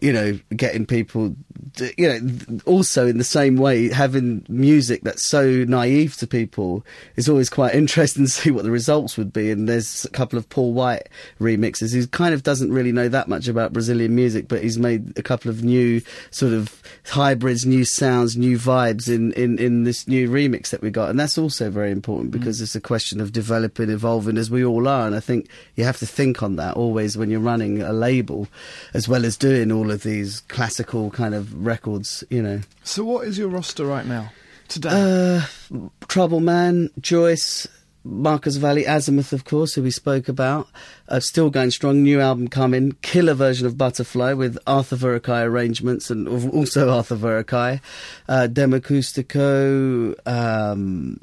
you 0.00 0.12
know, 0.12 0.38
getting 0.54 0.86
people, 0.86 1.36
to- 1.74 1.92
you 2.00 2.08
know, 2.08 2.60
also 2.64 3.06
in 3.06 3.18
the 3.18 3.24
same 3.24 3.56
way, 3.56 3.90
having 3.90 4.46
music 4.48 5.02
that's 5.02 5.28
so 5.28 5.64
naive 5.64 6.16
to 6.16 6.26
people 6.26 6.84
is 7.16 7.28
always 7.28 7.50
quite 7.50 7.74
interesting 7.74 8.24
to 8.24 8.30
see 8.30 8.50
what 8.50 8.64
the 8.64 8.70
results 8.70 9.16
would 9.16 9.32
be. 9.32 9.50
And 9.50 9.68
there's 9.68 10.04
a 10.04 10.10
couple 10.10 10.38
of 10.38 10.48
Paul 10.48 10.72
White 10.72 11.08
remixes. 11.40 11.94
He 11.94 12.06
kind 12.06 12.32
of 12.32 12.42
doesn't 12.42 12.72
really 12.72 12.92
know 12.92 13.08
that 13.08 13.28
much 13.28 13.48
about 13.48 13.72
Brazilian 13.72 14.14
music, 14.14 14.48
but 14.48 14.62
he's 14.62 14.78
made 14.78 15.18
a 15.18 15.22
couple 15.22 15.50
of 15.50 15.62
new 15.62 16.00
sort 16.30 16.52
of 16.52 16.82
hybrids, 17.06 17.66
new 17.66 17.84
sounds, 17.84 18.36
new 18.36 18.58
vibes 18.58 19.12
in, 19.12 19.32
in, 19.32 19.58
in 19.58 19.84
this 19.84 20.08
new 20.08 20.28
remix 20.30 20.70
that 20.70 20.80
we 20.80 20.90
got. 20.90 21.10
And 21.10 21.20
that's 21.20 21.36
also 21.36 21.70
very 21.70 21.90
important 21.90 22.30
mm. 22.30 22.38
because 22.38 22.60
it's 22.60 22.74
a 22.74 22.80
question 22.80 23.20
of 23.20 23.32
developing, 23.32 23.90
evolving 23.90 24.38
as 24.38 24.50
we 24.50 24.64
all 24.64 24.88
are. 24.88 25.06
And 25.06 25.14
I 25.14 25.20
think 25.20 25.48
you 25.74 25.84
have 25.84 25.98
to 25.98 26.06
think 26.06 26.42
on 26.42 26.56
that 26.56 26.76
always 26.76 27.17
when 27.18 27.30
you're 27.30 27.40
running 27.40 27.82
a 27.82 27.92
label, 27.92 28.48
as 28.94 29.08
well 29.08 29.24
as 29.24 29.36
doing 29.36 29.70
all 29.72 29.90
of 29.90 30.02
these 30.02 30.40
classical 30.48 31.10
kind 31.10 31.34
of 31.34 31.66
records, 31.66 32.24
you 32.30 32.42
know. 32.42 32.60
So, 32.84 33.04
what 33.04 33.26
is 33.26 33.38
your 33.38 33.48
roster 33.48 33.84
right 33.84 34.06
now? 34.06 34.32
Today? 34.68 34.88
Uh, 34.92 35.78
Trouble 36.08 36.40
Man, 36.40 36.90
Joyce, 37.00 37.66
Marcos 38.04 38.56
Valle, 38.56 38.84
Azimuth, 38.86 39.32
of 39.32 39.44
course, 39.44 39.74
who 39.74 39.82
we 39.82 39.90
spoke 39.90 40.28
about. 40.28 40.68
Uh, 41.08 41.20
still 41.20 41.50
going 41.50 41.70
strong. 41.70 42.02
New 42.02 42.20
album 42.20 42.48
coming. 42.48 42.92
Killer 43.02 43.34
version 43.34 43.66
of 43.66 43.76
Butterfly 43.76 44.32
with 44.32 44.58
Arthur 44.66 44.96
Verocai 44.96 45.44
arrangements 45.44 46.10
and 46.10 46.28
also 46.52 46.90
Arthur 46.90 47.16
Verocai. 47.16 47.80
Uh, 48.28 48.48
Democustico. 48.50 50.14
Um, 50.26 51.18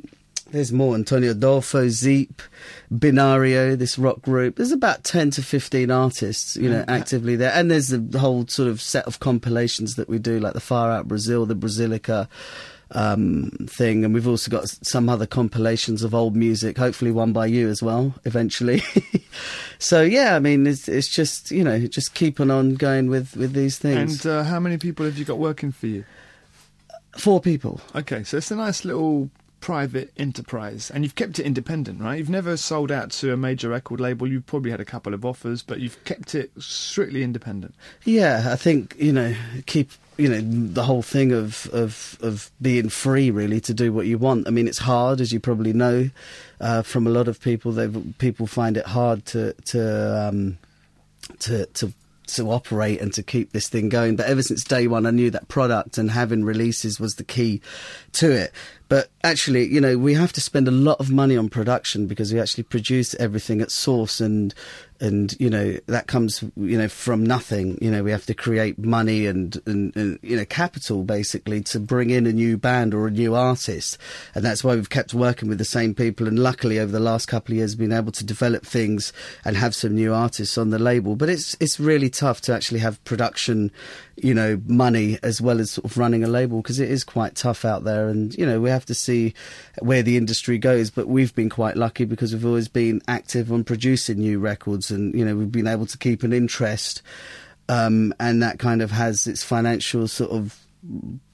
there's 0.52 0.72
more. 0.72 0.96
Antonio 0.96 1.32
Adolfo, 1.32 1.90
Zeep, 1.90 2.42
Binario, 2.94 3.78
this 3.78 3.98
rock 3.98 4.22
group. 4.22 4.56
There's 4.56 4.72
about 4.72 5.04
10 5.04 5.32
to 5.32 5.44
15 5.44 5.90
artists, 5.90 6.56
you 6.56 6.70
know, 6.70 6.86
actively 6.88 7.36
there. 7.36 7.52
And 7.54 7.70
there's 7.72 7.90
the 7.90 8.20
whole 8.20 8.48
sort 8.48 8.70
of 8.70 8.82
set 8.82 9.06
of 9.06 9.20
compilations 9.20 9.96
that 9.96 10.08
we 10.08 10.20
do, 10.20 10.40
like 10.40 10.54
the 10.54 10.60
Far 10.60 10.92
Out 10.92 11.08
Brazil, 11.08 11.46
the 11.46 11.56
Brazilica 11.56 12.30
um, 12.92 13.52
thing. 13.68 14.06
And 14.06 14.14
we've 14.14 14.28
also 14.28 14.52
got 14.52 14.68
some 14.68 15.10
other 15.10 15.26
compilations 15.26 16.04
of 16.04 16.14
old 16.14 16.36
music, 16.36 16.78
hopefully 16.78 17.12
one 17.12 17.34
by 17.34 17.48
you 17.48 17.68
as 17.68 17.82
well, 17.82 18.14
eventually. 18.24 18.84
so, 19.80 20.04
yeah, 20.04 20.36
I 20.36 20.40
mean, 20.40 20.68
it's, 20.68 20.88
it's 20.88 21.10
just, 21.10 21.50
you 21.50 21.64
know, 21.64 21.80
just 21.88 22.14
keeping 22.14 22.52
on 22.52 22.76
going 22.76 23.10
with, 23.10 23.36
with 23.36 23.54
these 23.54 23.80
things. 23.80 24.26
and 24.26 24.32
uh, 24.32 24.44
how 24.44 24.60
many 24.60 24.78
people 24.78 25.06
have 25.06 25.18
you 25.18 25.26
got 25.26 25.40
working 25.40 25.72
for 25.72 25.88
you? 25.88 26.06
Four 27.18 27.40
people. 27.40 27.82
Okay, 27.96 28.24
so 28.24 28.38
it's 28.38 28.52
a 28.52 28.56
nice 28.56 28.86
little 28.86 29.30
private 29.66 30.14
enterprise, 30.16 30.92
and 30.92 31.04
you've 31.04 31.16
kept 31.16 31.40
it 31.40 31.44
independent, 31.44 32.00
right? 32.00 32.20
You've 32.20 32.30
never 32.30 32.56
sold 32.56 32.92
out 32.92 33.10
to 33.14 33.34
a 33.34 33.38
major 33.38 33.70
record 33.70 34.00
label. 34.00 34.28
You've 34.28 34.46
probably 34.46 34.70
had 34.70 34.80
a 34.80 34.86
couple 34.86 35.12
of 35.12 35.26
offers, 35.26 35.64
but 35.64 35.80
you've 35.80 36.04
kept 36.04 36.36
it 36.36 36.52
strictly 36.60 37.24
independent. 37.24 37.74
Yeah, 38.04 38.50
I 38.52 38.58
think 38.58 38.96
you 39.00 39.12
know 39.12 39.34
keep 39.66 39.90
you 40.18 40.30
know 40.30 40.40
the 40.40 40.84
whole 40.84 41.02
thing 41.02 41.32
of 41.32 41.68
of 41.74 42.16
of 42.22 42.52
being 42.62 42.90
free 42.90 43.32
really 43.32 43.60
to 43.62 43.74
do 43.74 43.92
what 43.92 44.06
you 44.06 44.20
want. 44.20 44.48
I 44.48 44.52
mean, 44.52 44.68
it's 44.68 44.78
hard 44.78 45.20
as 45.20 45.34
you 45.34 45.40
probably 45.40 45.74
know 45.74 46.12
uh, 46.62 46.84
from 46.84 47.08
a 47.08 47.10
lot 47.10 47.28
of 47.28 47.42
people. 47.42 47.72
They 47.72 47.88
people 48.20 48.46
find 48.46 48.78
it 48.78 48.86
hard 48.86 49.26
to 49.34 49.54
to 49.54 50.28
um, 50.30 50.60
to 51.40 51.66
to 51.66 51.92
to 52.28 52.52
operate 52.52 53.02
and 53.02 53.14
to 53.14 53.24
keep 53.24 53.52
this 53.52 53.70
thing 53.70 53.90
going. 53.90 54.16
But 54.16 54.28
ever 54.28 54.42
since 54.42 54.64
day 54.64 54.88
one, 54.88 55.06
I 55.06 55.12
knew 55.12 55.32
that 55.32 55.48
product 55.48 55.98
and 55.98 56.12
having 56.12 56.44
releases 56.44 57.00
was 57.00 57.16
the 57.16 57.24
key 57.24 57.62
to 58.14 58.32
it. 58.32 58.52
But 58.88 59.10
actually, 59.24 59.68
you 59.68 59.82
know, 59.82 59.98
we 59.98 60.14
have 60.14 60.34
to 60.34 60.42
spend 60.42 60.68
a 60.68 60.72
lot 60.72 61.00
of 61.00 61.12
money 61.12 61.36
on 61.36 61.50
production 61.50 62.06
because 62.08 62.34
we 62.34 62.40
actually 62.40 62.64
produce 62.64 63.16
everything 63.16 63.62
at 63.62 63.72
source 63.72 64.20
and 64.20 64.54
and 65.02 65.36
you 65.40 65.50
know 65.50 65.78
that 65.88 66.08
comes 66.08 66.44
you 66.56 66.78
know 66.78 66.88
from 66.88 67.24
nothing. 67.24 67.78
You 67.82 67.92
know 67.92 68.04
we 68.04 68.12
have 68.12 68.26
to 68.28 68.34
create 68.34 68.80
money 68.80 69.26
and, 69.26 69.60
and, 69.66 69.96
and 69.96 70.20
you 70.22 70.38
know 70.38 70.46
capital 70.46 71.04
basically 71.04 71.62
to 71.64 71.80
bring 71.80 72.10
in 72.10 72.26
a 72.26 72.32
new 72.32 72.58
band 72.58 72.94
or 72.94 73.08
a 73.08 73.12
new 73.12 73.36
artist. 73.36 73.98
And 74.34 74.44
that's 74.44 74.64
why 74.64 74.76
we've 74.76 74.90
kept 74.90 75.14
working 75.14 75.50
with 75.50 75.58
the 75.58 75.66
same 75.66 75.94
people 75.94 76.28
and 76.28 76.40
luckily 76.40 76.80
over 76.80 76.92
the 76.92 77.00
last 77.00 77.28
couple 77.28 77.54
of 77.54 77.58
years 77.58 77.76
been 77.76 77.92
able 77.92 78.12
to 78.14 78.26
develop 78.26 78.66
things 78.66 79.12
and 79.44 79.58
have 79.58 79.76
some 79.76 79.96
new 79.96 80.14
artists 80.14 80.58
on 80.58 80.70
the 80.70 80.80
label. 80.80 81.16
But 81.16 81.30
it's 81.30 81.58
it's 81.60 81.80
really 81.80 82.10
tough 82.10 82.42
to 82.42 82.54
actually 82.54 82.80
have 82.80 83.04
production 83.04 83.72
you 84.18 84.34
know 84.34 84.62
money 84.66 85.20
as 85.24 85.42
well 85.42 85.60
as 85.60 85.72
sort 85.72 85.86
of 85.86 85.98
running 85.98 86.24
a 86.24 86.28
label 86.28 86.62
because 86.62 86.80
it 86.80 86.90
is 86.90 87.04
quite 87.04 87.36
tough 87.36 87.66
out 87.66 87.84
there 87.84 88.08
and 88.08 88.34
you 88.36 88.46
know 88.46 88.62
we 88.62 88.70
have 88.70 88.85
to 88.86 88.94
see 88.94 89.34
where 89.80 90.04
the 90.04 90.18
industry 90.18 90.58
goes 90.58 90.90
but 90.90 91.08
we've 91.08 91.36
been 91.36 91.50
quite 91.50 91.78
lucky 91.78 92.06
because 92.06 92.34
we've 92.34 92.46
always 92.46 92.68
been 92.68 93.02
active 93.08 93.52
on 93.52 93.64
producing 93.64 94.20
new 94.20 94.40
records 94.40 94.92
and 94.92 95.14
you 95.16 95.26
know 95.26 95.36
we've 95.36 95.52
been 95.52 95.68
able 95.68 95.86
to 95.86 95.98
keep 95.98 96.24
an 96.24 96.34
interest 96.34 97.02
um, 97.68 98.14
and 98.20 98.44
that 98.44 98.60
kind 98.60 98.82
of 98.82 98.92
has 98.92 99.26
its 99.28 99.44
financial 99.44 100.08
sort 100.08 100.32
of 100.32 100.60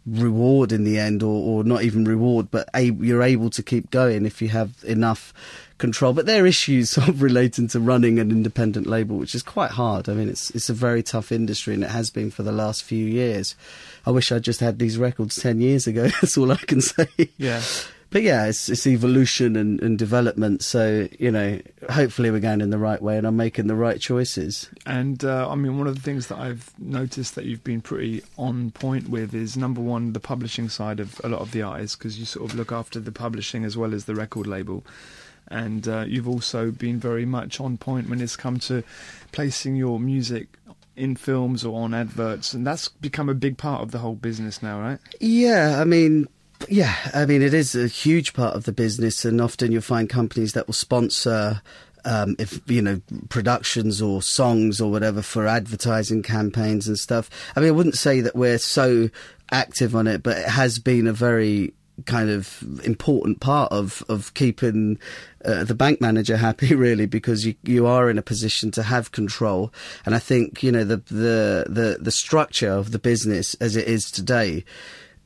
reward 0.06 0.72
in 0.72 0.84
the 0.84 0.98
end 0.98 1.22
or, 1.22 1.60
or 1.60 1.64
not 1.64 1.84
even 1.84 2.06
reward 2.06 2.50
but 2.50 2.68
a, 2.74 2.92
you're 2.92 3.22
able 3.22 3.50
to 3.52 3.62
keep 3.62 3.92
going 3.92 4.26
if 4.26 4.42
you 4.42 4.50
have 4.50 4.72
enough 4.84 5.34
control. 5.78 6.14
But 6.14 6.26
there 6.26 6.44
are 6.44 6.48
issues 6.48 6.98
of 6.98 7.22
relating 7.22 7.68
to 7.70 7.80
running 7.80 8.20
an 8.20 8.32
independent 8.32 8.88
label 8.88 9.18
which 9.18 9.36
is 9.36 9.44
quite 9.44 9.72
hard. 9.72 10.10
I 10.10 10.14
mean 10.14 10.30
it's 10.30 10.50
it's 10.52 10.70
a 10.70 10.74
very 10.74 11.04
tough 11.04 11.32
industry 11.32 11.74
and 11.74 11.84
it 11.84 11.92
has 11.92 12.10
been 12.10 12.32
for 12.32 12.44
the 12.44 12.52
last 12.52 12.84
few 12.84 13.06
years. 13.06 13.56
I 14.06 14.12
wish 14.12 14.32
i 14.32 14.40
just 14.40 14.60
had 14.60 14.80
these 14.80 14.98
records 14.98 15.36
10 15.36 15.62
years 15.62 15.86
ago 15.86 16.08
that's 16.22 16.38
all 16.38 16.52
i 16.52 16.58
can 16.58 16.82
say. 16.82 17.08
Yeah. 17.38 17.62
But 18.12 18.22
yeah, 18.22 18.46
it's, 18.46 18.70
it's 18.70 18.86
evolution 18.86 19.56
and, 19.56 19.82
and 19.82 19.98
development. 19.98 20.62
So 20.62 21.08
you 21.18 21.32
know, 21.32 21.60
hopefully 21.90 22.30
we're 22.30 22.40
going 22.40 22.62
in 22.62 22.70
the 22.70 22.78
right 22.78 23.02
way, 23.02 23.18
and 23.18 23.26
I'm 23.26 23.38
making 23.38 23.68
the 23.68 23.76
right 23.76 24.00
choices. 24.00 24.70
And 24.86 25.24
uh, 25.24 25.50
I 25.50 25.56
mean, 25.56 25.78
one 25.78 25.88
of 25.88 25.96
the 25.96 26.02
things 26.02 26.28
that 26.28 26.38
I've 26.38 26.72
noticed 26.78 27.36
that 27.36 27.46
you've 27.46 27.64
been 27.64 27.82
pretty 27.82 28.22
on 28.38 28.72
point 28.72 29.10
with 29.10 29.34
is 29.34 29.58
number 29.58 29.82
one, 29.82 30.14
the 30.14 30.20
publishing 30.20 30.70
side 30.70 31.00
of 31.00 31.20
a 31.24 31.30
lot 31.30 31.42
of 31.42 31.52
the 31.52 31.62
artists, 31.62 31.96
because 31.96 32.20
you 32.20 32.26
sort 32.26 32.52
of 32.52 32.58
look 32.58 32.72
after 32.72 33.00
the 33.00 33.12
publishing 33.12 33.64
as 33.64 33.78
well 33.78 33.94
as 33.94 34.06
the 34.06 34.16
record 34.16 34.46
label. 34.46 34.84
And 35.48 35.88
uh, 35.88 36.06
you've 36.08 36.30
also 36.30 36.72
been 36.72 37.00
very 37.00 37.26
much 37.26 37.60
on 37.60 37.78
point 37.78 38.10
when 38.10 38.22
it's 38.22 38.38
come 38.38 38.60
to 38.60 38.84
placing 39.34 39.76
your 39.76 40.00
music 40.00 40.48
in 40.96 41.16
films 41.16 41.66
or 41.66 41.82
on 41.82 41.94
adverts, 41.94 42.54
and 42.54 42.66
that's 42.66 42.88
become 42.88 43.30
a 43.30 43.34
big 43.34 43.58
part 43.58 43.82
of 43.82 43.92
the 43.92 44.00
whole 44.00 44.16
business 44.16 44.62
now, 44.62 44.80
right? 44.80 45.00
Yeah, 45.20 45.80
I 45.82 45.86
mean, 45.86 46.28
yeah, 46.70 46.96
I 47.14 47.26
mean, 47.26 47.42
it 47.42 47.54
is 47.54 47.76
a 47.76 47.88
huge 47.88 48.34
part 48.34 48.56
of 48.56 48.64
the 48.64 48.72
business, 48.72 49.26
and 49.26 49.42
often 49.42 49.72
you'll 49.72 49.82
find 49.82 50.10
companies 50.10 50.54
that 50.54 50.68
will 50.68 50.74
sponsor. 50.74 51.62
Um, 52.04 52.36
if 52.40 52.60
you 52.66 52.82
know 52.82 53.00
productions 53.30 54.02
or 54.02 54.24
songs 54.24 54.82
or 54.82 54.90
whatever 54.90 55.22
for 55.22 55.46
advertising 55.46 56.24
campaigns 56.24 56.88
and 56.88 56.98
stuff. 56.98 57.30
I 57.56 57.60
mean, 57.60 57.70
I 57.70 57.74
wouldn't 57.74 57.96
say 57.96 58.22
that 58.22 58.36
we're 58.36 58.58
so 58.58 59.12
active 59.52 59.96
on 59.96 60.08
it, 60.08 60.24
but 60.24 60.38
it 60.38 60.48
has 60.48 60.80
been 60.80 61.06
a 61.06 61.14
very 61.14 61.76
kind 62.06 62.30
of 62.30 62.64
important 62.84 63.40
part 63.40 63.72
of 63.72 64.04
of 64.10 64.34
keeping 64.34 65.00
uh, 65.46 65.64
the 65.64 65.76
bank 65.76 66.02
manager 66.02 66.38
happy 66.38 66.76
really 66.76 67.06
because 67.06 67.46
you 67.46 67.56
you 67.64 67.86
are 67.86 68.10
in 68.10 68.18
a 68.18 68.22
position 68.22 68.72
to 68.72 68.84
have 68.84 69.12
control 69.12 69.72
and 70.06 70.16
I 70.16 70.20
think 70.20 70.64
you 70.64 70.72
know 70.72 70.84
the 70.84 70.98
the 70.98 71.66
the 71.70 71.98
the 72.00 72.12
structure 72.12 72.72
of 72.72 72.92
the 72.92 73.00
business 73.00 73.54
as 73.56 73.76
it 73.76 73.88
is 73.88 74.12
today 74.12 74.64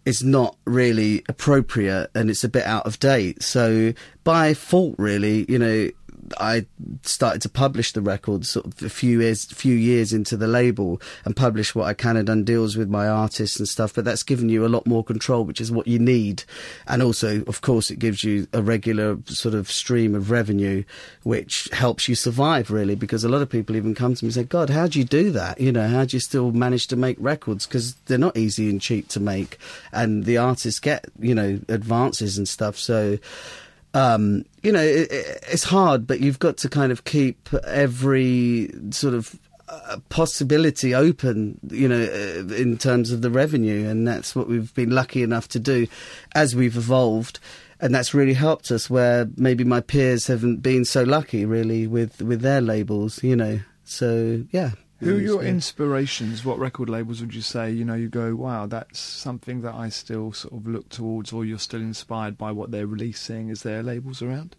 is 0.05 0.23
not 0.23 0.55
really 0.65 1.23
appropriate 1.27 2.09
and 2.15 2.29
it's 2.29 2.43
a 2.43 2.49
bit 2.49 2.65
out 2.65 2.85
of 2.85 2.99
date. 2.99 3.41
So 3.41 3.93
by 4.23 4.53
fault 4.53 4.95
really 4.97 5.45
you 5.49 5.59
know 5.59 5.89
I 6.37 6.65
started 7.03 7.41
to 7.43 7.49
publish 7.49 7.91
the 7.91 8.01
records 8.01 8.49
sort 8.49 8.65
of 8.65 8.81
a 8.81 8.89
few 8.89 9.21
years, 9.21 9.45
few 9.45 9.75
years 9.75 10.13
into 10.13 10.35
the 10.37 10.47
label 10.47 11.01
and 11.23 11.35
publish 11.35 11.75
what 11.75 11.85
I 11.85 11.93
can 11.93 12.17
and 12.17 12.27
done 12.27 12.43
deals 12.43 12.75
with 12.75 12.89
my 12.89 13.07
artists 13.07 13.59
and 13.59 13.67
stuff. 13.67 13.93
But 13.93 14.05
that's 14.05 14.23
given 14.23 14.49
you 14.49 14.65
a 14.65 14.69
lot 14.69 14.87
more 14.87 15.03
control, 15.03 15.45
which 15.45 15.61
is 15.61 15.71
what 15.71 15.87
you 15.87 15.99
need. 15.99 16.43
And 16.87 17.01
also, 17.01 17.43
of 17.45 17.61
course, 17.61 17.91
it 17.91 17.99
gives 17.99 18.23
you 18.23 18.47
a 18.53 18.61
regular 18.61 19.17
sort 19.25 19.55
of 19.55 19.71
stream 19.71 20.15
of 20.15 20.31
revenue, 20.31 20.83
which 21.23 21.69
helps 21.71 22.07
you 22.09 22.15
survive 22.15 22.71
really. 22.71 22.95
Because 22.95 23.23
a 23.23 23.29
lot 23.29 23.41
of 23.41 23.49
people 23.49 23.75
even 23.75 23.95
come 23.95 24.15
to 24.15 24.25
me 24.25 24.27
and 24.27 24.33
say, 24.33 24.43
God, 24.43 24.69
how 24.69 24.87
do 24.87 24.99
you 24.99 25.05
do 25.05 25.31
that? 25.31 25.59
You 25.59 25.71
know, 25.71 25.87
how 25.87 26.05
do 26.05 26.15
you 26.15 26.21
still 26.21 26.51
manage 26.51 26.87
to 26.87 26.95
make 26.95 27.17
records? 27.19 27.65
Because 27.65 27.95
they're 28.05 28.17
not 28.17 28.37
easy 28.37 28.69
and 28.69 28.81
cheap 28.81 29.07
to 29.09 29.19
make. 29.19 29.57
And 29.91 30.25
the 30.25 30.37
artists 30.37 30.79
get, 30.79 31.05
you 31.19 31.35
know, 31.35 31.59
advances 31.67 32.37
and 32.37 32.47
stuff. 32.47 32.77
So, 32.77 33.19
um, 33.95 34.43
you 34.61 34.73
know, 34.73 34.81
it, 34.81 35.11
it, 35.11 35.43
it's 35.49 35.63
hard, 35.63 36.05
but 36.05 36.19
you've 36.19 36.37
got 36.39 36.57
to 36.57 36.69
kind 36.69 36.91
of 36.91 37.05
keep 37.05 37.51
every 37.63 38.69
sort 38.91 39.13
of 39.13 39.39
uh, 39.69 39.97
possibility 40.09 40.93
open, 40.93 41.57
you 41.69 41.87
know, 41.87 42.01
uh, 42.01 42.53
in 42.53 42.77
terms 42.77 43.11
of 43.11 43.21
the 43.21 43.31
revenue, 43.31 43.87
and 43.87 44.05
that's 44.05 44.35
what 44.35 44.49
we've 44.49 44.73
been 44.75 44.91
lucky 44.91 45.23
enough 45.23 45.47
to 45.47 45.59
do 45.59 45.87
as 46.35 46.55
we've 46.55 46.75
evolved. 46.75 47.39
And 47.79 47.95
that's 47.95 48.13
really 48.13 48.33
helped 48.33 48.69
us 48.69 48.89
where 48.89 49.29
maybe 49.37 49.63
my 49.63 49.79
peers 49.79 50.27
haven't 50.27 50.57
been 50.57 50.85
so 50.85 51.03
lucky, 51.03 51.45
really, 51.45 51.87
with, 51.87 52.21
with 52.21 52.41
their 52.41 52.61
labels, 52.61 53.23
you 53.23 53.35
know. 53.35 53.59
So, 53.85 54.43
yeah. 54.51 54.71
Who 55.05 55.17
are 55.17 55.21
your 55.21 55.43
inspirations? 55.43 56.43
What 56.43 56.59
record 56.59 56.89
labels 56.89 57.21
would 57.21 57.33
you 57.33 57.41
say? 57.41 57.71
You 57.71 57.85
know, 57.85 57.93
you 57.93 58.09
go, 58.09 58.35
wow, 58.35 58.65
that's 58.65 58.99
something 58.99 59.61
that 59.61 59.73
I 59.75 59.89
still 59.89 60.33
sort 60.33 60.53
of 60.53 60.67
look 60.67 60.89
towards, 60.89 61.31
or 61.31 61.45
you're 61.45 61.59
still 61.59 61.81
inspired 61.81 62.37
by 62.37 62.51
what 62.51 62.71
they're 62.71 62.87
releasing. 62.87 63.49
Is 63.49 63.61
there 63.61 63.83
labels 63.83 64.21
around? 64.21 64.55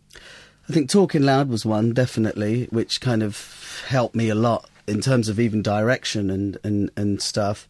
I 0.68 0.72
think 0.72 0.88
Talking 0.88 1.22
Loud 1.22 1.49
was 1.49 1.64
one, 1.66 1.92
definitely, 1.92 2.66
which 2.70 3.01
kind 3.01 3.22
of 3.22 3.82
helped 3.88 4.14
me 4.14 4.28
a 4.28 4.34
lot 4.34 4.68
in 4.86 5.01
terms 5.01 5.28
of 5.28 5.38
even 5.40 5.62
direction 5.62 6.30
and, 6.30 6.59
and, 6.64 6.90
and 6.97 7.20
stuff. 7.20 7.66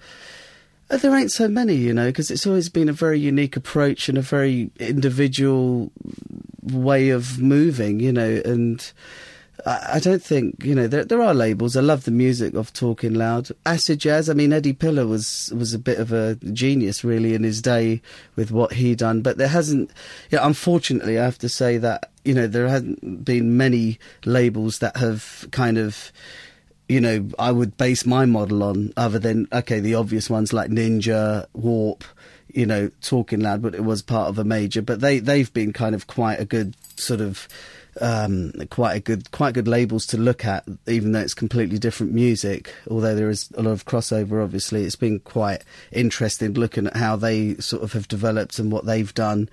Uh, 0.91 0.99
There 0.99 1.17
ain't 1.17 1.33
so 1.33 1.49
many, 1.49 1.75
you 1.75 1.93
know, 1.93 2.07
because 2.07 2.31
it's 2.31 2.47
always 2.47 2.69
been 2.69 2.89
a 2.89 2.95
very 2.95 3.19
unique 3.19 3.57
approach 3.57 4.09
and 4.09 4.17
a 4.17 4.23
very 4.23 4.71
individual 4.79 5.91
way 6.63 7.11
of 7.11 7.41
moving, 7.41 8.01
you 8.01 8.13
know, 8.13 8.41
and 8.45 8.93
I, 9.65 10.01
don't 10.01 10.23
think, 10.23 10.63
you 10.63 10.75
know, 10.75 10.87
there, 10.87 11.05
there 11.05 11.23
are 11.23 11.33
labels. 11.33 11.77
I 11.77 11.81
love 11.81 12.05
the 12.05 12.11
music 12.11 12.55
of 12.55 12.73
Talking 12.73 13.15
Loud. 13.15 13.49
Acid 13.65 14.01
Jazz, 14.01 14.29
I 14.29 14.35
mean, 14.35 14.53
Eddie 14.53 14.75
Piller 14.75 15.07
was, 15.07 15.53
was 15.57 15.73
a 15.73 15.79
bit 15.79 15.99
of 15.99 16.13
a 16.13 16.35
genius, 16.53 17.03
really, 17.03 17.35
in 17.35 17.43
his 17.43 17.63
day 17.63 18.03
with 18.37 18.51
what 18.51 18.75
he 18.75 18.95
done, 18.95 19.23
but 19.23 19.39
there 19.39 19.49
hasn't, 19.49 19.91
you 20.31 20.39
know, 20.39 20.45
unfortunately, 20.45 21.19
I 21.19 21.25
have 21.25 21.39
to 21.39 21.49
say 21.49 21.79
that, 21.79 22.11
you 22.25 22.35
know, 22.35 22.47
there 22.47 22.69
hasn't 22.69 23.25
been 23.25 23.57
many 23.57 23.99
labels 24.25 24.81
that 24.81 24.97
have 24.99 25.47
kind 25.53 25.79
of, 25.79 26.13
you 26.89 27.01
know, 27.01 27.29
I 27.39 27.51
would 27.51 27.77
base 27.77 28.05
my 28.05 28.27
model 28.27 28.63
on 28.63 28.93
other 28.97 29.19
than 29.19 29.49
okay, 29.53 29.81
the 29.81 29.95
obvious 29.95 30.29
ones 30.29 30.53
like 30.53 30.71
Ninja, 30.71 31.47
Warp, 31.55 32.05
you 32.53 32.67
know, 32.67 32.91
Talking 33.01 33.41
Loud, 33.41 33.63
but 33.63 33.75
it 33.75 33.85
was 33.85 34.03
part 34.03 34.29
of 34.29 34.39
a 34.39 34.45
major. 34.45 34.83
But 34.83 35.01
they 35.01 35.19
they've 35.19 35.53
been 35.53 35.73
kind 35.73 35.95
of 35.95 36.07
quite 36.07 36.41
a 36.41 36.45
good 36.45 36.77
sort 36.97 37.21
of 37.21 37.49
um, 38.01 38.53
quite 38.71 38.95
a 38.97 39.01
good 39.01 39.31
quite 39.31 39.55
good 39.55 39.69
labels 39.69 40.07
to 40.07 40.19
look 40.19 40.45
at, 40.45 40.65
even 40.87 41.13
though 41.13 41.21
it's 41.21 41.35
completely 41.35 41.79
different 41.79 42.13
music. 42.13 42.75
Although 42.91 43.15
there 43.15 43.31
is 43.31 43.51
a 43.57 43.63
lot 43.63 43.73
of 43.73 43.85
crossover, 43.85 44.43
obviously, 44.43 44.85
it's 44.85 44.97
been 44.97 45.21
quite 45.21 45.63
interesting 45.93 46.55
looking 46.55 46.87
at 46.87 46.97
how 46.97 47.17
they 47.17 47.55
sort 47.57 47.83
of 47.83 47.93
have 47.93 48.09
developed 48.09 48.59
and 48.59 48.71
what 48.71 48.87
they've 48.87 49.15
done. 49.15 49.49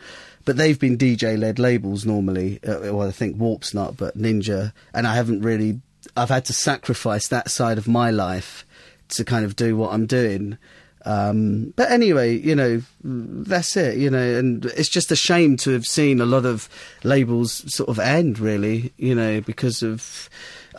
But 0.46 0.58
they've 0.58 0.80
been 0.80 0.98
DJ 0.98 1.38
led 1.38 1.58
labels 1.58 2.06
normally. 2.06 2.60
Uh, 2.64 2.94
well, 2.94 3.08
I 3.08 3.12
think 3.12 3.38
Warp's 3.38 3.74
not, 3.74 3.96
but 3.96 4.18
Ninja, 4.18 4.74
and 4.94 5.08
I 5.08 5.16
haven't 5.16 5.42
really 5.42 5.80
I've 6.16 6.30
had 6.30 6.46
to 6.46 6.54
sacrifice 6.54 7.28
that 7.30 7.50
side 7.50 7.78
of 7.78 7.88
my 7.88 8.12
life 8.12 8.66
to 9.10 9.24
kind 9.24 9.46
of 9.46 9.56
do 9.56 9.78
what 9.78 9.94
I'm 9.94 10.06
doing. 10.06 10.58
Um, 11.06 11.74
but 11.76 11.92
anyway, 11.92 12.38
you 12.38 12.56
know, 12.56 12.82
that's 13.04 13.76
it, 13.76 13.98
you 13.98 14.10
know, 14.10 14.38
and 14.38 14.66
it's 14.66 14.90
just 14.90 15.12
a 15.12 15.16
shame 15.16 15.58
to 15.58 15.72
have 15.72 15.86
seen 15.86 16.22
a 16.22 16.26
lot 16.26 16.46
of 16.46 16.70
labels 17.04 17.74
sort 17.74 17.90
of 17.90 18.00
end, 18.00 18.40
really, 18.40 18.94
you 18.98 19.14
know, 19.14 19.42
because 19.42 19.84
of 19.84 20.30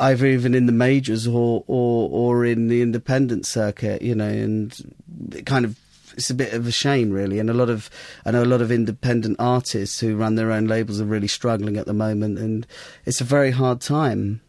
either 0.01 0.27
even 0.27 0.55
in 0.55 0.67
the 0.67 0.73
majors 0.73 1.27
or, 1.27 1.63
or, 1.67 2.09
or 2.11 2.45
in 2.45 2.69
the 2.69 2.81
independent 2.81 3.47
circuit, 3.47 4.03
you 4.03 4.15
know, 4.15 4.29
and 4.29 4.93
it 5.33 5.47
kind 5.47 5.65
of 5.65 5.79
it's 6.17 6.31
a 6.31 6.35
bit 6.35 6.53
of 6.53 6.67
a 6.67 6.73
shame, 6.73 7.11
really. 7.11 7.39
And 7.39 7.51
a 7.51 7.55
lot 7.55 7.69
of 7.69 7.91
I 8.25 8.31
know 8.31 8.43
a 8.43 8.47
lot 8.47 8.63
of 8.63 8.71
independent 8.71 9.37
artists 9.39 10.01
who 10.01 10.17
run 10.17 10.37
their 10.37 10.53
own 10.53 10.67
labels 10.67 11.01
are 11.01 11.07
really 11.07 11.29
struggling 11.29 11.77
at 11.77 11.87
the 11.87 11.93
moment, 11.93 12.39
and 12.39 12.67
it's 13.05 13.21
a 13.21 13.25
very 13.25 13.51
hard 13.51 13.81
time. 13.81 14.41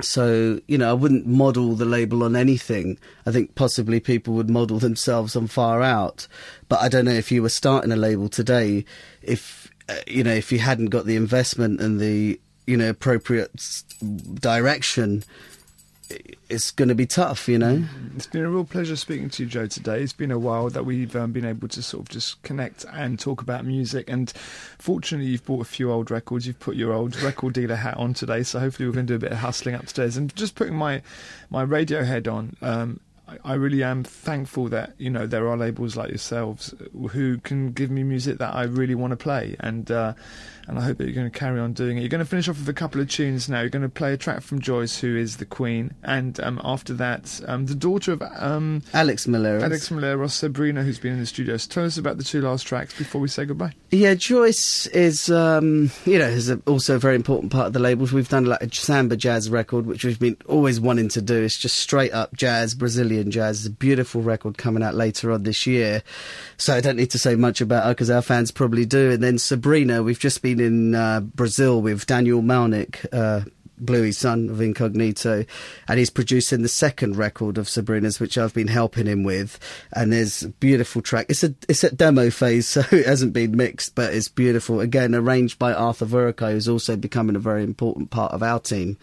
So 0.00 0.60
you 0.66 0.78
know, 0.78 0.90
I 0.90 0.92
wouldn't 0.92 1.26
model 1.26 1.74
the 1.74 1.84
label 1.84 2.22
on 2.24 2.34
anything. 2.34 2.98
I 3.26 3.30
think 3.30 3.54
possibly 3.54 4.00
people 4.00 4.34
would 4.34 4.50
model 4.50 4.78
themselves 4.78 5.36
on 5.36 5.46
Far 5.46 5.82
Out, 5.82 6.26
but 6.68 6.80
I 6.80 6.88
don't 6.88 7.04
know 7.04 7.12
if 7.12 7.30
you 7.30 7.42
were 7.42 7.48
starting 7.48 7.92
a 7.92 7.96
label 7.96 8.28
today, 8.28 8.84
if 9.22 9.70
uh, 9.88 9.96
you 10.06 10.24
know, 10.24 10.32
if 10.32 10.50
you 10.50 10.58
hadn't 10.58 10.86
got 10.86 11.06
the 11.06 11.16
investment 11.16 11.80
and 11.80 12.00
the 12.00 12.40
you 12.66 12.76
know 12.76 12.90
appropriate 12.90 13.82
direction 14.34 15.22
it's 16.48 16.70
going 16.70 16.88
to 16.88 16.94
be 16.94 17.06
tough, 17.06 17.48
you 17.48 17.58
know. 17.58 17.84
It's 18.16 18.26
been 18.26 18.44
a 18.44 18.50
real 18.50 18.64
pleasure 18.64 18.96
speaking 18.96 19.30
to 19.30 19.42
you, 19.42 19.48
Joe, 19.48 19.66
today. 19.66 20.02
It's 20.02 20.12
been 20.12 20.30
a 20.30 20.38
while 20.38 20.68
that 20.70 20.84
we've 20.84 21.14
um, 21.16 21.32
been 21.32 21.44
able 21.44 21.68
to 21.68 21.82
sort 21.82 22.02
of 22.02 22.08
just 22.08 22.42
connect 22.42 22.84
and 22.92 23.18
talk 23.18 23.40
about 23.40 23.64
music. 23.64 24.08
And 24.08 24.30
fortunately, 24.78 25.30
you've 25.30 25.44
bought 25.44 25.62
a 25.62 25.64
few 25.64 25.90
old 25.90 26.10
records. 26.10 26.46
You've 26.46 26.60
put 26.60 26.76
your 26.76 26.92
old 26.92 27.20
record 27.22 27.54
dealer 27.54 27.76
hat 27.76 27.96
on 27.96 28.14
today. 28.14 28.42
So 28.42 28.60
hopefully, 28.60 28.88
we're 28.88 28.94
going 28.94 29.06
to 29.06 29.12
do 29.12 29.16
a 29.16 29.20
bit 29.20 29.32
of 29.32 29.38
hustling 29.38 29.74
upstairs. 29.74 30.16
And 30.16 30.34
just 30.36 30.54
putting 30.54 30.74
my, 30.74 31.02
my 31.50 31.62
radio 31.62 32.04
head 32.04 32.28
on, 32.28 32.56
um, 32.62 33.00
I, 33.26 33.38
I 33.44 33.54
really 33.54 33.82
am 33.82 34.04
thankful 34.04 34.68
that, 34.68 34.94
you 34.98 35.10
know, 35.10 35.26
there 35.26 35.48
are 35.48 35.56
labels 35.56 35.96
like 35.96 36.10
yourselves 36.10 36.74
who 37.10 37.38
can 37.38 37.72
give 37.72 37.90
me 37.90 38.02
music 38.02 38.38
that 38.38 38.54
I 38.54 38.64
really 38.64 38.94
want 38.94 39.12
to 39.12 39.16
play. 39.16 39.56
And, 39.60 39.90
uh, 39.90 40.14
and 40.66 40.78
I 40.78 40.82
hope 40.82 40.98
that 40.98 41.04
you're 41.04 41.14
going 41.14 41.30
to 41.30 41.38
carry 41.38 41.60
on 41.60 41.72
doing 41.72 41.98
it. 41.98 42.00
You're 42.00 42.08
going 42.08 42.24
to 42.24 42.28
finish 42.28 42.48
off 42.48 42.58
with 42.58 42.68
a 42.68 42.74
couple 42.74 43.00
of 43.00 43.08
tunes 43.08 43.48
now. 43.48 43.60
You're 43.60 43.70
going 43.70 43.82
to 43.82 43.88
play 43.88 44.12
a 44.12 44.16
track 44.16 44.42
from 44.42 44.60
Joyce, 44.60 44.98
who 44.98 45.16
is 45.16 45.36
the 45.36 45.44
Queen, 45.44 45.92
and 46.02 46.38
um, 46.40 46.60
after 46.64 46.94
that, 46.94 47.40
um, 47.46 47.66
the 47.66 47.74
daughter 47.74 48.12
of 48.12 48.22
um, 48.22 48.82
Alex 48.92 49.26
Miller. 49.26 49.58
Alex 49.58 49.88
Malheiros, 49.90 50.30
Sabrina, 50.30 50.82
who's 50.82 50.98
been 50.98 51.12
in 51.12 51.20
the 51.20 51.26
studio. 51.26 51.56
So 51.56 51.70
tell 51.70 51.84
us 51.84 51.96
about 51.96 52.18
the 52.18 52.24
two 52.24 52.40
last 52.40 52.66
tracks 52.66 52.96
before 52.96 53.20
we 53.20 53.28
say 53.28 53.44
goodbye. 53.44 53.74
Yeah, 53.90 54.14
Joyce 54.14 54.86
is, 54.88 55.30
um, 55.30 55.90
you 56.04 56.18
know, 56.18 56.26
is 56.26 56.50
a, 56.50 56.60
also 56.66 56.96
a 56.96 56.98
very 56.98 57.14
important 57.14 57.52
part 57.52 57.66
of 57.66 57.72
the 57.72 57.78
labels. 57.78 58.12
We've 58.12 58.28
done 58.28 58.46
like 58.46 58.62
a 58.62 58.74
samba 58.74 59.16
jazz 59.16 59.50
record, 59.50 59.86
which 59.86 60.04
we've 60.04 60.18
been 60.18 60.36
always 60.46 60.80
wanting 60.80 61.08
to 61.10 61.22
do. 61.22 61.42
It's 61.42 61.58
just 61.58 61.76
straight 61.76 62.12
up 62.12 62.34
jazz, 62.34 62.74
Brazilian 62.74 63.30
jazz. 63.30 63.60
It's 63.60 63.68
a 63.68 63.70
beautiful 63.70 64.22
record 64.22 64.58
coming 64.58 64.82
out 64.82 64.94
later 64.94 65.30
on 65.30 65.42
this 65.42 65.66
year. 65.66 66.02
So 66.56 66.74
I 66.74 66.80
don't 66.80 66.96
need 66.96 67.10
to 67.10 67.18
say 67.18 67.34
much 67.34 67.60
about 67.60 67.84
her 67.84 67.90
because 67.90 68.10
our 68.10 68.22
fans 68.22 68.50
probably 68.50 68.86
do. 68.86 69.12
And 69.12 69.22
then 69.22 69.38
Sabrina, 69.38 70.02
we've 70.02 70.18
just 70.18 70.42
been 70.42 70.53
in 70.60 70.94
uh, 70.94 71.20
Brazil 71.20 71.80
with 71.82 72.06
Daniel 72.06 72.42
Maunick. 72.42 73.06
Uh, 73.12 73.42
Bluey, 73.76 74.12
son 74.12 74.50
of 74.50 74.60
Incognito, 74.60 75.44
and 75.88 75.98
he's 75.98 76.08
producing 76.08 76.62
the 76.62 76.68
second 76.68 77.16
record 77.16 77.58
of 77.58 77.68
Sabrina's, 77.68 78.20
which 78.20 78.38
I've 78.38 78.54
been 78.54 78.68
helping 78.68 79.06
him 79.06 79.24
with. 79.24 79.58
And 79.92 80.12
there's 80.12 80.44
a 80.44 80.48
beautiful 80.48 81.02
track. 81.02 81.26
It's 81.28 81.42
a 81.42 81.52
it's 81.68 81.82
at 81.82 81.96
demo 81.96 82.30
phase, 82.30 82.68
so 82.68 82.82
it 82.92 83.04
hasn't 83.04 83.32
been 83.32 83.56
mixed, 83.56 83.96
but 83.96 84.14
it's 84.14 84.28
beautiful. 84.28 84.78
Again, 84.78 85.12
arranged 85.12 85.58
by 85.58 85.74
Arthur 85.74 86.06
Verocai, 86.06 86.52
who's 86.52 86.68
also 86.68 86.94
becoming 86.96 87.34
a 87.34 87.40
very 87.40 87.64
important 87.64 88.10
part 88.10 88.32
of 88.32 88.44
our 88.44 88.60
team. 88.60 88.96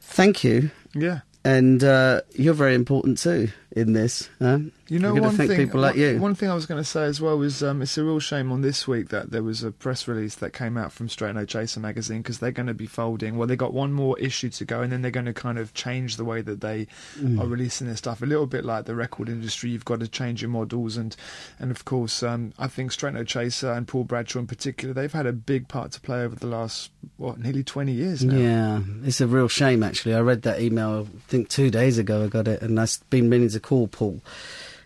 Thank 0.00 0.42
you, 0.42 0.70
Yeah. 0.92 1.20
and 1.44 1.82
uh, 1.84 2.22
you're 2.34 2.54
very 2.54 2.74
important 2.74 3.18
too 3.18 3.48
in 3.70 3.92
this. 3.92 4.28
Huh? 4.40 4.58
You 4.88 4.98
know, 5.00 5.14
one 5.14 5.36
thing. 5.36 5.70
like 5.72 5.96
one. 5.96 6.20
One 6.20 6.34
thing 6.34 6.48
I 6.48 6.54
was 6.54 6.66
going 6.66 6.80
to 6.80 6.88
say 6.88 7.04
as 7.04 7.20
well 7.20 7.36
was 7.38 7.62
um, 7.62 7.82
it's 7.82 7.98
a 7.98 8.04
real 8.04 8.20
shame 8.20 8.52
on 8.52 8.60
this 8.62 8.86
week 8.86 9.08
that 9.08 9.30
there 9.30 9.42
was 9.42 9.62
a 9.64 9.70
press 9.72 10.06
release 10.06 10.36
that 10.36 10.52
came 10.52 10.76
out 10.76 10.92
from 10.92 11.08
Straight 11.08 11.34
No 11.34 11.44
Chaser 11.44 11.80
magazine 11.80 12.22
because 12.22 12.38
they're 12.38 12.52
going 12.52 12.66
to 12.68 12.74
be 12.74 12.86
folding. 12.86 13.36
Well, 13.36 13.48
they 13.48 13.56
got 13.56 13.72
one 13.72 13.92
more 13.92 14.18
issue 14.18 14.48
to 14.50 14.64
go, 14.64 14.82
and 14.82 14.92
then 14.92 15.02
they're 15.02 15.10
going 15.10 15.26
to 15.26 15.32
kind 15.34 15.58
of 15.58 15.74
change 15.74 16.16
the 16.16 16.24
way 16.24 16.40
that 16.42 16.60
they 16.60 16.86
Mm. 17.20 17.40
are 17.40 17.46
releasing 17.46 17.86
their 17.86 17.96
stuff. 17.96 18.22
A 18.22 18.26
little 18.26 18.46
bit 18.46 18.64
like 18.64 18.84
the 18.84 18.94
record 18.94 19.28
industry, 19.28 19.70
you've 19.70 19.84
got 19.84 20.00
to 20.00 20.08
change 20.08 20.42
your 20.42 20.50
models, 20.50 20.96
and 20.96 21.16
and 21.58 21.70
of 21.70 21.84
course, 21.84 22.22
um, 22.22 22.52
I 22.58 22.66
think 22.68 22.92
Straight 22.92 23.14
No 23.14 23.24
Chaser 23.24 23.72
and 23.72 23.88
Paul 23.88 24.04
Bradshaw 24.04 24.38
in 24.38 24.46
particular, 24.46 24.92
they've 24.94 25.12
had 25.12 25.26
a 25.26 25.32
big 25.32 25.68
part 25.68 25.92
to 25.92 26.00
play 26.00 26.22
over 26.22 26.36
the 26.36 26.46
last 26.46 26.90
what 27.16 27.38
nearly 27.38 27.64
twenty 27.64 27.92
years 27.92 28.22
now. 28.24 28.36
Yeah, 28.36 28.80
it's 29.04 29.20
a 29.20 29.26
real 29.26 29.48
shame 29.48 29.82
actually. 29.82 30.14
I 30.14 30.20
read 30.20 30.42
that 30.42 30.60
email, 30.60 31.06
I 31.12 31.18
think 31.28 31.48
two 31.48 31.70
days 31.70 31.98
ago 31.98 32.24
I 32.24 32.28
got 32.28 32.46
it, 32.48 32.62
and 32.62 32.78
I've 32.78 32.98
been 33.10 33.28
meaning 33.28 33.48
to 33.50 33.60
call 33.60 33.88
Paul. 33.88 34.20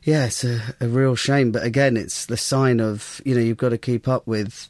Yeah, 0.04 0.26
it's 0.26 0.44
a, 0.44 0.60
a 0.80 0.88
real 0.88 1.14
shame, 1.14 1.52
but 1.52 1.62
again, 1.62 1.96
it's 1.96 2.26
the 2.26 2.36
sign 2.36 2.80
of 2.80 3.20
you 3.24 3.34
know 3.34 3.40
you've 3.40 3.56
got 3.58 3.68
to 3.70 3.78
keep 3.78 4.08
up 4.08 4.26
with 4.26 4.68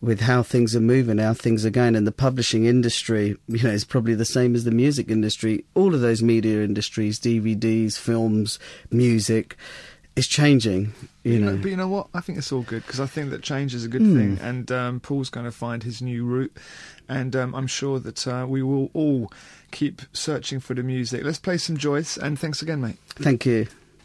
with 0.00 0.22
how 0.22 0.42
things 0.42 0.74
are 0.74 0.80
moving, 0.80 1.18
how 1.18 1.32
things 1.34 1.64
are 1.64 1.70
going, 1.70 1.94
and 1.94 2.06
the 2.06 2.12
publishing 2.12 2.64
industry. 2.64 3.36
You 3.48 3.62
know, 3.62 3.70
is 3.70 3.84
probably 3.84 4.14
the 4.14 4.24
same 4.24 4.54
as 4.54 4.64
the 4.64 4.70
music 4.70 5.10
industry. 5.10 5.64
All 5.74 5.94
of 5.94 6.00
those 6.00 6.22
media 6.22 6.64
industries, 6.64 7.20
DVDs, 7.20 7.98
films, 7.98 8.58
music, 8.90 9.56
is 10.16 10.26
changing. 10.26 10.92
You 11.22 11.38
know, 11.38 11.56
But 11.56 11.70
you 11.70 11.76
know 11.76 11.86
what? 11.88 12.08
I 12.14 12.20
think 12.20 12.38
it's 12.38 12.50
all 12.50 12.62
good 12.62 12.82
because 12.84 12.98
I 12.98 13.06
think 13.06 13.30
that 13.30 13.42
change 13.42 13.74
is 13.74 13.84
a 13.84 13.88
good 13.88 14.02
Hmm. 14.02 14.16
thing, 14.16 14.38
and 14.40 14.72
um, 14.72 15.00
Paul's 15.00 15.30
going 15.30 15.46
to 15.46 15.52
find 15.52 15.82
his 15.84 16.02
new 16.02 16.24
route, 16.24 16.56
and 17.08 17.36
um, 17.36 17.54
I'm 17.54 17.66
sure 17.68 18.00
that 18.00 18.26
uh, 18.26 18.46
we 18.48 18.62
will 18.62 18.90
all 18.94 19.30
keep 19.70 20.02
searching 20.12 20.58
for 20.60 20.74
the 20.74 20.82
music. 20.82 21.22
Let's 21.24 21.38
play 21.38 21.58
some 21.58 21.76
Joyce, 21.76 22.16
and 22.16 22.38
thanks 22.38 22.62
again, 22.62 22.80
mate. 22.80 22.96
thank 23.16 23.44
you. 23.46 23.66